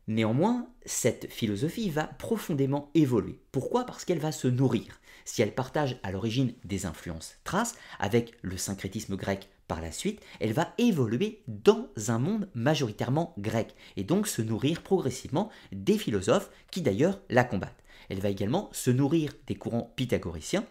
Néanmoins, 0.08 0.68
cette 0.84 1.30
philosophie 1.30 1.90
va 1.90 2.04
profondément 2.04 2.90
évoluer. 2.94 3.38
Pourquoi? 3.52 3.84
Parce 3.84 4.04
qu'elle 4.04 4.18
va 4.18 4.32
se 4.32 4.48
nourrir. 4.48 5.00
Si 5.24 5.42
elle 5.42 5.54
partage 5.54 5.98
à 6.02 6.10
l'origine 6.10 6.52
des 6.64 6.86
influences 6.86 7.36
traces 7.44 7.76
avec 7.98 8.32
le 8.42 8.56
syncrétisme 8.56 9.16
grec 9.16 9.48
par 9.68 9.80
la 9.80 9.92
suite, 9.92 10.20
elle 10.40 10.52
va 10.52 10.74
évoluer 10.78 11.42
dans 11.46 11.88
un 12.08 12.18
monde 12.18 12.48
majoritairement 12.54 13.34
grec 13.38 13.76
et 13.96 14.02
donc 14.02 14.26
se 14.26 14.42
nourrir 14.42 14.82
progressivement 14.82 15.50
des 15.70 15.98
philosophes 15.98 16.50
qui 16.72 16.82
d'ailleurs 16.82 17.20
la 17.28 17.44
combattent. 17.44 17.80
Elle 18.08 18.20
va 18.20 18.28
également 18.28 18.68
se 18.72 18.90
nourrir 18.90 19.32
des 19.46 19.54
courants 19.54 19.92
pythagoriciens 19.94 20.64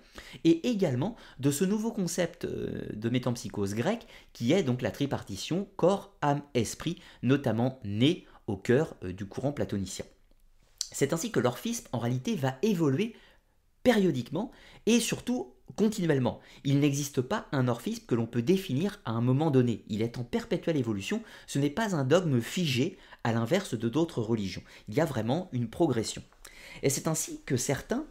et 0.43 0.69
également 0.69 1.15
de 1.39 1.51
ce 1.51 1.63
nouveau 1.63 1.91
concept 1.91 2.43
euh, 2.43 2.89
de 2.93 3.09
métampsychose 3.09 3.75
grecque 3.75 4.05
qui 4.34 4.51
est 4.51 4.63
donc 4.63 4.82
la 4.82 4.91
tripartition 4.91 5.67
corps, 5.77 6.13
âme, 6.21 6.41
esprit, 6.53 7.01
notamment 7.23 7.80
né 7.86 8.25
au 8.49 8.57
cœur 8.57 8.95
euh, 9.03 9.13
du 9.13 9.25
courant 9.25 9.51
platonicien. 9.51 10.05
C'est 10.91 11.13
ainsi 11.13 11.31
que 11.31 11.39
l'orphisme, 11.39 11.87
en 11.91 11.99
réalité, 11.99 12.35
va 12.35 12.57
évoluer 12.61 13.15
périodiquement 13.83 14.51
et 14.85 14.99
surtout 14.99 15.53
continuellement. 15.75 16.39
Il 16.63 16.79
n'existe 16.79 17.21
pas 17.21 17.47
un 17.51 17.67
orphisme 17.67 18.05
que 18.05 18.15
l'on 18.15 18.25
peut 18.25 18.41
définir 18.41 18.99
à 19.05 19.11
un 19.11 19.21
moment 19.21 19.51
donné. 19.51 19.83
Il 19.87 20.01
est 20.01 20.17
en 20.17 20.23
perpétuelle 20.23 20.77
évolution. 20.77 21.21
Ce 21.47 21.59
n'est 21.59 21.69
pas 21.69 21.95
un 21.95 22.03
dogme 22.03 22.41
figé 22.41 22.97
à 23.23 23.31
l'inverse 23.31 23.75
de 23.75 23.87
d'autres 23.87 24.21
religions. 24.21 24.63
Il 24.87 24.95
y 24.95 25.01
a 25.01 25.05
vraiment 25.05 25.49
une 25.51 25.69
progression. 25.69 26.23
Et 26.81 26.89
c'est 26.89 27.07
ainsi 27.07 27.41
que 27.45 27.55
certains 27.55 28.05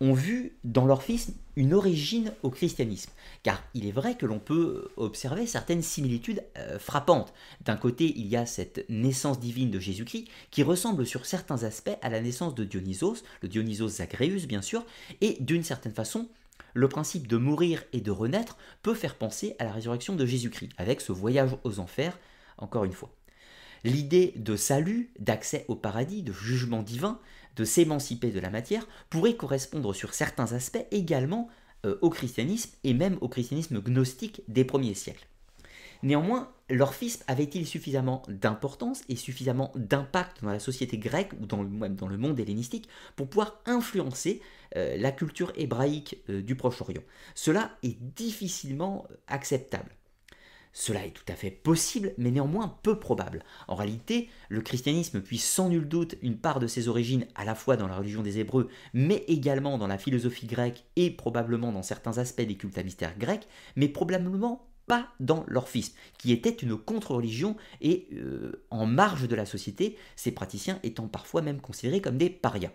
ont 0.00 0.12
vu 0.12 0.56
dans 0.64 0.86
l'orphisme 0.86 1.34
une 1.56 1.74
origine 1.74 2.32
au 2.42 2.50
christianisme. 2.50 3.10
Car 3.42 3.62
il 3.74 3.86
est 3.86 3.92
vrai 3.92 4.16
que 4.16 4.26
l'on 4.26 4.38
peut 4.38 4.88
observer 4.96 5.46
certaines 5.46 5.82
similitudes 5.82 6.44
euh, 6.56 6.78
frappantes. 6.78 7.32
D'un 7.64 7.76
côté, 7.76 8.12
il 8.16 8.28
y 8.28 8.36
a 8.36 8.46
cette 8.46 8.88
naissance 8.88 9.40
divine 9.40 9.70
de 9.70 9.80
Jésus-Christ 9.80 10.28
qui 10.52 10.62
ressemble 10.62 11.04
sur 11.04 11.26
certains 11.26 11.64
aspects 11.64 11.98
à 12.00 12.10
la 12.10 12.20
naissance 12.20 12.54
de 12.54 12.64
Dionysos, 12.64 13.24
le 13.42 13.48
Dionysos 13.48 13.88
Zagreus 13.88 14.46
bien 14.46 14.62
sûr, 14.62 14.84
et 15.20 15.36
d'une 15.40 15.64
certaine 15.64 15.92
façon, 15.94 16.28
le 16.74 16.88
principe 16.88 17.26
de 17.26 17.36
mourir 17.36 17.82
et 17.92 18.00
de 18.00 18.10
renaître 18.12 18.56
peut 18.82 18.94
faire 18.94 19.16
penser 19.16 19.56
à 19.58 19.64
la 19.64 19.72
résurrection 19.72 20.14
de 20.14 20.26
Jésus-Christ, 20.26 20.70
avec 20.78 21.00
ce 21.00 21.10
voyage 21.12 21.56
aux 21.64 21.80
enfers, 21.80 22.18
encore 22.56 22.84
une 22.84 22.92
fois. 22.92 23.10
L'idée 23.84 24.32
de 24.36 24.56
salut, 24.56 25.10
d'accès 25.18 25.64
au 25.68 25.74
paradis, 25.74 26.22
de 26.22 26.32
jugement 26.32 26.82
divin, 26.82 27.18
de 27.56 27.64
s'émanciper 27.64 28.30
de 28.30 28.40
la 28.40 28.50
matière, 28.50 28.86
pourrait 29.10 29.36
correspondre 29.36 29.94
sur 29.94 30.14
certains 30.14 30.52
aspects 30.52 30.86
également 30.90 31.48
euh, 31.86 31.96
au 32.02 32.10
christianisme 32.10 32.70
et 32.84 32.94
même 32.94 33.18
au 33.20 33.28
christianisme 33.28 33.80
gnostique 33.80 34.42
des 34.48 34.64
premiers 34.64 34.94
siècles. 34.94 35.28
Néanmoins, 36.02 36.52
l'orphisme 36.70 37.24
avait-il 37.26 37.66
suffisamment 37.66 38.22
d'importance 38.28 39.02
et 39.08 39.16
suffisamment 39.16 39.72
d'impact 39.74 40.42
dans 40.42 40.50
la 40.50 40.60
société 40.60 40.98
grecque 40.98 41.32
ou 41.40 41.46
dans 41.46 41.62
le, 41.62 41.68
même 41.68 41.96
dans 41.96 42.08
le 42.08 42.18
monde 42.18 42.38
hellénistique 42.38 42.88
pour 43.16 43.28
pouvoir 43.28 43.60
influencer 43.66 44.40
euh, 44.76 44.96
la 44.96 45.10
culture 45.10 45.52
hébraïque 45.56 46.22
euh, 46.30 46.42
du 46.42 46.54
Proche-Orient? 46.54 47.02
Cela 47.34 47.76
est 47.82 47.98
difficilement 48.14 49.06
acceptable. 49.26 49.90
Cela 50.72 51.04
est 51.06 51.10
tout 51.10 51.24
à 51.28 51.34
fait 51.34 51.50
possible, 51.50 52.14
mais 52.18 52.30
néanmoins 52.30 52.78
peu 52.82 52.98
probable. 52.98 53.42
En 53.66 53.74
réalité, 53.74 54.28
le 54.48 54.60
christianisme 54.60 55.20
puise 55.20 55.44
sans 55.44 55.68
nul 55.68 55.88
doute 55.88 56.16
une 56.22 56.38
part 56.38 56.60
de 56.60 56.66
ses 56.66 56.88
origines 56.88 57.26
à 57.34 57.44
la 57.44 57.54
fois 57.54 57.76
dans 57.76 57.88
la 57.88 57.96
religion 57.96 58.22
des 58.22 58.38
Hébreux, 58.38 58.68
mais 58.94 59.24
également 59.28 59.78
dans 59.78 59.86
la 59.86 59.98
philosophie 59.98 60.46
grecque 60.46 60.84
et 60.96 61.10
probablement 61.10 61.72
dans 61.72 61.82
certains 61.82 62.18
aspects 62.18 62.42
des 62.42 62.56
cultes 62.56 62.78
à 62.78 62.82
mystère 62.82 63.16
grecs, 63.18 63.48
mais 63.76 63.88
probablement 63.88 64.68
pas 64.86 65.08
dans 65.20 65.44
l'orphisme, 65.46 65.94
qui 66.16 66.32
était 66.32 66.50
une 66.50 66.76
contre-religion 66.76 67.56
et 67.80 68.08
euh, 68.14 68.64
en 68.70 68.86
marge 68.86 69.28
de 69.28 69.36
la 69.36 69.44
société, 69.44 69.96
ces 70.16 70.32
praticiens 70.32 70.80
étant 70.82 71.08
parfois 71.08 71.42
même 71.42 71.60
considérés 71.60 72.00
comme 72.00 72.16
des 72.16 72.30
parias 72.30 72.72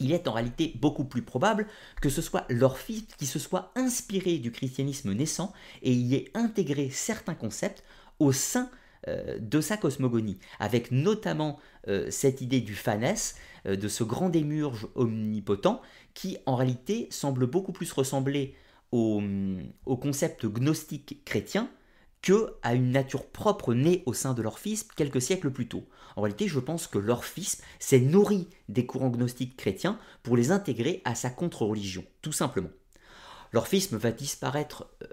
il 0.00 0.12
est 0.12 0.28
en 0.28 0.32
réalité 0.32 0.74
beaucoup 0.80 1.04
plus 1.04 1.22
probable 1.22 1.66
que 2.00 2.08
ce 2.08 2.22
soit 2.22 2.44
l'orphisme 2.48 3.06
qui 3.18 3.26
se 3.26 3.38
soit 3.38 3.72
inspiré 3.74 4.38
du 4.38 4.50
christianisme 4.50 5.12
naissant 5.12 5.52
et 5.82 5.92
y 5.92 6.14
ait 6.14 6.30
intégré 6.34 6.90
certains 6.90 7.34
concepts 7.34 7.82
au 8.18 8.32
sein 8.32 8.70
euh, 9.06 9.38
de 9.40 9.60
sa 9.60 9.76
cosmogonie, 9.76 10.38
avec 10.58 10.90
notamment 10.90 11.60
euh, 11.86 12.10
cette 12.10 12.40
idée 12.40 12.60
du 12.60 12.74
phanès, 12.74 13.36
euh, 13.66 13.76
de 13.76 13.86
ce 13.86 14.02
grand 14.02 14.28
démurge 14.28 14.88
omnipotent, 14.96 15.80
qui 16.14 16.36
en 16.46 16.56
réalité 16.56 17.06
semble 17.10 17.46
beaucoup 17.46 17.70
plus 17.70 17.92
ressembler 17.92 18.56
au, 18.90 19.22
au 19.86 19.96
concept 19.96 20.46
gnostique 20.46 21.22
chrétien 21.24 21.70
que 22.22 22.54
à 22.62 22.74
une 22.74 22.90
nature 22.90 23.26
propre 23.26 23.74
née 23.74 24.02
au 24.06 24.12
sein 24.12 24.34
de 24.34 24.42
l'orphisme 24.42 24.88
quelques 24.96 25.22
siècles 25.22 25.50
plus 25.50 25.68
tôt. 25.68 25.86
En 26.16 26.22
réalité, 26.22 26.48
je 26.48 26.58
pense 26.58 26.86
que 26.86 26.98
l'orphisme 26.98 27.62
s'est 27.78 28.00
nourri 28.00 28.48
des 28.68 28.86
courants 28.86 29.10
gnostiques 29.10 29.56
chrétiens 29.56 29.98
pour 30.22 30.36
les 30.36 30.50
intégrer 30.50 31.00
à 31.04 31.14
sa 31.14 31.30
contre-religion, 31.30 32.04
tout 32.22 32.32
simplement. 32.32 32.70
L'orphisme 33.52 33.96
va 33.96 34.10
disparaître 34.10 34.88
euh, 35.02 35.06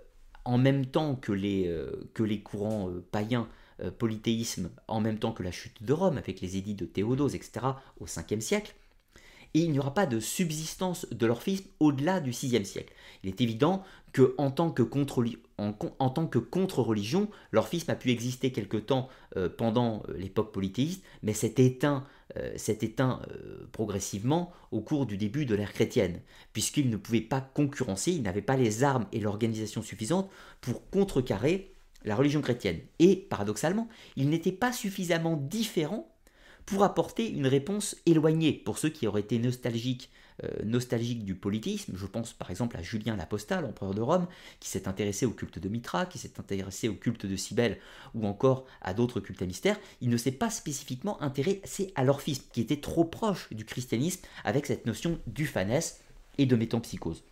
en 0.43 0.57
même 0.57 0.85
temps 0.85 1.15
que 1.15 1.31
les, 1.31 1.67
euh, 1.67 2.09
courants 2.43 2.89
euh, 2.89 3.05
païens 3.11 3.47
polythéisme, 3.99 4.69
en 4.87 5.01
même 5.01 5.19
temps 5.19 5.33
que 5.33 5.43
la 5.43 5.51
chute 5.51 5.83
de 5.83 5.91
Rome, 5.91 6.17
avec 6.17 6.39
les 6.39 6.55
édits 6.55 6.75
de 6.75 6.85
Théodose, 6.85 7.35
etc., 7.35 7.65
au 7.99 8.05
5e 8.05 8.39
siècle 8.39 8.73
et 9.55 9.59
il 9.59 9.71
n'y 9.71 9.79
aura 9.79 9.93
pas 9.93 10.05
de 10.05 10.19
subsistance 10.19 11.07
de 11.11 11.25
l'orphisme 11.25 11.65
au-delà 11.79 12.19
du 12.19 12.31
VIe 12.31 12.65
siècle. 12.65 12.93
Il 13.23 13.29
est 13.29 13.39
évident 13.39 13.83
que 14.11 14.35
en 14.37 14.51
tant 14.51 14.69
que 14.69 14.83
contre-religion, 16.39 17.29
l'orphisme 17.53 17.89
a 17.89 17.95
pu 17.95 18.11
exister 18.11 18.51
quelque 18.51 18.75
temps 18.75 19.07
euh, 19.37 19.47
pendant 19.47 20.03
euh, 20.09 20.17
l'époque 20.17 20.51
polythéiste, 20.51 21.03
mais 21.23 21.31
s'est 21.33 21.55
éteint, 21.57 22.05
euh, 22.37 22.57
progressivement 23.71 24.51
au 24.71 24.81
cours 24.81 25.05
du 25.05 25.15
début 25.15 25.45
de 25.45 25.55
l'ère 25.55 25.71
chrétienne, 25.71 26.19
puisqu'il 26.51 26.89
ne 26.89 26.97
pouvait 26.97 27.21
pas 27.21 27.39
concurrencer, 27.39 28.11
il 28.11 28.23
n'avait 28.23 28.41
pas 28.41 28.57
les 28.57 28.83
armes 28.83 29.07
et 29.13 29.21
l'organisation 29.21 29.81
suffisante 29.81 30.29
pour 30.59 30.89
contrecarrer 30.89 31.75
la 32.03 32.17
religion 32.17 32.41
chrétienne. 32.41 32.81
Et 32.99 33.15
paradoxalement, 33.15 33.87
il 34.17 34.29
n'était 34.29 34.51
pas 34.51 34.73
suffisamment 34.73 35.37
différent 35.37 36.11
pour 36.65 36.83
apporter 36.83 37.29
une 37.29 37.47
réponse 37.47 37.95
éloignée 38.05 38.53
pour 38.53 38.77
ceux 38.77 38.89
qui 38.89 39.07
auraient 39.07 39.21
été 39.21 39.39
nostalgiques 39.39 40.09
euh, 40.43 41.15
du 41.23 41.35
politisme. 41.35 41.93
Je 41.95 42.05
pense 42.05 42.33
par 42.33 42.51
exemple 42.51 42.75
à 42.77 42.81
Julien 42.81 43.15
l'Apostat, 43.15 43.61
l'empereur 43.61 43.93
de 43.93 44.01
Rome, 44.01 44.27
qui 44.59 44.69
s'est 44.69 44.87
intéressé 44.87 45.25
au 45.25 45.31
culte 45.31 45.59
de 45.59 45.69
Mitra, 45.69 46.05
qui 46.05 46.17
s'est 46.17 46.39
intéressé 46.39 46.89
au 46.89 46.95
culte 46.95 47.25
de 47.25 47.35
Cybèle 47.35 47.79
ou 48.13 48.27
encore 48.27 48.65
à 48.81 48.93
d'autres 48.93 49.19
cultes 49.19 49.41
à 49.41 49.45
mystère. 49.45 49.79
Il 50.01 50.09
ne 50.09 50.17
s'est 50.17 50.31
pas 50.31 50.49
spécifiquement 50.49 51.21
intéressé 51.21 51.93
à 51.95 52.03
l'orphisme, 52.03 52.43
qui 52.51 52.61
était 52.61 52.81
trop 52.81 53.05
proche 53.05 53.51
du 53.53 53.65
christianisme 53.65 54.21
avec 54.43 54.65
cette 54.65 54.85
notion 54.85 55.19
d'ufanès 55.27 56.01
et 56.37 56.45
de 56.45 56.55
métampsychose. 56.55 57.23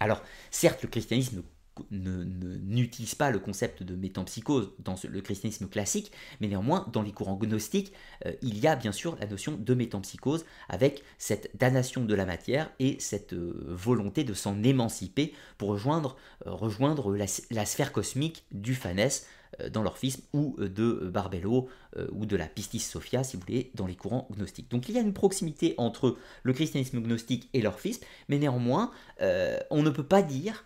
Alors, 0.00 0.22
certes, 0.50 0.82
le 0.82 0.88
christianisme 0.88 1.42
n'utilise 1.90 3.14
pas 3.14 3.30
le 3.30 3.38
concept 3.38 3.82
de 3.82 3.94
métampsychose 3.94 4.72
dans 4.78 4.96
le 5.08 5.20
christianisme 5.20 5.68
classique, 5.68 6.12
mais 6.40 6.48
néanmoins, 6.48 6.86
dans 6.92 7.02
les 7.02 7.12
courants 7.12 7.36
gnostiques, 7.36 7.92
euh, 8.26 8.32
il 8.42 8.58
y 8.58 8.66
a 8.66 8.76
bien 8.76 8.92
sûr 8.92 9.16
la 9.20 9.26
notion 9.26 9.56
de 9.58 9.74
métampsychose 9.74 10.44
avec 10.68 11.02
cette 11.18 11.50
damnation 11.56 12.04
de 12.04 12.14
la 12.14 12.26
matière 12.26 12.70
et 12.78 12.96
cette 13.00 13.32
euh, 13.32 13.64
volonté 13.68 14.24
de 14.24 14.34
s'en 14.34 14.62
émanciper 14.62 15.34
pour 15.56 15.70
rejoindre, 15.70 16.16
euh, 16.46 17.26
la, 17.50 17.66
sphère 17.66 17.92
cosmique 17.92 18.44
du 18.52 18.74
Phanès 18.74 19.26
dans 19.72 19.82
l'orphisme 19.82 20.22
ou 20.34 20.56
de 20.58 21.08
Barbello 21.12 21.68
ou 22.12 22.26
de 22.26 22.36
la 22.36 22.46
Pistis 22.46 22.80
Sophia, 22.80 23.24
si 23.24 23.36
vous 23.36 23.42
voulez, 23.46 23.70
dans 23.74 23.86
les 23.86 23.96
courants 23.96 24.28
gnostiques. 24.36 24.70
Donc 24.70 24.88
il 24.88 24.94
y 24.94 24.98
a 24.98 25.00
une 25.00 25.14
proximité 25.14 25.74
entre 25.78 26.18
le 26.42 26.52
christianisme 26.52 27.00
gnostique 27.00 27.48
et 27.54 27.62
l'orphisme, 27.62 28.04
mais 28.28 28.38
néanmoins, 28.38 28.90
on 29.20 29.82
ne 29.82 29.90
peut 29.90 30.04
pas 30.04 30.22
dire 30.22 30.64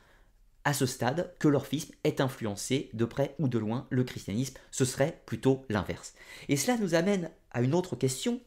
à 0.65 0.73
ce 0.73 0.87
stade 0.87 1.35
que 1.39 1.49
l'orphisme 1.49 1.95
est 2.05 2.21
influencé 2.21 2.91
de 2.93 3.05
près 3.05 3.35
ou 3.39 3.49
de 3.49 3.59
loin 3.59 3.87
le 3.91 4.05
christianisme, 4.05 4.55
ce 4.71 4.85
serait 4.85 5.23
plutôt 5.27 5.65
l'inverse. 5.69 6.15
Et 6.49 6.57
cela 6.57 6.79
nous 6.79 6.95
amène 6.95 7.31
à 7.51 7.63
une 7.63 7.75
autre 7.75 7.97
question, 7.97 8.41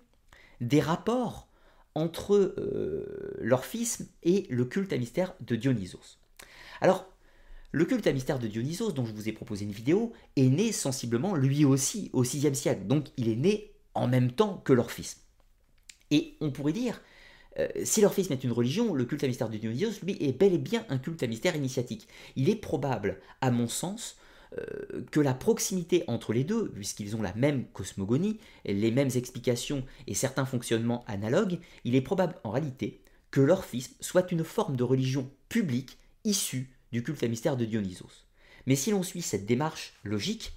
des 0.62 0.80
rapports 0.80 1.48
entre 1.94 2.36
euh, 2.36 3.36
l'orphisme 3.40 4.08
et 4.24 4.48
le 4.50 4.66
culte 4.66 4.94
à 4.94 4.98
mystère 4.98 5.34
de 5.42 5.56
Dionysos. 5.56 6.20
Alors, 6.82 7.10
le 7.72 7.86
culte 7.86 8.08
à 8.08 8.14
mystère 8.14 8.40
de 8.40 8.48
Dionysos, 8.48 8.92
dont 8.92 9.06
je 9.06 9.14
vous 9.14 9.28
ai 9.28 9.34
proposé 9.34 9.66
une 9.66 9.72
vidéo, 9.72 10.14
est 10.36 10.48
né 10.48 10.72
sensiblement 10.72 11.36
lui 11.36 11.66
aussi 11.66 12.10
au 12.14 12.22
VIe 12.22 12.56
siècle, 12.56 12.88
donc 12.88 13.08
il 13.18 13.30
est 13.30 13.36
né 13.36 13.74
en 13.94 14.08
même 14.08 14.32
temps 14.32 14.62
que 14.64 14.74
l'orphisme. 14.74 15.20
Et 16.12 16.38
on 16.40 16.52
pourrait 16.52 16.74
dire 16.74 17.02
euh, 17.60 17.68
si 17.84 18.02
l'orphisme 18.02 18.34
est 18.34 18.44
une 18.44 18.52
religion, 18.52 18.94
le 18.94 19.06
culte 19.06 19.24
à 19.24 19.28
mystère 19.28 19.50
de 19.50 19.58
Dionysos, 19.58 20.02
lui, 20.04 20.18
est 20.20 20.38
bel 20.38 20.54
et 20.54 20.58
bien 20.58 20.86
un 20.90 20.98
culte 20.98 21.24
à 21.24 21.28
mystère 21.28 21.56
initiatique. 21.56 22.08
Il 22.36 22.50
est 22.50 22.56
probable, 22.56 23.20
à 23.42 23.52
mon 23.52 23.68
sens, 23.68 24.18
euh, 24.58 25.04
que 25.12 25.20
la 25.20 25.34
proximité 25.34 26.04
entre 26.08 26.34
les 26.34 26.44
deux, 26.44 26.70
puisqu'ils 26.70 27.16
ont 27.16 27.22
la 27.22 27.34
même 27.34 27.66
cosmogonie, 27.74 28.40
les 28.66 28.92
mêmes 28.92 29.10
explications 29.16 29.84
et 30.08 30.14
certains 30.14 30.46
fonctionnements 30.46 31.04
analogues, 31.08 31.60
il 31.84 31.96
est 31.96 32.02
probable 32.02 32.36
en 32.44 32.52
réalité 32.52 33.02
que 33.32 33.42
l'orphisme 33.42 33.96
soit 34.00 34.32
une 34.32 34.44
forme 34.44 34.76
de 34.76 34.84
religion 34.84 35.30
publique 35.50 35.98
issue 36.24 36.70
du 36.92 37.04
culte 37.04 37.24
à 37.24 37.28
mystère 37.28 37.58
de 37.58 37.66
Dionysos. 37.66 38.26
Mais 38.66 38.76
si 38.76 38.92
l'on 38.92 39.04
suit 39.04 39.22
cette 39.22 39.46
démarche 39.46 39.94
logique, 40.04 40.54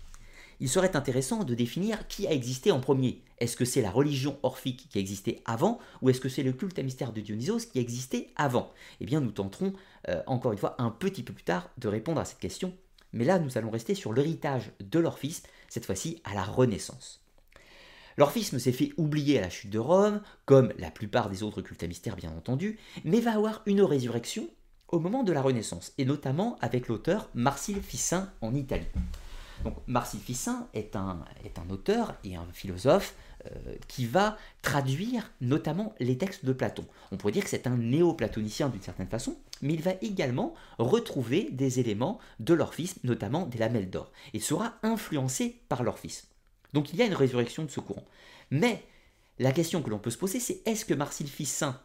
il 0.60 0.68
serait 0.68 0.96
intéressant 0.96 1.44
de 1.44 1.54
définir 1.54 2.06
qui 2.08 2.26
a 2.26 2.32
existé 2.32 2.72
en 2.72 2.80
premier. 2.80 3.22
Est-ce 3.38 3.56
que 3.56 3.64
c'est 3.64 3.82
la 3.82 3.90
religion 3.90 4.38
orphique 4.42 4.88
qui 4.90 4.98
a 4.98 5.00
existé 5.00 5.40
avant 5.44 5.78
ou 6.02 6.10
est-ce 6.10 6.20
que 6.20 6.28
c'est 6.28 6.42
le 6.42 6.52
culte 6.52 6.78
à 6.78 6.82
mystère 6.82 7.12
de 7.12 7.20
Dionysos 7.20 7.66
qui 7.72 7.78
a 7.78 7.82
existé 7.82 8.30
avant? 8.36 8.72
Eh 9.00 9.06
bien, 9.06 9.20
nous 9.20 9.30
tenterons, 9.30 9.72
euh, 10.08 10.22
encore 10.26 10.52
une 10.52 10.58
fois, 10.58 10.74
un 10.78 10.90
petit 10.90 11.22
peu 11.22 11.32
plus 11.32 11.44
tard, 11.44 11.70
de 11.78 11.88
répondre 11.88 12.20
à 12.20 12.24
cette 12.24 12.40
question. 12.40 12.74
Mais 13.12 13.24
là, 13.24 13.38
nous 13.38 13.56
allons 13.56 13.70
rester 13.70 13.94
sur 13.94 14.12
l'héritage 14.12 14.72
de 14.80 14.98
l'orphisme, 14.98 15.46
cette 15.68 15.86
fois-ci 15.86 16.20
à 16.24 16.34
la 16.34 16.42
Renaissance. 16.42 17.22
L'orphisme 18.16 18.58
s'est 18.58 18.72
fait 18.72 18.92
oublier 18.96 19.38
à 19.38 19.42
la 19.42 19.50
chute 19.50 19.70
de 19.70 19.78
Rome, 19.78 20.20
comme 20.44 20.72
la 20.78 20.90
plupart 20.90 21.30
des 21.30 21.44
autres 21.44 21.62
cultes 21.62 21.84
à 21.84 21.86
mystère 21.86 22.16
bien 22.16 22.32
entendu, 22.32 22.78
mais 23.04 23.20
va 23.20 23.34
avoir 23.34 23.62
une 23.66 23.80
résurrection 23.80 24.48
au 24.88 24.98
moment 24.98 25.22
de 25.22 25.32
la 25.32 25.40
Renaissance, 25.40 25.92
et 25.98 26.04
notamment 26.04 26.56
avec 26.60 26.88
l'auteur 26.88 27.30
Marcille 27.34 27.80
Ficin 27.80 28.32
en 28.40 28.54
Italie. 28.54 28.86
Donc 29.64 29.76
Marcille 29.86 30.20
Ficin 30.20 30.66
est 30.74 30.96
un, 30.96 31.24
auteur 31.70 32.14
et 32.24 32.36
un 32.36 32.46
philosophe 32.52 33.14
euh, 33.46 33.74
qui 33.88 34.06
va 34.06 34.36
traduire 34.62 35.30
notamment 35.40 35.94
les 36.00 36.16
textes 36.16 36.44
de 36.44 36.52
Platon. 36.52 36.84
On 37.10 37.16
pourrait 37.16 37.32
dire 37.32 37.44
que 37.44 37.50
c'est 37.50 37.66
un 37.66 37.76
néo-platonicien 37.76 38.68
d'une 38.68 38.82
certaine 38.82 39.08
façon, 39.08 39.36
mais 39.62 39.74
il 39.74 39.82
va 39.82 39.92
également 40.00 40.54
retrouver 40.78 41.48
des 41.50 41.80
éléments 41.80 42.18
de 42.40 42.54
l'orphisme, 42.54 43.00
notamment 43.04 43.46
des 43.46 43.58
lamelles 43.58 43.90
d'or, 43.90 44.12
et 44.32 44.40
sera 44.40 44.74
influencé 44.82 45.60
par 45.68 45.82
l'orphisme. 45.82 46.28
Donc 46.72 46.92
il 46.92 46.98
y 46.98 47.02
a 47.02 47.06
une 47.06 47.14
résurrection 47.14 47.64
de 47.64 47.70
ce 47.70 47.80
courant. 47.80 48.04
Mais 48.50 48.84
la 49.38 49.52
question 49.52 49.82
que 49.82 49.90
l'on 49.90 49.98
peut 49.98 50.10
se 50.10 50.18
poser, 50.18 50.40
c'est 50.40 50.62
est-ce 50.66 50.84
que 50.84 50.94
Marcille 50.94 51.28
Ficin 51.28 51.78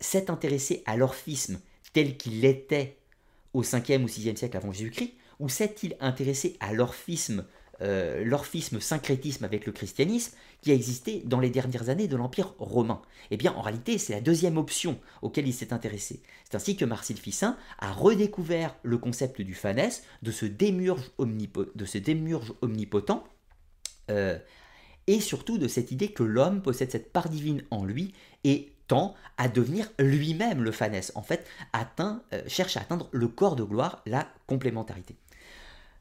s'est 0.00 0.30
intéressé 0.30 0.82
à 0.86 0.96
l'orphisme 0.96 1.60
tel 1.92 2.16
qu'il 2.16 2.44
était 2.44 2.98
au 3.52 3.62
5e 3.62 4.02
ou 4.02 4.06
6e 4.06 4.36
siècle 4.36 4.56
avant 4.56 4.72
Jésus-Christ, 4.72 5.14
ou 5.42 5.48
s'est-il 5.48 5.96
intéressé 5.98 6.56
à 6.60 6.72
l'orphisme, 6.72 7.44
euh, 7.80 8.24
l'orphisme 8.24 8.78
syncrétisme 8.78 9.44
avec 9.44 9.66
le 9.66 9.72
christianisme 9.72 10.36
qui 10.60 10.70
a 10.70 10.74
existé 10.74 11.20
dans 11.24 11.40
les 11.40 11.50
dernières 11.50 11.88
années 11.88 12.06
de 12.06 12.16
l'Empire 12.16 12.54
romain? 12.60 13.02
Eh 13.32 13.36
bien, 13.36 13.52
en 13.54 13.60
réalité, 13.60 13.98
c'est 13.98 14.12
la 14.12 14.20
deuxième 14.20 14.56
option 14.56 15.00
auquel 15.20 15.48
il 15.48 15.52
s'est 15.52 15.72
intéressé. 15.72 16.22
C'est 16.44 16.54
ainsi 16.54 16.76
que 16.76 16.84
Marcille 16.84 17.18
Ficin 17.18 17.56
a 17.80 17.92
redécouvert 17.92 18.76
le 18.84 18.98
concept 18.98 19.42
du 19.42 19.54
phanès, 19.54 20.04
de 20.22 20.30
ce 20.30 20.46
démurge, 20.46 21.10
omnipotent, 21.18 23.24
euh, 24.12 24.38
et 25.08 25.18
surtout 25.18 25.58
de 25.58 25.66
cette 25.66 25.90
idée 25.90 26.12
que 26.12 26.22
l'homme 26.22 26.62
possède 26.62 26.92
cette 26.92 27.12
part 27.12 27.28
divine 27.28 27.64
en 27.72 27.84
lui 27.84 28.14
et 28.44 28.70
tend 28.86 29.16
à 29.38 29.48
devenir 29.48 29.90
lui-même 29.98 30.62
le 30.62 30.70
phanès. 30.70 31.10
En 31.16 31.22
fait, 31.22 31.44
euh, 31.74 32.42
cherche 32.46 32.76
à 32.76 32.82
atteindre 32.82 33.08
le 33.10 33.26
corps 33.26 33.56
de 33.56 33.64
gloire, 33.64 34.02
la 34.06 34.28
complémentarité. 34.46 35.16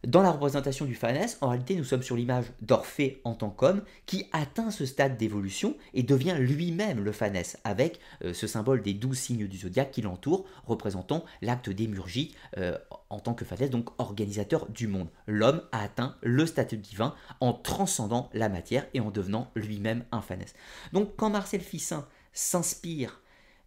Dans 0.07 0.23
la 0.23 0.31
représentation 0.31 0.85
du 0.85 0.95
Phanès, 0.95 1.37
en 1.41 1.49
réalité, 1.49 1.75
nous 1.75 1.83
sommes 1.83 2.01
sur 2.01 2.15
l'image 2.15 2.45
d'Orphée 2.59 3.21
en 3.23 3.35
tant 3.35 3.51
qu'homme 3.51 3.83
qui 4.07 4.25
atteint 4.31 4.71
ce 4.71 4.87
stade 4.87 5.15
d'évolution 5.15 5.77
et 5.93 6.01
devient 6.01 6.37
lui-même 6.39 7.03
le 7.03 7.11
Phanès, 7.11 7.57
avec 7.63 7.99
euh, 8.23 8.33
ce 8.33 8.47
symbole 8.47 8.81
des 8.81 8.95
douze 8.95 9.19
signes 9.19 9.47
du 9.47 9.57
zodiaque 9.59 9.91
qui 9.91 10.01
l'entoure, 10.01 10.45
représentant 10.65 11.23
l'acte 11.43 11.69
d'émurgie 11.69 12.33
euh, 12.57 12.79
en 13.11 13.19
tant 13.19 13.35
que 13.35 13.45
Phanès, 13.45 13.69
donc 13.69 13.89
organisateur 13.99 14.67
du 14.71 14.87
monde. 14.87 15.07
L'homme 15.27 15.61
a 15.71 15.83
atteint 15.83 16.15
le 16.23 16.47
statut 16.47 16.77
divin 16.77 17.13
en 17.39 17.53
transcendant 17.53 18.31
la 18.33 18.49
matière 18.49 18.87
et 18.95 19.01
en 19.01 19.11
devenant 19.11 19.51
lui-même 19.53 20.03
un 20.11 20.21
Phanès. 20.21 20.55
Donc, 20.93 21.15
quand 21.15 21.29
Marcel 21.29 21.61
Ficin 21.61 22.07
s'inspire 22.33 23.21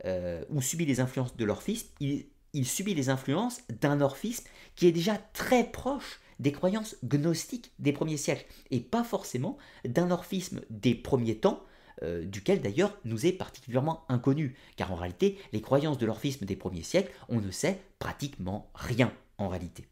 euh, 0.04 0.44
ou 0.50 0.60
subit 0.60 0.84
les 0.84 0.98
influences 0.98 1.36
de 1.36 1.44
l'orphisme, 1.44 1.86
il, 2.00 2.26
il 2.54 2.66
subit 2.66 2.94
les 2.94 3.08
influences 3.08 3.60
d'un 3.68 4.00
orphisme 4.00 4.46
qui 4.74 4.88
est 4.88 4.92
déjà 4.92 5.16
très 5.32 5.62
proche 5.62 6.18
des 6.38 6.52
croyances 6.52 6.96
gnostiques 7.04 7.72
des 7.78 7.92
premiers 7.92 8.16
siècles, 8.16 8.46
et 8.70 8.80
pas 8.80 9.04
forcément 9.04 9.58
d'un 9.84 10.10
orphisme 10.10 10.60
des 10.70 10.94
premiers 10.94 11.38
temps, 11.38 11.62
euh, 12.02 12.24
duquel 12.24 12.60
d'ailleurs 12.60 12.98
nous 13.04 13.26
est 13.26 13.32
particulièrement 13.32 14.04
inconnu, 14.08 14.56
car 14.76 14.92
en 14.92 14.96
réalité, 14.96 15.38
les 15.52 15.60
croyances 15.60 15.98
de 15.98 16.06
l'orphisme 16.06 16.44
des 16.44 16.56
premiers 16.56 16.82
siècles, 16.82 17.12
on 17.28 17.40
ne 17.40 17.50
sait 17.50 17.80
pratiquement 17.98 18.70
rien 18.74 19.12
en 19.38 19.48
réalité. 19.48 19.86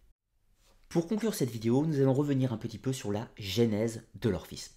Pour 0.89 1.07
conclure 1.07 1.35
cette 1.35 1.51
vidéo, 1.51 1.87
nous 1.87 2.01
allons 2.01 2.13
revenir 2.13 2.53
un 2.53 2.59
petit 2.59 2.79
peu 2.79 2.93
sur 2.93 3.13
la 3.13 3.29
genèse 3.39 4.03
de 4.21 4.29
l'orphisme. 4.29 4.75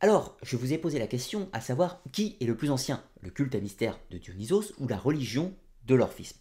Alors, 0.00 0.36
je 0.42 0.56
vous 0.56 0.72
ai 0.72 0.78
posé 0.78 0.98
la 0.98 1.06
question 1.06 1.48
à 1.52 1.60
savoir 1.60 2.02
qui 2.12 2.36
est 2.40 2.44
le 2.44 2.56
plus 2.56 2.70
ancien, 2.70 3.02
le 3.20 3.30
culte 3.30 3.54
à 3.54 3.60
mystère 3.60 3.98
de 4.10 4.18
Dionysos 4.18 4.74
ou 4.78 4.86
la 4.86 4.98
religion 4.98 5.54
de 5.86 5.94
l'orphisme 5.94 6.38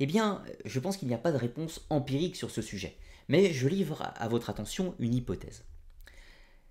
Eh 0.00 0.06
bien, 0.06 0.42
je 0.64 0.80
pense 0.80 0.96
qu'il 0.96 1.08
n'y 1.08 1.14
a 1.14 1.18
pas 1.18 1.32
de 1.32 1.38
réponse 1.38 1.86
empirique 1.90 2.36
sur 2.36 2.50
ce 2.50 2.60
sujet 2.60 2.98
mais 3.28 3.52
je 3.52 3.68
livre 3.68 4.12
à 4.16 4.28
votre 4.28 4.50
attention 4.50 4.94
une 4.98 5.14
hypothèse. 5.14 5.64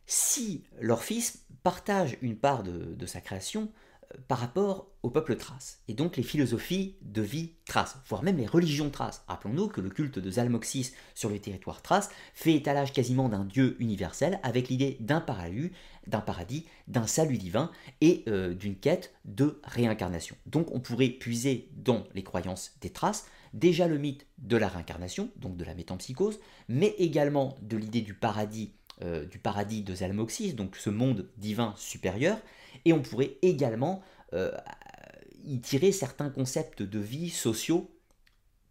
Si 0.06 0.64
l'orphisme 0.80 1.40
partage 1.64 2.18
une 2.22 2.38
part 2.38 2.64
de, 2.64 3.06
sa 3.06 3.20
création 3.20 3.70
euh, 4.14 4.18
par 4.30 4.40
rapport 4.40 4.88
au 5.04 5.10
peuple 5.10 5.36
thrace, 5.36 5.82
et 5.90 5.94
donc 5.94 6.16
les 6.16 6.24
philosophies 6.24 6.96
de 7.02 7.22
vie 7.22 7.56
thrace, 7.66 7.98
voire 8.08 8.24
même 8.24 8.38
les 8.38 8.46
religions 8.46 8.90
thraces. 8.90 9.26
Rappelons-nous 9.28 9.68
que 9.68 9.82
le 9.82 9.90
culte 9.90 10.18
de 10.18 10.32
Zalmoxis 10.32 10.94
sur 11.14 11.30
le 11.30 11.40
territoire 11.40 11.82
thrace 11.82 12.10
fait 12.34 12.54
étalage 12.54 12.94
quasiment 12.94 13.28
d'un 13.28 13.44
dieu 13.44 13.76
universel 13.80 14.40
avec 14.44 14.70
l'idée 14.70 14.96
d'un 15.02 15.20
paradis, 15.20 15.72
d'un 16.08 16.22
paradis, 16.22 16.66
d'un 16.88 17.06
salut 17.06 17.38
divin 17.38 17.70
et 18.00 18.24
euh, 18.30 18.54
d'une 18.54 18.78
quête 18.78 19.14
de 19.26 19.60
réincarnation. 19.66 20.38
Donc 20.46 20.74
on 20.74 20.80
pourrait 20.80 21.10
puiser 21.10 21.70
dans 21.76 22.06
les 22.16 22.24
croyances 22.24 22.78
des 22.80 22.92
thraces 22.92 23.26
déjà 23.54 23.88
le 23.88 23.98
mythe 23.98 24.26
de 24.38 24.58
la 24.58 24.68
réincarnation, 24.68 25.30
donc 25.38 25.58
de 25.58 25.64
la 25.64 25.74
métampsychose, 25.74 26.40
mais 26.68 26.96
également 26.98 27.56
de 27.62 27.78
l'idée 27.78 28.02
du 28.02 28.14
paradis, 28.14 28.72
euh, 29.02 29.26
du 29.26 29.40
paradis 29.40 29.84
de 29.84 29.96
Zalmoxis, 29.96 30.54
donc 30.54 30.76
ce 30.76 30.90
monde 30.90 31.30
divin 31.38 31.74
supérieur, 31.78 32.38
et 32.86 32.94
on 32.94 33.02
pourrait 33.02 33.38
également 33.42 34.02
euh, 34.34 34.52
y 35.44 35.60
tirer 35.60 35.92
certains 35.92 36.30
concepts 36.30 36.84
de 36.84 37.00
vie 37.00 37.30
sociaux 37.30 37.90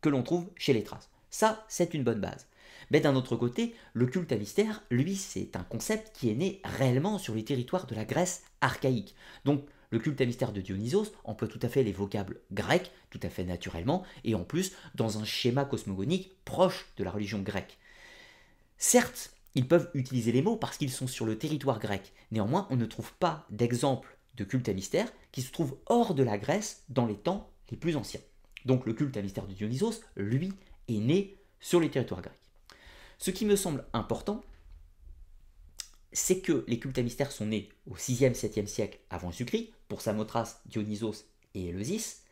que 0.01 0.09
l'on 0.09 0.23
trouve 0.23 0.51
chez 0.57 0.73
les 0.73 0.85
traces. 0.85 1.11
Ça, 1.31 1.65
c'est 1.69 1.95
une 1.95 2.05
bonne 2.05 2.21
base. 2.21 2.47
Mais 2.91 3.01
d'un 3.01 3.17
autre 3.17 3.37
côté, 3.37 3.75
le 3.95 4.07
culte 4.07 4.33
à 4.33 4.37
mystère, 4.37 4.83
lui, 4.91 5.17
c'est 5.17 5.57
un 5.57 5.65
concept 5.65 6.17
qui 6.17 6.31
est 6.31 6.35
né 6.35 6.61
réellement 6.65 7.19
sur 7.19 7.35
les 7.35 7.45
territoires 7.45 7.87
de 7.87 7.95
la 7.95 8.05
Grèce 8.05 8.45
archaïque. 8.61 9.15
Donc 9.45 9.65
le 9.91 9.99
culte 9.99 10.21
à 10.21 10.27
mystère 10.27 10.53
de 10.53 10.61
Dionysos 10.61 11.13
emploie 11.25 11.49
tout 11.49 11.61
à 11.63 11.69
fait 11.69 11.83
les 11.83 11.93
vocables 11.93 12.41
grecs, 12.53 12.91
tout 13.11 13.21
à 13.23 13.29
fait 13.29 13.45
naturellement, 13.45 14.05
et 14.25 14.35
en 14.35 14.45
plus 14.45 14.73
dans 14.95 15.19
un 15.19 15.25
schéma 15.25 15.65
cosmogonique 15.65 16.37
proche 16.45 16.87
de 16.97 17.05
la 17.05 17.11
religion 17.11 17.41
grecque. 17.41 17.79
Certes, 18.79 19.33
ils 19.55 19.67
peuvent 19.67 19.91
utiliser 19.95 20.33
les 20.33 20.43
mots 20.43 20.57
parce 20.57 20.77
qu'ils 20.77 20.91
sont 20.91 21.07
sur 21.07 21.25
le 21.25 21.39
territoire 21.39 21.79
grec. 21.79 22.13
Néanmoins, 22.31 22.67
on 22.71 22.77
ne 22.77 22.85
trouve 22.85 23.13
pas 23.15 23.47
d'exemple 23.51 24.19
de 24.37 24.45
culte 24.45 24.69
à 24.69 24.75
mystère 24.75 25.11
qui 25.33 25.43
se 25.43 25.51
trouve 25.51 25.79
hors 25.87 26.15
de 26.15 26.23
la 26.23 26.37
Grèce 26.37 26.85
dans 26.91 27.07
les 27.07 27.17
temps 27.17 27.51
les 27.71 27.77
plus 27.77 27.97
anciens. 27.97 28.21
Donc 28.67 28.85
le 28.85 28.93
culte 28.93 29.17
à 29.17 29.23
mystère 29.23 29.47
de 29.47 29.55
Dionysos, 29.55 30.03
lui, 30.17 30.53
est 30.89 30.99
né 30.99 31.37
sur 31.61 31.81
les 31.81 31.91
territoires 31.91 32.21
grecs. 32.21 32.39
Ce 33.19 33.31
qui 33.31 33.47
me 33.47 33.57
semble 33.57 33.87
important, 33.95 34.43
c'est 36.17 36.41
que 36.41 36.65
les 36.67 36.79
cultes 36.79 36.97
à 36.97 37.03
mystère 37.03 37.31
sont 37.31 37.45
nés 37.45 37.69
au 37.87 37.95
6e, 37.95 38.33
7e 38.33 38.67
siècle 38.67 38.99
avant 39.11 39.31
Jésus-Christ, 39.31 39.69
pour 39.87 40.01
Samothrace, 40.01 40.63
Dionysos 40.65 41.27
et 41.55 41.67
Éleusis, 41.67 42.23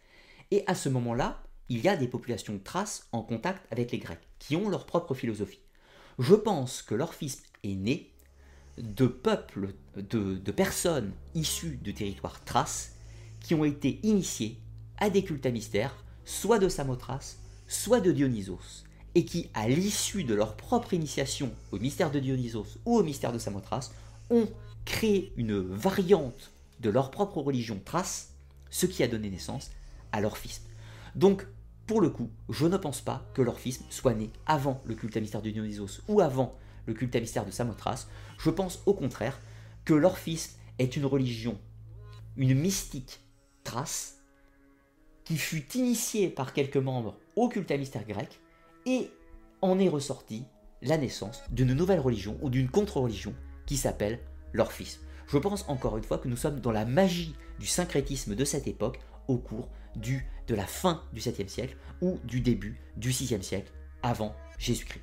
et 0.51 0.65
à 0.67 0.75
ce 0.75 0.89
moment-là, 0.89 1.43
il 1.69 1.81
y 1.81 1.89
a 1.89 1.97
des 1.97 2.09
populations 2.09 2.55
de 2.55 2.61
Thrace 2.61 3.07
en 3.13 3.21
contact 3.21 3.71
avec 3.71 3.93
les 3.93 3.99
Grecs, 3.99 4.27
qui 4.39 4.57
ont 4.57 4.71
leur 4.71 4.87
propre 4.87 5.13
philosophie. 5.13 5.61
Je 6.19 6.35
pense 6.35 6.81
que 6.81 6.95
l'orphisme 6.95 7.43
est 7.63 7.75
né 7.75 8.11
de 8.79 9.07
peuples, 9.07 9.75
de, 9.97 10.51
personnes 10.51 11.13
issues 11.35 11.77
de 11.77 11.93
territoires 11.93 12.43
Thrace, 12.45 12.95
qui 13.41 13.55
ont 13.55 13.67
été 13.67 14.01
initiés 14.03 14.57
à 14.97 15.11
des 15.11 15.23
cultes 15.25 15.45
à 15.45 15.51
mystère, 15.51 15.95
soit 16.25 16.59
de 16.59 16.71
Samothrace, 16.71 17.39
soit 17.69 18.01
de 18.01 18.13
Dionysos, 18.13 18.85
et 19.15 19.25
qui, 19.25 19.51
à 19.55 19.69
l'issue 19.69 20.25
de 20.25 20.35
leur 20.35 20.57
propre 20.57 20.95
initiation 20.95 21.53
au 21.73 21.79
mystère 21.79 22.11
de 22.11 22.19
Dionysos 22.19 22.79
ou 22.85 22.97
au 22.99 23.03
mystère 23.03 23.33
de 23.33 23.39
Samothrace, 23.39 23.93
ont 24.31 24.49
créé 24.85 25.33
une 25.37 25.61
variante 25.61 26.53
de 26.81 26.91
leur 26.91 27.11
propre 27.11 27.39
religion 27.39 27.81
thrace, 27.85 28.35
ce 28.71 28.87
qui 28.87 29.03
a 29.03 29.09
donné 29.09 29.31
naissance 29.31 29.71
à 30.13 30.21
l'orphisme. 30.21 30.65
Donc, 31.15 31.47
pour 31.87 32.01
le 32.01 32.11
coup, 32.11 32.31
je 32.49 32.67
ne 32.67 32.77
pense 32.77 33.01
pas 33.01 33.25
que 33.35 33.43
l'orphisme 33.43 33.85
soit 33.91 34.15
né 34.15 34.31
avant 34.47 34.83
le 34.85 34.95
culte 34.95 35.17
à 35.17 35.21
mystère 35.21 35.43
de 35.43 35.51
Dionysos 35.51 36.01
ou 36.09 36.21
avant 36.21 36.57
le 36.87 36.95
culte 36.95 37.15
à 37.15 37.21
mystère 37.21 37.45
de 37.45 37.51
Samothrace. 37.51 38.09
Je 38.39 38.51
pense 38.51 38.83
au 38.87 38.95
contraire 38.95 39.39
que 39.85 39.95
l'orphisme 39.95 40.59
est 40.79 40.97
une 40.97 41.05
religion, 41.05 41.59
une 42.37 42.55
mystique 42.55 43.21
thrace, 43.65 44.19
qui 45.25 45.39
fut 45.39 45.65
initiée 45.75 46.29
par 46.29 46.53
quelques 46.53 46.77
membres 46.77 47.17
au 47.37 47.49
culte 47.49 47.71
à 47.71 47.77
mystère 47.77 48.07
grec, 48.07 48.41
et 48.87 49.11
en 49.63 49.79
est 49.79 49.89
ressorti 49.89 50.45
la 50.83 50.99
naissance 50.99 51.43
d'une 51.51 51.73
nouvelle 51.73 52.01
religion 52.01 52.37
ou 52.43 52.51
d'une 52.51 52.69
contre-religion 52.69 53.35
qui 53.67 53.77
s'appelle 53.77 54.21
l'orphisme. 54.53 55.01
Je 55.27 55.39
pense 55.39 55.65
encore 55.69 55.97
une 55.97 56.05
fois 56.05 56.19
que 56.19 56.29
nous 56.29 56.37
sommes 56.37 56.61
dans 56.61 56.73
la 56.73 56.85
magie 56.85 57.35
du 57.59 57.67
syncrétisme 57.67 58.35
de 58.35 58.45
cette 58.45 58.67
époque 58.67 59.01
au 59.29 59.39
cours 59.39 59.69
du, 59.97 60.27
de 60.49 60.55
la 60.55 60.67
fin 60.67 61.03
du 61.13 61.21
7e 61.21 61.49
siècle 61.49 61.77
ou 62.03 62.19
du 62.25 62.41
début 62.41 62.81
du 62.97 63.11
6e 63.11 63.43
siècle 63.43 63.73
avant 64.03 64.35
Jésus-Christ. 64.59 65.03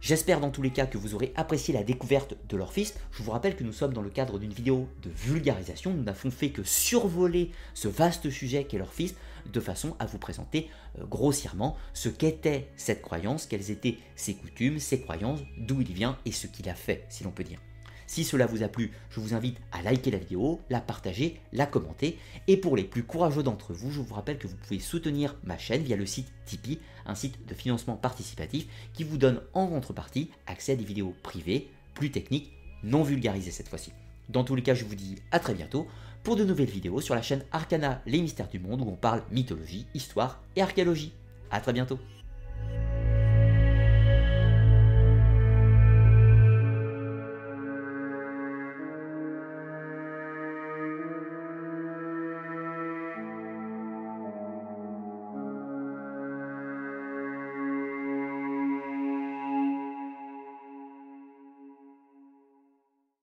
J'espère 0.00 0.40
dans 0.40 0.50
tous 0.50 0.62
les 0.62 0.70
cas 0.70 0.86
que 0.86 0.98
vous 0.98 1.14
aurez 1.14 1.32
apprécié 1.34 1.74
la 1.74 1.82
découverte 1.82 2.36
de 2.48 2.56
l'orphisme. 2.56 2.98
Je 3.10 3.22
vous 3.22 3.32
rappelle 3.32 3.56
que 3.56 3.64
nous 3.64 3.72
sommes 3.72 3.94
dans 3.94 4.02
le 4.02 4.10
cadre 4.10 4.38
d'une 4.38 4.52
vidéo 4.52 4.88
de 5.02 5.10
vulgarisation. 5.10 5.92
Nous 5.92 6.04
n'avons 6.04 6.30
fait 6.30 6.50
que 6.50 6.62
survoler 6.62 7.50
ce 7.74 7.88
vaste 7.88 8.30
sujet 8.30 8.64
qu'est 8.64 8.78
l'orphisme 8.78 9.16
de 9.52 9.60
façon 9.60 9.96
à 9.98 10.06
vous 10.06 10.18
présenter 10.18 10.68
euh, 10.98 11.04
grossièrement 11.04 11.76
ce 11.94 12.08
qu'était 12.08 12.68
cette 12.76 13.02
croyance, 13.02 13.46
quelles 13.46 13.70
étaient 13.70 13.98
ses 14.14 14.34
coutumes, 14.34 14.78
ses 14.78 15.00
croyances, 15.00 15.40
d'où 15.58 15.80
il 15.80 15.92
vient 15.92 16.18
et 16.24 16.32
ce 16.32 16.46
qu'il 16.46 16.68
a 16.68 16.74
fait, 16.74 17.04
si 17.08 17.24
l'on 17.24 17.30
peut 17.30 17.44
dire. 17.44 17.60
Si 18.06 18.22
cela 18.22 18.46
vous 18.46 18.62
a 18.62 18.68
plu, 18.68 18.92
je 19.10 19.18
vous 19.18 19.34
invite 19.34 19.58
à 19.72 19.82
liker 19.82 20.12
la 20.12 20.18
vidéo, 20.18 20.60
la 20.70 20.80
partager, 20.80 21.40
la 21.52 21.66
commenter. 21.66 22.18
Et 22.46 22.56
pour 22.56 22.76
les 22.76 22.84
plus 22.84 23.02
courageux 23.02 23.42
d'entre 23.42 23.72
vous, 23.72 23.90
je 23.90 24.00
vous 24.00 24.14
rappelle 24.14 24.38
que 24.38 24.46
vous 24.46 24.56
pouvez 24.56 24.78
soutenir 24.78 25.34
ma 25.42 25.58
chaîne 25.58 25.82
via 25.82 25.96
le 25.96 26.06
site 26.06 26.32
Tipeee, 26.44 26.78
un 27.04 27.16
site 27.16 27.46
de 27.46 27.54
financement 27.54 27.96
participatif 27.96 28.66
qui 28.92 29.02
vous 29.02 29.18
donne 29.18 29.40
en 29.54 29.66
contrepartie 29.66 30.30
accès 30.46 30.72
à 30.72 30.76
des 30.76 30.84
vidéos 30.84 31.14
privées, 31.22 31.68
plus 31.94 32.12
techniques, 32.12 32.52
non 32.84 33.02
vulgarisées 33.02 33.50
cette 33.50 33.68
fois-ci. 33.68 33.92
Dans 34.28 34.44
tous 34.44 34.54
les 34.54 34.62
cas, 34.62 34.74
je 34.74 34.84
vous 34.84 34.94
dis 34.94 35.16
à 35.30 35.40
très 35.40 35.54
bientôt 35.54 35.86
pour 36.26 36.34
de 36.34 36.42
nouvelles 36.42 36.66
vidéos 36.66 37.00
sur 37.00 37.14
la 37.14 37.22
chaîne 37.22 37.44
Arcana, 37.52 38.02
les 38.04 38.20
mystères 38.20 38.48
du 38.48 38.58
monde 38.58 38.80
où 38.80 38.88
on 38.90 38.96
parle 38.96 39.22
mythologie, 39.30 39.86
histoire 39.94 40.42
et 40.56 40.62
archéologie. 40.62 41.12
A 41.52 41.60
très 41.60 41.72
bientôt 41.72 42.00